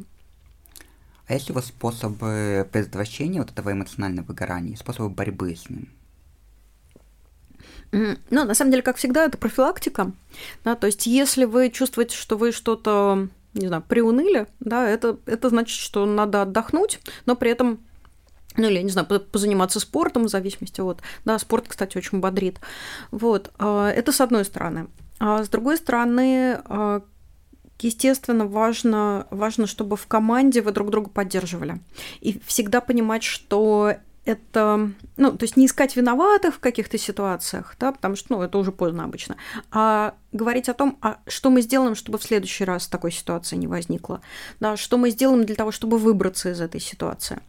А 1.26 1.34
есть 1.34 1.48
ли 1.48 1.52
у 1.52 1.54
вас 1.54 1.66
способы 1.66 2.68
предотвращения 2.72 3.40
вот 3.40 3.52
этого 3.52 3.72
эмоционального 3.72 4.26
выгорания, 4.26 4.76
способы 4.76 5.10
борьбы 5.10 5.54
с 5.54 5.68
ним? 5.70 5.88
Ну, 7.92 8.16
на 8.30 8.54
самом 8.54 8.70
деле, 8.70 8.82
как 8.82 8.96
всегда, 8.96 9.24
это 9.24 9.36
профилактика. 9.36 10.12
Да, 10.64 10.76
то 10.76 10.86
есть, 10.86 11.06
если 11.06 11.44
вы 11.44 11.70
чувствуете, 11.70 12.16
что 12.16 12.36
вы 12.36 12.52
что-то, 12.52 13.28
не 13.54 13.66
знаю, 13.66 13.82
приуныли, 13.86 14.46
да, 14.60 14.88
это, 14.88 15.18
это 15.26 15.48
значит, 15.48 15.78
что 15.78 16.06
надо 16.06 16.42
отдохнуть, 16.42 17.00
но 17.26 17.34
при 17.34 17.50
этом 17.50 17.80
ну, 18.56 18.66
или, 18.66 18.76
я 18.76 18.82
не 18.82 18.90
знаю, 18.90 19.06
позаниматься 19.06 19.78
спортом 19.80 20.24
в 20.24 20.28
зависимости 20.28 20.80
от... 20.80 21.00
Да, 21.24 21.38
спорт, 21.38 21.66
кстати, 21.68 21.96
очень 21.96 22.18
бодрит. 22.18 22.58
Вот, 23.10 23.52
а, 23.58 23.88
это 23.88 24.12
с 24.12 24.20
одной 24.20 24.44
стороны. 24.44 24.88
А 25.20 25.44
с 25.44 25.48
другой 25.48 25.76
стороны, 25.76 26.58
а, 26.64 27.02
естественно, 27.78 28.46
важно, 28.46 29.26
важно, 29.30 29.66
чтобы 29.66 29.96
в 29.96 30.06
команде 30.06 30.62
вы 30.62 30.72
друг 30.72 30.90
друга 30.90 31.10
поддерживали. 31.10 31.80
И 32.20 32.40
всегда 32.44 32.80
понимать, 32.80 33.22
что 33.22 33.94
это, 34.30 34.90
ну, 35.16 35.36
то 35.36 35.44
есть 35.44 35.56
не 35.56 35.66
искать 35.66 35.96
виноватых 35.96 36.54
в 36.54 36.58
каких-то 36.60 36.98
ситуациях, 36.98 37.76
да, 37.78 37.92
потому 37.92 38.16
что, 38.16 38.34
ну, 38.34 38.42
это 38.42 38.58
уже 38.58 38.72
поздно 38.72 39.04
обычно, 39.04 39.36
а 39.70 40.14
говорить 40.32 40.68
о 40.68 40.74
том, 40.74 40.98
а 41.02 41.18
что 41.26 41.50
мы 41.50 41.62
сделаем, 41.62 41.94
чтобы 41.94 42.18
в 42.18 42.22
следующий 42.22 42.64
раз 42.64 42.86
такой 42.86 43.12
ситуации 43.12 43.56
не 43.56 43.66
возникло, 43.66 44.20
да, 44.60 44.76
что 44.76 44.98
мы 44.98 45.10
сделаем 45.10 45.44
для 45.44 45.56
того, 45.56 45.72
чтобы 45.72 45.98
выбраться 45.98 46.50
из 46.50 46.60
этой 46.60 46.80
ситуации 46.80 47.40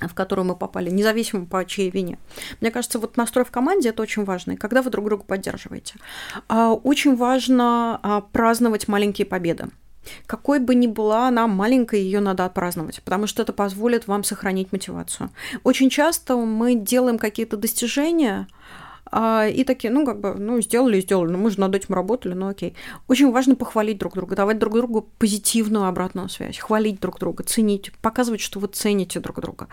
в 0.00 0.12
которую 0.12 0.44
мы 0.44 0.56
попали, 0.56 0.90
независимо 0.90 1.46
по 1.46 1.64
чьей 1.64 1.88
вине. 1.88 2.18
Мне 2.60 2.72
кажется, 2.72 2.98
вот 2.98 3.16
настрой 3.16 3.44
в 3.44 3.52
команде 3.52 3.90
это 3.90 4.02
очень 4.02 4.24
важно, 4.24 4.52
и 4.52 4.56
когда 4.56 4.82
вы 4.82 4.90
друг 4.90 5.06
друга 5.06 5.22
поддерживаете. 5.22 5.94
А, 6.48 6.72
очень 6.72 7.14
важно 7.16 8.00
а, 8.02 8.20
праздновать 8.20 8.88
маленькие 8.88 9.24
победы. 9.24 9.68
Какой 10.26 10.58
бы 10.58 10.74
ни 10.74 10.86
была 10.86 11.28
она 11.28 11.46
маленькая, 11.46 12.00
ее 12.00 12.20
надо 12.20 12.44
отпраздновать, 12.44 13.02
потому 13.02 13.26
что 13.26 13.42
это 13.42 13.52
позволит 13.52 14.06
вам 14.06 14.24
сохранить 14.24 14.72
мотивацию. 14.72 15.30
Очень 15.62 15.90
часто 15.90 16.36
мы 16.36 16.74
делаем 16.74 17.18
какие-то 17.18 17.56
достижения, 17.56 18.46
а, 19.16 19.46
и 19.46 19.62
такие, 19.64 19.92
ну, 19.92 20.04
как 20.04 20.20
бы, 20.20 20.34
ну, 20.34 20.60
сделали, 20.60 21.00
сделали, 21.00 21.30
ну, 21.30 21.38
мы 21.38 21.50
же 21.50 21.60
над 21.60 21.74
этим 21.74 21.94
работали, 21.94 22.34
ну, 22.34 22.48
окей. 22.48 22.74
Очень 23.06 23.30
важно 23.30 23.54
похвалить 23.54 23.98
друг 23.98 24.14
друга, 24.14 24.34
давать 24.34 24.58
друг 24.58 24.74
другу 24.74 25.08
позитивную 25.18 25.86
обратную 25.86 26.28
связь, 26.28 26.58
хвалить 26.58 27.00
друг 27.00 27.20
друга, 27.20 27.44
ценить, 27.44 27.92
показывать, 28.02 28.40
что 28.40 28.58
вы 28.58 28.68
цените 28.68 29.20
друг 29.20 29.40
друга. 29.40 29.68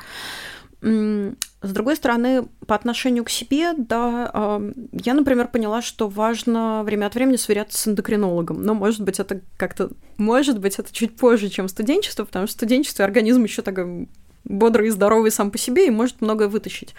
С 1.63 1.71
другой 1.71 1.95
стороны, 1.95 2.47
по 2.65 2.73
отношению 2.73 3.23
к 3.23 3.29
себе, 3.29 3.73
да, 3.77 4.59
я, 4.91 5.13
например, 5.13 5.47
поняла, 5.47 5.83
что 5.83 6.07
важно 6.07 6.81
время 6.83 7.05
от 7.05 7.13
времени 7.13 7.35
сверяться 7.35 7.77
с 7.77 7.87
эндокринологом. 7.87 8.63
Но, 8.63 8.73
может 8.73 9.01
быть, 9.01 9.19
это 9.19 9.41
как-то, 9.57 9.91
может 10.17 10.59
быть, 10.59 10.79
это 10.79 10.91
чуть 10.91 11.15
позже, 11.15 11.49
чем 11.49 11.67
студенчество, 11.67 12.25
потому 12.25 12.47
что 12.47 12.55
в 12.55 12.57
студенчестве 12.57 13.05
организм 13.05 13.43
еще 13.43 13.61
такой 13.61 14.09
бодрый 14.43 14.87
и 14.87 14.91
здоровый 14.91 15.29
сам 15.29 15.51
по 15.51 15.59
себе 15.59 15.85
и 15.85 15.91
может 15.91 16.21
многое 16.21 16.47
вытащить. 16.47 16.95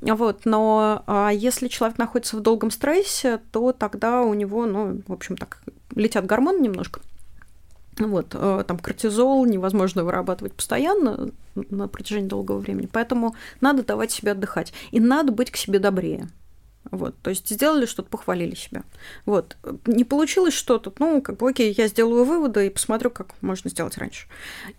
Вот, 0.00 0.44
но 0.44 1.04
а 1.06 1.30
если 1.30 1.68
человек 1.68 1.96
находится 1.96 2.36
в 2.36 2.40
долгом 2.40 2.72
стрессе, 2.72 3.40
то 3.52 3.72
тогда 3.72 4.22
у 4.22 4.34
него, 4.34 4.66
ну, 4.66 5.02
в 5.06 5.12
общем, 5.12 5.36
так, 5.36 5.62
летят 5.94 6.26
гормоны 6.26 6.60
немножко. 6.60 7.00
Вот, 7.98 8.34
э, 8.34 8.64
там 8.66 8.78
кортизол 8.78 9.44
невозможно 9.46 10.04
вырабатывать 10.04 10.52
постоянно 10.54 11.30
на 11.54 11.86
протяжении 11.88 12.28
долгого 12.28 12.58
времени, 12.58 12.88
поэтому 12.90 13.36
надо 13.60 13.84
давать 13.84 14.10
себе 14.10 14.32
отдыхать. 14.32 14.72
И 14.90 15.00
надо 15.00 15.32
быть 15.32 15.50
к 15.50 15.56
себе 15.56 15.78
добрее. 15.78 16.28
Вот, 16.90 17.14
то 17.22 17.30
есть 17.30 17.48
сделали 17.48 17.86
что-то, 17.86 18.10
похвалили 18.10 18.54
себя. 18.54 18.82
Вот, 19.24 19.56
не 19.86 20.04
получилось 20.04 20.54
что-то, 20.54 20.92
ну, 20.98 21.22
как 21.22 21.38
бы, 21.38 21.48
окей, 21.48 21.74
я 21.76 21.88
сделаю 21.88 22.24
выводы 22.24 22.66
и 22.66 22.70
посмотрю, 22.70 23.10
как 23.10 23.34
можно 23.40 23.70
сделать 23.70 23.96
раньше. 23.96 24.26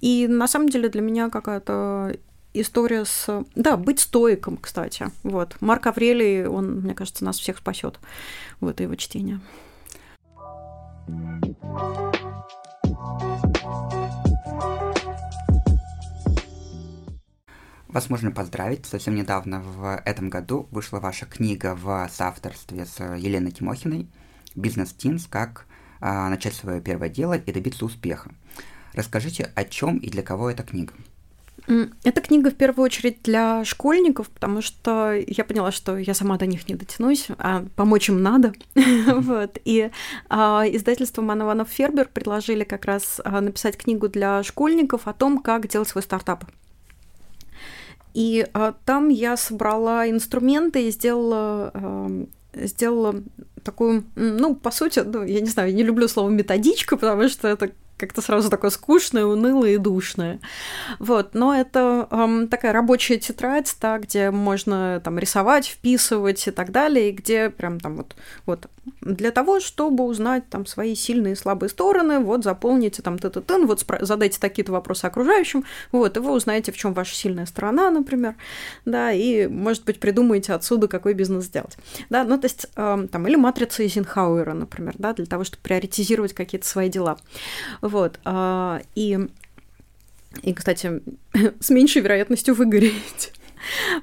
И 0.02 0.28
на 0.28 0.48
самом 0.48 0.70
деле 0.70 0.90
для 0.90 1.02
меня 1.02 1.30
какая-то 1.30 2.16
история 2.54 3.06
с... 3.06 3.44
Да, 3.56 3.76
быть 3.76 4.00
стоиком, 4.00 4.58
кстати. 4.58 5.08
Вот. 5.24 5.58
Марк 5.62 5.88
Аврелий, 5.88 6.46
он, 6.46 6.82
мне 6.82 6.94
кажется, 6.94 7.26
нас 7.26 7.40
всех 7.40 7.58
спасет 7.58 8.00
в 8.62 8.68
это 8.68 8.84
его 8.84 8.96
чтение. 8.96 9.42
Вас 17.96 18.10
можно 18.10 18.30
поздравить. 18.30 18.86
Совсем 18.86 19.16
недавно 19.16 19.62
в 19.62 20.02
этом 20.04 20.30
году 20.30 20.68
вышла 20.70 21.00
ваша 21.00 21.26
книга 21.26 21.76
в 21.76 22.10
соавторстве 22.12 22.86
с 22.86 23.00
Еленой 23.00 23.54
Тимохиной 23.54 24.10
«Бизнес 24.54 24.92
Тинс. 24.92 25.28
Как 25.28 25.66
а, 26.02 26.30
начать 26.30 26.56
свое 26.56 26.82
первое 26.82 27.08
дело 27.08 27.38
и 27.38 27.54
добиться 27.54 27.86
успеха». 27.86 28.32
Расскажите, 28.92 29.50
о 29.56 29.64
чем 29.64 30.00
и 30.00 30.10
для 30.10 30.24
кого 30.24 30.50
эта 30.50 30.64
книга? 30.64 30.92
Эта 32.04 32.20
книга 32.20 32.52
в 32.52 32.56
первую 32.56 32.84
очередь 32.84 33.24
для 33.24 33.64
школьников, 33.64 34.28
потому 34.28 34.62
что 34.62 35.14
я 35.14 35.46
поняла, 35.46 35.72
что 35.72 35.98
я 35.98 36.14
сама 36.14 36.38
до 36.38 36.48
них 36.48 36.68
не 36.68 36.76
дотянусь, 36.76 37.28
а 37.38 37.64
помочь 37.78 38.10
им 38.10 38.22
надо. 38.22 38.52
вот. 38.76 39.58
И 39.64 39.90
а, 40.28 40.66
издательство 40.68 41.22
Манованов 41.22 41.70
Фербер 41.70 42.10
предложили 42.14 42.66
как 42.66 42.84
раз 42.84 43.22
а, 43.24 43.40
написать 43.40 43.78
книгу 43.78 44.10
для 44.10 44.44
школьников 44.44 45.08
о 45.08 45.14
том, 45.14 45.42
как 45.42 45.70
делать 45.70 45.88
свой 45.88 46.04
стартап. 46.04 46.44
И 48.16 48.48
а, 48.54 48.74
там 48.86 49.10
я 49.10 49.36
собрала 49.36 50.10
инструменты 50.10 50.88
и 50.88 50.92
сделала, 50.92 51.72
сделала 52.54 53.22
такую, 53.62 54.06
ну, 54.16 54.56
по 54.56 54.72
сути, 54.72 55.00
ну, 55.00 55.24
я 55.24 55.42
не 55.42 55.50
знаю, 55.50 55.70
я 55.70 55.76
не 55.76 55.84
люблю 55.84 56.08
слово 56.08 56.30
методичка, 56.30 56.96
потому 56.96 57.28
что 57.28 57.50
это 57.50 57.72
как-то 57.98 58.22
сразу 58.22 58.50
такое 58.50 58.72
скучное, 58.72 59.26
унылое 59.26 59.72
и 59.72 59.78
душное. 59.78 60.40
Вот, 61.00 61.34
но 61.34 61.56
это 61.56 62.08
эм, 62.12 62.48
такая 62.48 62.74
рабочая 62.74 63.18
тетрадь, 63.18 63.74
да, 63.80 64.00
где 64.00 64.32
можно 64.32 65.02
там 65.04 65.18
рисовать, 65.18 65.68
вписывать 65.68 66.48
и 66.48 66.52
так 66.52 66.72
далее, 66.72 67.10
и 67.10 67.14
где 67.14 67.50
прям 67.50 67.80
там 67.80 67.98
вот, 67.98 68.16
вот 68.46 68.68
для 69.02 69.32
того, 69.32 69.60
чтобы 69.60 70.04
узнать 70.04 70.48
там 70.50 70.66
свои 70.66 70.94
сильные 70.96 71.34
и 71.34 71.38
слабые 71.38 71.70
стороны, 71.70 72.20
вот 72.20 72.44
заполните 72.44 73.02
там 73.02 73.18
т 73.18 73.30
т 73.30 73.42
т 73.42 73.66
вот 73.66 73.86
задайте 74.02 74.40
такие-то 74.40 74.72
вопросы 74.72 75.06
окружающим, 75.06 75.64
вот, 75.92 76.18
и 76.18 76.20
вы 76.20 76.32
узнаете, 76.32 76.72
в 76.72 76.78
чем 76.78 76.94
ваша 76.94 77.16
сильная 77.16 77.46
сторона, 77.46 77.90
например, 77.90 78.36
да, 78.86 79.12
и, 79.12 79.48
может 79.48 79.86
быть, 79.86 80.00
придумаете 80.00 80.54
отсюда, 80.54 80.88
какой 80.88 81.14
бизнес 81.14 81.46
сделать, 81.46 81.78
да, 82.10 82.24
ну, 82.24 82.38
то 82.38 82.46
есть, 82.46 82.68
э, 82.76 83.08
там, 83.12 83.28
или 83.28 83.36
матрица 83.36 83.84
Эйзенхауэра, 83.84 84.54
например, 84.54 84.96
да, 84.98 85.14
для 85.14 85.26
того, 85.26 85.44
чтобы 85.44 85.64
приоритизировать 85.64 86.34
какие-то 86.34 86.68
свои 86.68 86.90
дела. 86.90 87.18
А, 88.24 88.82
и, 88.96 89.20
и, 90.42 90.54
кстати, 90.54 91.02
с 91.60 91.70
меньшей 91.70 92.02
вероятностью 92.02 92.56
выгореть. 92.56 93.34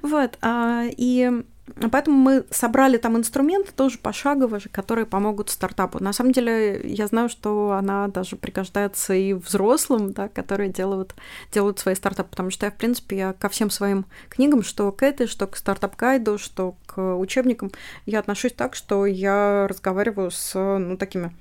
Вот. 0.02 0.38
А, 0.40 0.86
и 0.96 1.44
Поэтому 1.90 2.16
мы 2.16 2.44
собрали 2.50 2.96
там 2.96 3.16
инструменты 3.16 3.72
тоже 3.72 3.98
пошагово, 3.98 4.58
которые 4.70 5.06
помогут 5.06 5.48
стартапу. 5.48 6.02
На 6.02 6.12
самом 6.12 6.32
деле, 6.32 6.80
я 6.84 7.06
знаю, 7.06 7.28
что 7.28 7.72
она 7.72 8.08
даже 8.08 8.36
пригождается 8.36 9.14
и 9.14 9.32
взрослым, 9.32 10.12
да, 10.12 10.28
которые 10.28 10.70
делают, 10.70 11.14
делают 11.52 11.78
свои 11.78 11.94
стартапы, 11.94 12.30
потому 12.30 12.50
что 12.50 12.66
я, 12.66 12.72
в 12.72 12.76
принципе, 12.76 13.16
я 13.16 13.32
ко 13.32 13.48
всем 13.48 13.70
своим 13.70 14.06
книгам, 14.28 14.62
что 14.62 14.90
к 14.92 15.02
этой, 15.02 15.26
что 15.26 15.46
к 15.46 15.56
стартап-гайду, 15.56 16.36
что 16.36 16.74
к 16.86 17.16
учебникам, 17.16 17.70
я 18.06 18.18
отношусь 18.18 18.52
так, 18.52 18.74
что 18.74 19.06
я 19.06 19.66
разговариваю 19.68 20.30
с, 20.30 20.54
ну, 20.54 20.96
такими 20.96 21.32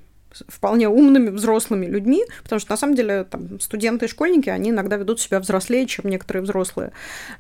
вполне 0.48 0.90
умными 0.90 1.30
взрослыми 1.30 1.86
людьми, 1.86 2.24
потому 2.44 2.60
что 2.60 2.72
на 2.72 2.78
самом 2.78 2.96
деле 2.96 3.24
там, 3.24 3.60
студенты 3.60 4.06
и 4.06 4.10
школьники, 4.10 4.50
они 4.50 4.70
иногда 4.70 4.98
ведут 4.98 5.20
себя 5.20 5.40
взрослее, 5.40 5.86
чем 5.86 6.10
некоторые 6.10 6.44
взрослые, 6.44 6.92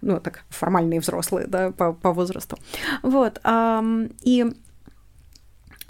ну, 0.01 0.19
так, 0.19 0.43
формальные 0.49 0.99
взрослые, 0.99 1.47
да, 1.47 1.71
по, 1.71 1.93
по 1.93 2.11
возрасту. 2.11 2.57
Вот, 3.03 3.39
и 4.23 4.45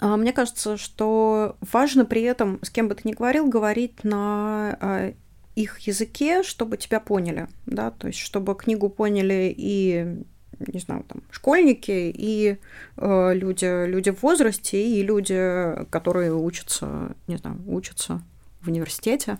а, 0.02 0.16
мне 0.16 0.32
кажется, 0.32 0.76
что 0.76 1.56
важно 1.60 2.04
при 2.04 2.22
этом, 2.22 2.58
с 2.62 2.70
кем 2.70 2.88
бы 2.88 2.96
ты 2.96 3.02
ни 3.04 3.12
говорил, 3.12 3.46
говорить 3.46 4.02
на 4.02 4.76
а, 4.80 5.14
их 5.54 5.78
языке, 5.78 6.42
чтобы 6.42 6.76
тебя 6.76 6.98
поняли, 6.98 7.46
да, 7.66 7.92
то 7.92 8.08
есть 8.08 8.18
чтобы 8.18 8.56
книгу 8.56 8.88
поняли 8.88 9.54
и 9.56 10.24
не 10.72 10.80
знаю, 10.80 11.04
там, 11.08 11.22
школьники 11.30 12.12
и 12.14 12.58
э, 12.96 13.34
люди, 13.34 13.86
люди 13.86 14.10
в 14.10 14.22
возрасте, 14.22 14.82
и 14.82 15.02
люди, 15.02 15.84
которые 15.90 16.34
учатся, 16.34 17.14
не 17.26 17.36
знаю, 17.36 17.58
учатся 17.66 18.22
в 18.60 18.68
университете, 18.68 19.38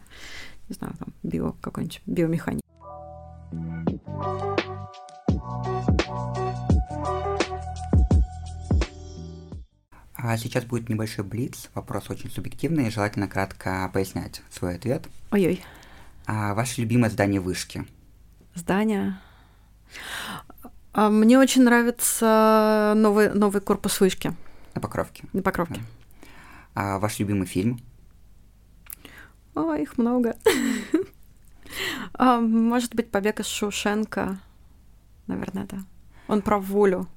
не 0.68 0.74
знаю, 0.74 0.94
там, 0.98 1.12
био, 1.22 1.52
какой-нибудь 1.60 2.00
биомеханик. 2.06 2.62
А 10.24 10.36
сейчас 10.36 10.64
будет 10.64 10.88
небольшой 10.88 11.24
блиц. 11.24 11.68
Вопрос 11.74 12.08
очень 12.08 12.30
субъективный, 12.30 12.90
желательно 12.90 13.26
кратко 13.26 13.90
пояснять 13.92 14.40
свой 14.50 14.76
ответ. 14.76 15.08
Ой-ой. 15.32 15.64
А 16.26 16.54
ваше 16.54 16.80
любимое 16.80 17.10
здание 17.10 17.40
вышки? 17.40 17.84
Здание? 18.54 19.18
А 20.92 21.08
мне 21.08 21.38
очень 21.38 21.62
нравится 21.62 22.92
новый, 22.96 23.32
новый 23.32 23.62
корпус 23.62 24.00
вышки. 24.00 24.34
На 24.74 24.80
Покровке. 24.80 25.24
На 25.32 25.42
Покровке. 25.42 25.80
А 26.74 26.98
ваш 26.98 27.18
любимый 27.18 27.46
фильм? 27.46 27.80
О, 29.54 29.74
их 29.74 29.98
много. 29.98 30.36
а, 32.14 32.40
может 32.40 32.94
быть, 32.94 33.10
«Побег 33.10 33.40
из 33.40 33.46
Шушенко». 33.46 34.38
Наверное, 35.26 35.64
да. 35.64 35.78
Он 36.28 36.42
про 36.42 36.58
волю. 36.58 37.08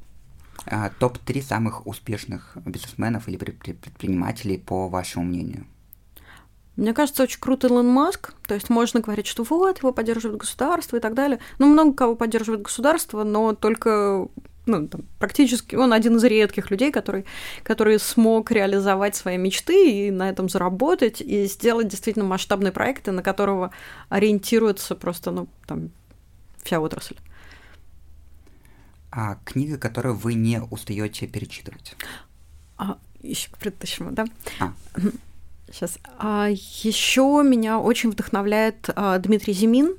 А, 0.66 0.90
Топ-3 0.90 1.42
самых 1.42 1.88
успешных 1.88 2.58
бизнесменов 2.66 3.28
или 3.28 3.38
предпринимателей, 3.38 4.58
по 4.58 4.88
вашему 4.90 5.26
мнению? 5.26 5.66
Мне 6.76 6.94
кажется, 6.94 7.24
очень 7.24 7.40
круто 7.40 7.68
Илон 7.68 7.88
Маск. 7.88 8.34
То 8.48 8.54
есть 8.54 8.70
можно 8.70 9.00
говорить, 9.00 9.28
что 9.28 9.44
вот, 9.44 9.80
его 9.80 9.94
поддерживает 9.94 10.40
государство 10.40 10.98
и 10.98 11.00
так 11.00 11.14
далее. 11.14 11.40
Ну, 11.58 11.68
много 11.68 11.94
кого 11.94 12.16
поддерживает 12.16 12.64
государство, 12.64 13.24
но 13.24 13.54
только 13.54 14.28
ну, 14.66 14.88
там, 14.88 15.02
практически 15.20 15.76
он 15.76 15.94
один 15.94 16.18
из 16.18 16.24
редких 16.24 16.72
людей, 16.72 16.92
который, 16.92 17.26
который 17.64 18.00
смог 18.00 18.52
реализовать 18.52 19.16
свои 19.16 19.38
мечты 19.38 20.08
и 20.08 20.12
на 20.12 20.30
этом 20.30 20.50
заработать, 20.50 21.22
и 21.22 21.46
сделать 21.46 21.88
действительно 21.88 22.26
масштабные 22.26 22.72
проекты, 22.72 23.12
на 23.12 23.22
которого 23.22 23.72
ориентируется 24.10 24.96
просто, 24.96 25.32
ну, 25.32 25.48
там, 25.68 25.92
вся 26.64 26.80
отрасль. 26.80 27.16
А 29.12 29.38
книга, 29.46 29.78
которую 29.78 30.16
вы 30.16 30.34
не 30.34 30.62
устаете 30.62 31.28
перечитывать? 31.28 31.96
А, 32.78 32.98
еще 33.22 33.50
к 33.50 33.58
предыдущему, 33.58 34.12
да? 34.12 34.26
А. 34.60 34.74
Сейчас. 35.76 36.00
А 36.20 36.48
еще 36.50 37.44
меня 37.46 37.80
очень 37.80 38.10
вдохновляет 38.10 38.90
а, 38.96 39.18
Дмитрий 39.18 39.52
Зимин, 39.52 39.98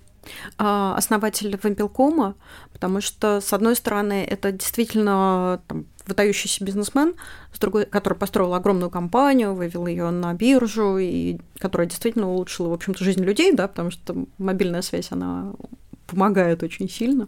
а, 0.57 0.97
основатель 0.97 1.59
Вампелкома, 1.63 2.35
потому 2.73 3.03
что, 3.03 3.43
с 3.43 3.53
одной 3.53 3.77
стороны, 3.77 4.25
это 4.25 4.53
действительно 4.53 5.61
там, 5.69 5.85
выдающийся 6.07 6.65
бизнесмен, 6.65 7.15
с 7.53 7.59
другой, 7.59 7.85
который 7.85 8.17
построил 8.17 8.55
огромную 8.55 8.89
компанию, 8.89 9.53
вывел 9.53 9.87
ее 9.87 10.09
на 10.09 10.33
биржу, 10.33 10.97
и 10.97 11.41
которая 11.59 11.87
действительно 11.87 12.31
улучшила, 12.31 12.69
в 12.71 12.73
общем-то, 12.73 13.05
жизнь 13.05 13.23
людей, 13.23 13.53
да, 13.53 13.69
потому 13.69 13.91
что 13.91 14.25
мобильная 14.39 14.81
связь, 14.81 15.13
она 15.13 15.53
помогает 16.07 16.63
очень 16.63 16.89
сильно. 16.89 17.27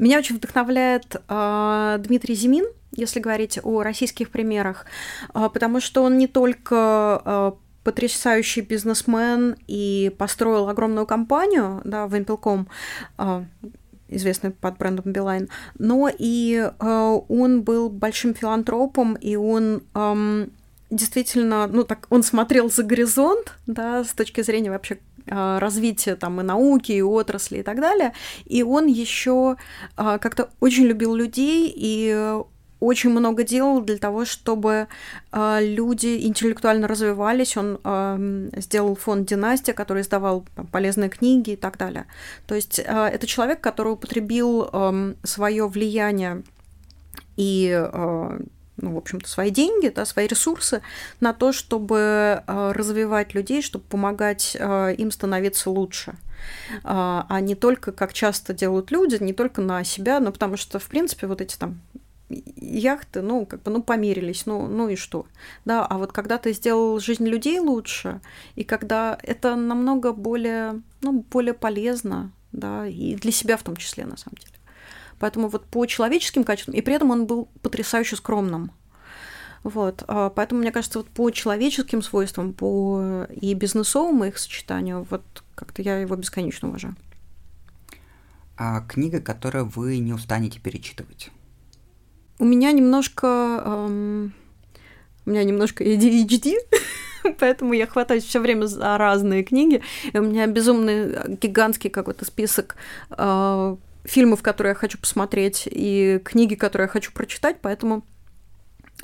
Меня 0.00 0.18
очень 0.18 0.36
вдохновляет 0.36 1.14
э, 1.28 2.02
Дмитрий 2.04 2.34
Зимин, 2.34 2.66
если 3.00 3.20
говорить 3.20 3.58
о 3.62 3.82
российских 3.82 4.30
примерах, 4.30 4.84
э, 5.34 5.48
потому 5.52 5.80
что 5.80 6.02
он 6.02 6.18
не 6.18 6.26
только 6.26 7.22
э, 7.24 7.52
потрясающий 7.82 8.60
бизнесмен 8.60 9.56
и 9.66 10.14
построил 10.18 10.68
огромную 10.68 11.06
компанию, 11.06 11.80
да, 11.84 12.06
Вимпелком, 12.06 12.68
э, 13.18 13.44
известный 14.08 14.50
под 14.50 14.76
брендом 14.76 15.12
Билайн, 15.12 15.48
но 15.78 16.10
и 16.12 16.68
он 16.80 17.62
был 17.62 17.88
большим 17.88 18.34
филантропом, 18.34 19.14
и 19.14 19.36
он 19.36 19.82
действительно, 20.90 21.68
ну 21.68 21.84
так, 21.84 22.08
он 22.10 22.24
смотрел 22.24 22.68
за 22.68 22.82
горизонт, 22.82 23.54
да, 23.68 24.02
с 24.02 24.12
точки 24.12 24.42
зрения 24.42 24.70
вообще 24.70 24.98
развития 25.26 26.16
там 26.16 26.40
и 26.40 26.42
науки, 26.42 26.90
и 26.90 27.02
отрасли 27.02 27.58
и 27.58 27.62
так 27.62 27.80
далее. 27.80 28.12
И 28.46 28.64
он 28.64 28.86
еще 28.86 29.56
как-то 29.94 30.50
очень 30.58 30.86
любил 30.86 31.14
людей 31.14 31.72
и 31.72 32.34
очень 32.80 33.10
много 33.10 33.44
делал 33.44 33.82
для 33.82 33.98
того, 33.98 34.24
чтобы 34.24 34.88
э, 35.32 35.58
люди 35.62 36.26
интеллектуально 36.26 36.88
развивались. 36.88 37.56
Он 37.56 37.78
э, 37.84 38.48
сделал 38.56 38.96
фонд 38.96 39.28
«Династия», 39.28 39.74
который 39.74 40.02
издавал 40.02 40.46
там, 40.56 40.66
полезные 40.66 41.10
книги 41.10 41.50
и 41.50 41.56
так 41.56 41.76
далее. 41.76 42.06
То 42.46 42.54
есть 42.54 42.78
э, 42.78 42.82
это 42.84 43.26
человек, 43.26 43.60
который 43.60 43.92
употребил 43.92 44.64
э, 44.64 44.68
эм, 44.72 45.16
свое 45.22 45.68
влияние 45.68 46.42
и 47.36 47.70
э, 47.70 48.40
ну, 48.82 48.94
в 48.94 48.96
общем-то, 48.96 49.28
свои 49.28 49.50
деньги, 49.50 49.88
да, 49.88 50.06
свои 50.06 50.26
ресурсы 50.26 50.80
на 51.20 51.34
то, 51.34 51.52
чтобы 51.52 52.42
э, 52.46 52.72
развивать 52.74 53.34
людей, 53.34 53.60
чтобы 53.60 53.84
помогать 53.84 54.56
э, 54.58 54.94
им 54.96 55.10
становиться 55.10 55.70
лучше 55.70 56.14
а 56.84 57.38
не 57.42 57.54
только, 57.54 57.92
как 57.92 58.14
часто 58.14 58.54
делают 58.54 58.90
люди, 58.90 59.22
не 59.22 59.34
только 59.34 59.60
на 59.60 59.84
себя, 59.84 60.20
но 60.20 60.32
потому 60.32 60.56
что, 60.56 60.78
в 60.78 60.86
принципе, 60.86 61.26
вот 61.26 61.42
эти 61.42 61.58
там 61.58 61.78
яхты, 62.56 63.22
ну, 63.22 63.46
как 63.46 63.62
бы, 63.62 63.70
ну, 63.70 63.82
помирились, 63.82 64.46
ну, 64.46 64.66
ну 64.66 64.88
и 64.88 64.96
что? 64.96 65.26
Да, 65.64 65.84
а 65.84 65.98
вот 65.98 66.12
когда 66.12 66.38
ты 66.38 66.52
сделал 66.52 66.98
жизнь 67.00 67.26
людей 67.26 67.58
лучше, 67.58 68.20
и 68.54 68.64
когда 68.64 69.18
это 69.22 69.56
намного 69.56 70.12
более, 70.12 70.80
ну, 71.02 71.24
более 71.30 71.54
полезно, 71.54 72.32
да, 72.52 72.86
и 72.86 73.14
для 73.16 73.32
себя 73.32 73.56
в 73.56 73.62
том 73.62 73.76
числе, 73.76 74.04
на 74.06 74.16
самом 74.16 74.36
деле. 74.38 74.54
Поэтому 75.18 75.48
вот 75.48 75.64
по 75.66 75.84
человеческим 75.86 76.44
качествам, 76.44 76.74
и 76.74 76.80
при 76.80 76.94
этом 76.94 77.10
он 77.10 77.26
был 77.26 77.48
потрясающе 77.62 78.16
скромным. 78.16 78.72
Вот, 79.62 80.04
а 80.08 80.30
поэтому, 80.30 80.62
мне 80.62 80.72
кажется, 80.72 81.00
вот 81.00 81.08
по 81.08 81.30
человеческим 81.30 82.00
свойствам, 82.00 82.54
по 82.54 83.26
и 83.30 83.52
бизнесовому 83.52 84.24
их 84.24 84.38
сочетанию, 84.38 85.06
вот 85.10 85.22
как-то 85.54 85.82
я 85.82 85.98
его 85.98 86.16
бесконечно 86.16 86.68
уважаю. 86.68 86.96
А 88.56 88.80
книга, 88.80 89.20
которую 89.20 89.66
вы 89.66 89.98
не 89.98 90.14
устанете 90.14 90.60
перечитывать? 90.60 91.30
У 92.40 92.44
меня 92.44 92.72
немножко... 92.72 93.62
Эм, 93.66 94.32
у 95.26 95.30
меня 95.30 95.44
немножко 95.44 95.84
ADHD, 95.84 96.54
поэтому 97.38 97.74
я 97.74 97.86
хватаюсь 97.86 98.24
все 98.24 98.40
время 98.40 98.64
за 98.64 98.96
разные 98.96 99.44
книги. 99.44 99.82
И 100.10 100.18
у 100.18 100.22
меня 100.22 100.46
безумный 100.46 101.12
э, 101.12 101.36
гигантский 101.40 101.90
какой-то 101.90 102.24
список 102.24 102.76
э, 103.10 103.76
фильмов, 104.04 104.40
которые 104.40 104.70
я 104.70 104.74
хочу 104.74 104.96
посмотреть, 104.96 105.68
и 105.70 106.18
книги, 106.24 106.54
которые 106.54 106.86
я 106.86 106.88
хочу 106.88 107.12
прочитать, 107.12 107.58
поэтому 107.60 108.06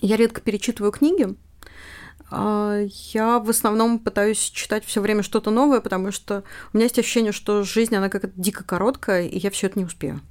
я 0.01 0.16
редко 0.16 0.41
перечитываю 0.41 0.91
книги. 0.91 1.28
А, 2.30 2.80
я 3.12 3.39
в 3.39 3.51
основном 3.51 3.99
пытаюсь 3.99 4.41
читать 4.41 4.87
все 4.87 5.03
время 5.03 5.22
что-то 5.22 5.51
новое, 5.51 5.82
потому 5.82 6.11
что 6.11 6.43
у 6.72 6.78
меня 6.78 6.84
есть 6.84 6.99
ощущение, 6.99 7.32
что 7.32 7.64
жизнь, 7.64 7.95
она 7.95 8.09
как-то 8.09 8.30
дико 8.34 8.64
короткая, 8.64 9.26
и 9.26 9.39
я 9.39 9.51
все 9.51 9.66
это 9.66 9.78
не 9.78 9.84
успею. 9.84 10.22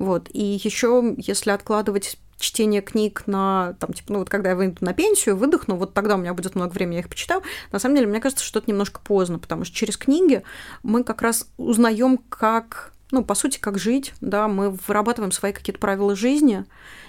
Вот. 0.00 0.28
И 0.32 0.42
еще, 0.42 1.14
если 1.16 1.50
откладывать 1.50 2.18
чтение 2.40 2.80
книг 2.80 3.24
на, 3.26 3.74
там, 3.78 3.92
типа, 3.92 4.12
ну 4.12 4.18
вот 4.20 4.30
когда 4.30 4.50
я 4.50 4.56
выйду 4.56 4.84
на 4.84 4.92
пенсию, 4.92 5.36
выдохну, 5.36 5.76
вот 5.76 5.94
тогда 5.94 6.16
у 6.16 6.18
меня 6.18 6.34
будет 6.34 6.54
много 6.54 6.72
времени, 6.72 6.96
я 6.96 7.00
их 7.00 7.08
почитаю. 7.08 7.42
На 7.70 7.78
самом 7.78 7.96
деле, 7.96 8.08
мне 8.08 8.20
кажется, 8.20 8.44
что 8.44 8.58
это 8.58 8.70
немножко 8.70 9.00
поздно, 9.00 9.38
потому 9.38 9.64
что 9.64 9.76
через 9.76 9.96
книги 9.96 10.42
мы 10.82 11.04
как 11.04 11.22
раз 11.22 11.48
узнаем, 11.56 12.18
как, 12.18 12.92
ну, 13.10 13.24
по 13.24 13.34
сути, 13.34 13.58
как 13.58 13.78
жить, 13.78 14.14
да, 14.20 14.48
мы 14.48 14.70
вырабатываем 14.70 15.32
свои 15.32 15.52
какие-то 15.52 15.80
правила 15.80 16.16
жизни, 16.16 16.64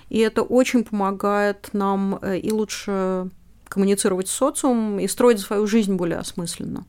и 0.09 0.19
это 0.19 0.43
очень 0.43 0.83
помогает 0.83 1.69
нам 1.73 2.19
э, 2.21 2.37
и 2.39 2.51
лучше 2.51 3.29
коммуницировать 3.69 4.27
с 4.27 4.31
социумом 4.31 4.99
и 4.99 5.07
строить 5.07 5.39
свою 5.39 5.65
жизнь 5.65 5.95
более 5.95 6.19
осмысленно. 6.19 6.85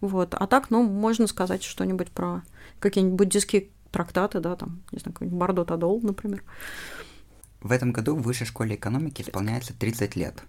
Вот. 0.00 0.34
А 0.34 0.46
так, 0.46 0.70
ну, 0.70 0.82
можно 0.82 1.26
сказать 1.26 1.62
что-нибудь 1.62 2.10
про 2.10 2.42
какие-нибудь 2.80 3.18
буддистские 3.18 3.68
трактаты, 3.92 4.40
да, 4.40 4.56
там, 4.56 4.80
не 4.90 4.98
знаю, 4.98 5.12
какой-нибудь 5.12 5.38
Бардо 5.38 5.64
Тадол, 5.64 6.00
например. 6.02 6.42
В 7.62 7.70
этом 7.70 7.92
году 7.92 8.16
в 8.16 8.22
Высшей 8.22 8.46
школе 8.46 8.74
экономики 8.74 9.22
исполняется 9.22 9.72
30 9.72 10.16
лет. 10.16 10.42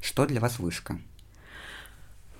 Что 0.00 0.26
для 0.26 0.40
вас 0.40 0.58
вышка? 0.58 0.98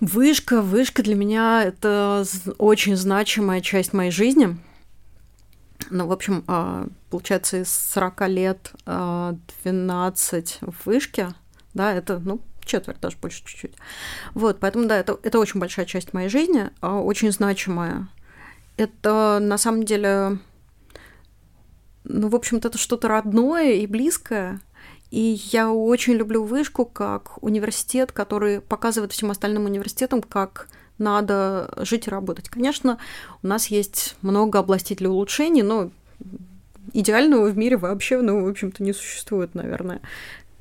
Вышка, 0.00 0.62
вышка 0.62 1.02
для 1.02 1.14
меня 1.14 1.64
это 1.64 2.24
очень 2.58 2.94
значимая 2.94 3.60
часть 3.60 3.92
моей 3.92 4.10
жизни. 4.10 4.56
Ну, 5.90 6.06
в 6.06 6.12
общем, 6.12 6.44
а, 6.46 6.86
получается, 7.10 7.62
из 7.62 7.70
40 7.70 8.28
лет 8.28 8.72
12 8.84 10.58
а, 10.60 10.70
в 10.70 10.86
вышке, 10.86 11.34
да, 11.72 11.92
это, 11.94 12.18
ну, 12.18 12.40
четверть, 12.64 13.00
даже 13.00 13.16
больше 13.16 13.42
чуть-чуть. 13.44 13.74
Вот, 14.34 14.60
поэтому, 14.60 14.86
да, 14.86 14.98
это, 14.98 15.18
это 15.22 15.38
очень 15.38 15.58
большая 15.58 15.86
часть 15.86 16.12
моей 16.12 16.28
жизни, 16.28 16.70
а, 16.80 17.00
очень 17.00 17.32
значимая. 17.32 18.08
Это, 18.76 19.38
на 19.40 19.56
самом 19.58 19.84
деле, 19.84 20.38
ну, 22.08 22.28
в 22.28 22.34
общем-то, 22.34 22.68
это 22.68 22.78
что-то 22.78 23.08
родное 23.08 23.72
и 23.74 23.86
близкое. 23.86 24.60
И 25.10 25.40
я 25.52 25.70
очень 25.70 26.14
люблю 26.14 26.44
вышку 26.44 26.84
как 26.84 27.42
университет, 27.42 28.12
который 28.12 28.60
показывает 28.60 29.12
всем 29.12 29.30
остальным 29.30 29.64
университетам, 29.64 30.20
как 30.22 30.68
надо 30.98 31.72
жить 31.78 32.06
и 32.06 32.10
работать. 32.10 32.48
Конечно, 32.48 32.98
у 33.42 33.46
нас 33.46 33.68
есть 33.68 34.16
много 34.20 34.58
областей 34.58 34.96
для 34.96 35.10
улучшений, 35.10 35.62
но 35.62 35.90
идеального 36.92 37.48
в 37.48 37.56
мире 37.56 37.76
вообще, 37.76 38.20
ну, 38.20 38.44
в 38.44 38.48
общем-то, 38.48 38.82
не 38.82 38.92
существует, 38.92 39.54
наверное, 39.54 40.00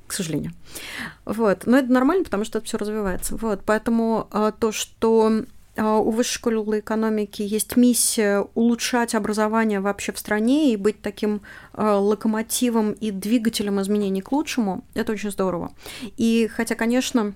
к 0.06 0.14
сожалению. 0.14 0.54
Вот. 1.26 1.66
Но 1.66 1.78
это 1.78 1.92
нормально, 1.92 2.24
потому 2.24 2.46
что 2.46 2.60
это 2.60 2.68
все 2.68 2.78
развивается. 2.78 3.36
Вот. 3.36 3.62
Поэтому 3.66 4.28
а, 4.32 4.52
то, 4.52 4.72
что 4.72 5.44
у 5.78 6.12
Высшей 6.12 6.36
школы 6.36 6.80
экономики 6.80 7.42
есть 7.42 7.78
миссия 7.78 8.48
улучшать 8.56 9.14
образование 9.16 9.80
вообще 9.80 10.12
в 10.12 10.20
стране 10.20 10.74
и 10.74 10.76
быть 10.76 11.02
таким 11.02 11.42
а, 11.74 11.98
локомотивом 12.00 12.94
и 12.94 13.12
двигателем 13.12 13.80
изменений 13.82 14.22
к 14.22 14.32
лучшему. 14.32 14.84
Это 14.96 15.12
очень 15.12 15.32
здорово. 15.32 15.72
И 16.18 16.50
хотя, 16.52 16.76
конечно, 16.76 17.34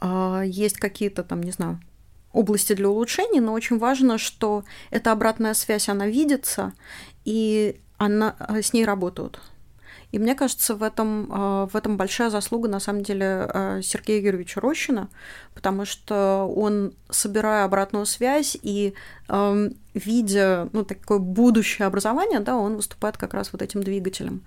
а, 0.00 0.42
есть 0.42 0.76
какие-то 0.76 1.22
там, 1.22 1.42
не 1.42 1.52
знаю, 1.52 1.80
области 2.32 2.74
для 2.74 2.88
улучшений, 2.88 3.40
но 3.40 3.52
очень 3.52 3.78
важно, 3.78 4.18
что 4.18 4.64
эта 4.90 5.12
обратная 5.12 5.54
связь, 5.54 5.88
она 5.88 6.06
видится, 6.06 6.72
и 7.24 7.80
она, 7.98 8.36
с 8.48 8.72
ней 8.72 8.84
работают. 8.84 9.40
И 10.12 10.18
мне 10.18 10.34
кажется, 10.34 10.74
в 10.74 10.82
этом, 10.82 11.28
а, 11.30 11.66
в 11.66 11.74
этом 11.74 11.96
большая 11.96 12.30
заслуга, 12.30 12.68
на 12.68 12.80
самом 12.80 13.02
деле, 13.02 13.24
а, 13.26 13.80
Сергея 13.82 14.20
Юрьевича 14.20 14.60
Рощина, 14.60 15.08
потому 15.54 15.84
что 15.86 16.50
он, 16.54 16.92
собирая 17.10 17.64
обратную 17.64 18.06
связь 18.06 18.56
и 18.62 18.94
видя 19.94 20.68
ну, 20.72 20.84
такое 20.84 21.18
будущее 21.18 21.86
образование, 21.86 22.40
да, 22.40 22.56
он 22.56 22.76
выступает 22.76 23.16
как 23.16 23.32
раз 23.32 23.50
вот 23.52 23.62
этим 23.62 23.82
двигателем 23.82 24.42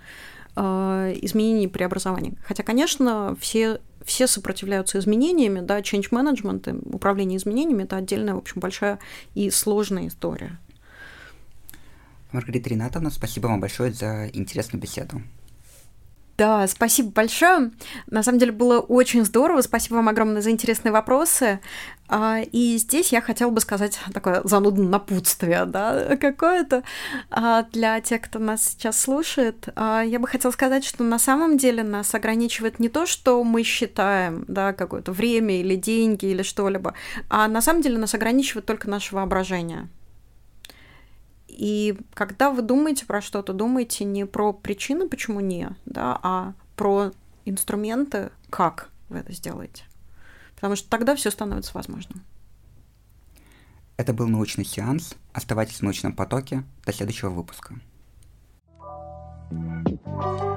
а, 0.56 1.12
изменений 1.22 1.66
и 1.66 1.68
преобразований. 1.68 2.38
Хотя, 2.46 2.64
конечно, 2.64 3.36
все 3.40 3.80
все 4.06 4.28
сопротивляются 4.28 5.00
изменениями, 5.00 5.62
да, 5.62 5.80
change 5.80 6.12
management, 6.12 6.94
управление 6.94 7.38
изменениями– 7.38 7.84
это 7.86 7.98
отдельная, 7.98 8.36
в 8.36 8.38
общем, 8.38 8.62
большая 8.62 9.00
и 9.34 9.50
сложная 9.50 10.08
история. 10.08 10.60
Маргарита 12.32 12.70
Ринатовна, 12.70 13.10
спасибо 13.10 13.48
вам 13.48 13.60
большое 13.60 13.92
за 13.92 14.28
интересную 14.28 14.80
беседу. 14.80 15.22
Да, 16.38 16.68
спасибо 16.68 17.12
большое. 17.12 17.72
На 18.08 18.22
самом 18.22 18.40
деле 18.40 18.52
было 18.52 18.80
очень 18.80 19.24
здорово. 19.24 19.62
Спасибо 19.62 19.96
вам 19.96 20.10
огромное 20.10 20.42
за 20.42 20.52
интересные 20.52 20.92
вопросы. 20.92 21.62
А, 22.08 22.42
и 22.52 22.78
здесь 22.78 23.14
я 23.14 23.22
хотела 23.22 23.50
бы 23.50 23.62
сказать 23.62 23.98
такое 24.14 24.42
занудное 24.44 24.88
напутствие, 24.88 25.66
да, 25.66 26.18
какое-то 26.22 26.84
а, 27.32 27.64
для 27.72 28.00
тех, 28.02 28.22
кто 28.22 28.38
нас 28.40 28.64
сейчас 28.70 29.00
слушает. 29.00 29.70
А, 29.76 30.02
я 30.02 30.20
бы 30.20 30.28
хотела 30.28 30.52
сказать, 30.52 30.84
что 30.84 31.04
на 31.04 31.20
самом 31.20 31.58
деле 31.58 31.84
нас 31.84 32.14
ограничивает 32.14 32.80
не 32.80 32.90
то, 32.90 33.06
что 33.06 33.44
мы 33.44 33.64
считаем, 33.64 34.44
да, 34.48 34.74
какое-то 34.74 35.14
время 35.14 35.60
или 35.60 35.76
деньги 35.76 36.26
или 36.26 36.44
что-либо, 36.44 36.94
а 37.30 37.48
на 37.48 37.62
самом 37.62 37.82
деле 37.82 37.98
нас 37.98 38.14
ограничивает 38.14 38.66
только 38.66 38.90
наше 38.90 39.16
воображение. 39.16 39.88
И 41.56 41.98
когда 42.14 42.52
вы 42.52 42.62
думаете 42.62 43.06
про 43.06 43.22
что-то, 43.22 43.54
думайте 43.54 44.04
не 44.04 44.26
про 44.26 44.52
причины, 44.52 45.08
почему 45.08 45.40
не, 45.40 45.70
да, 45.86 46.20
а 46.22 46.54
про 46.76 47.12
инструменты, 47.46 48.32
как 48.50 48.90
вы 49.10 49.20
это 49.20 49.32
сделаете. 49.32 49.86
Потому 50.56 50.76
что 50.76 50.90
тогда 50.90 51.16
все 51.16 51.32
становится 51.32 51.72
возможным. 51.74 52.24
Это 53.98 54.14
был 54.14 54.28
научный 54.28 54.66
сеанс. 54.66 55.16
Оставайтесь 55.32 55.78
в 55.78 55.82
научном 55.84 56.14
потоке. 56.14 56.64
До 56.86 56.92
следующего 56.92 57.30
выпуска. 57.30 57.76
thank 59.48 60.42
you 60.42 60.55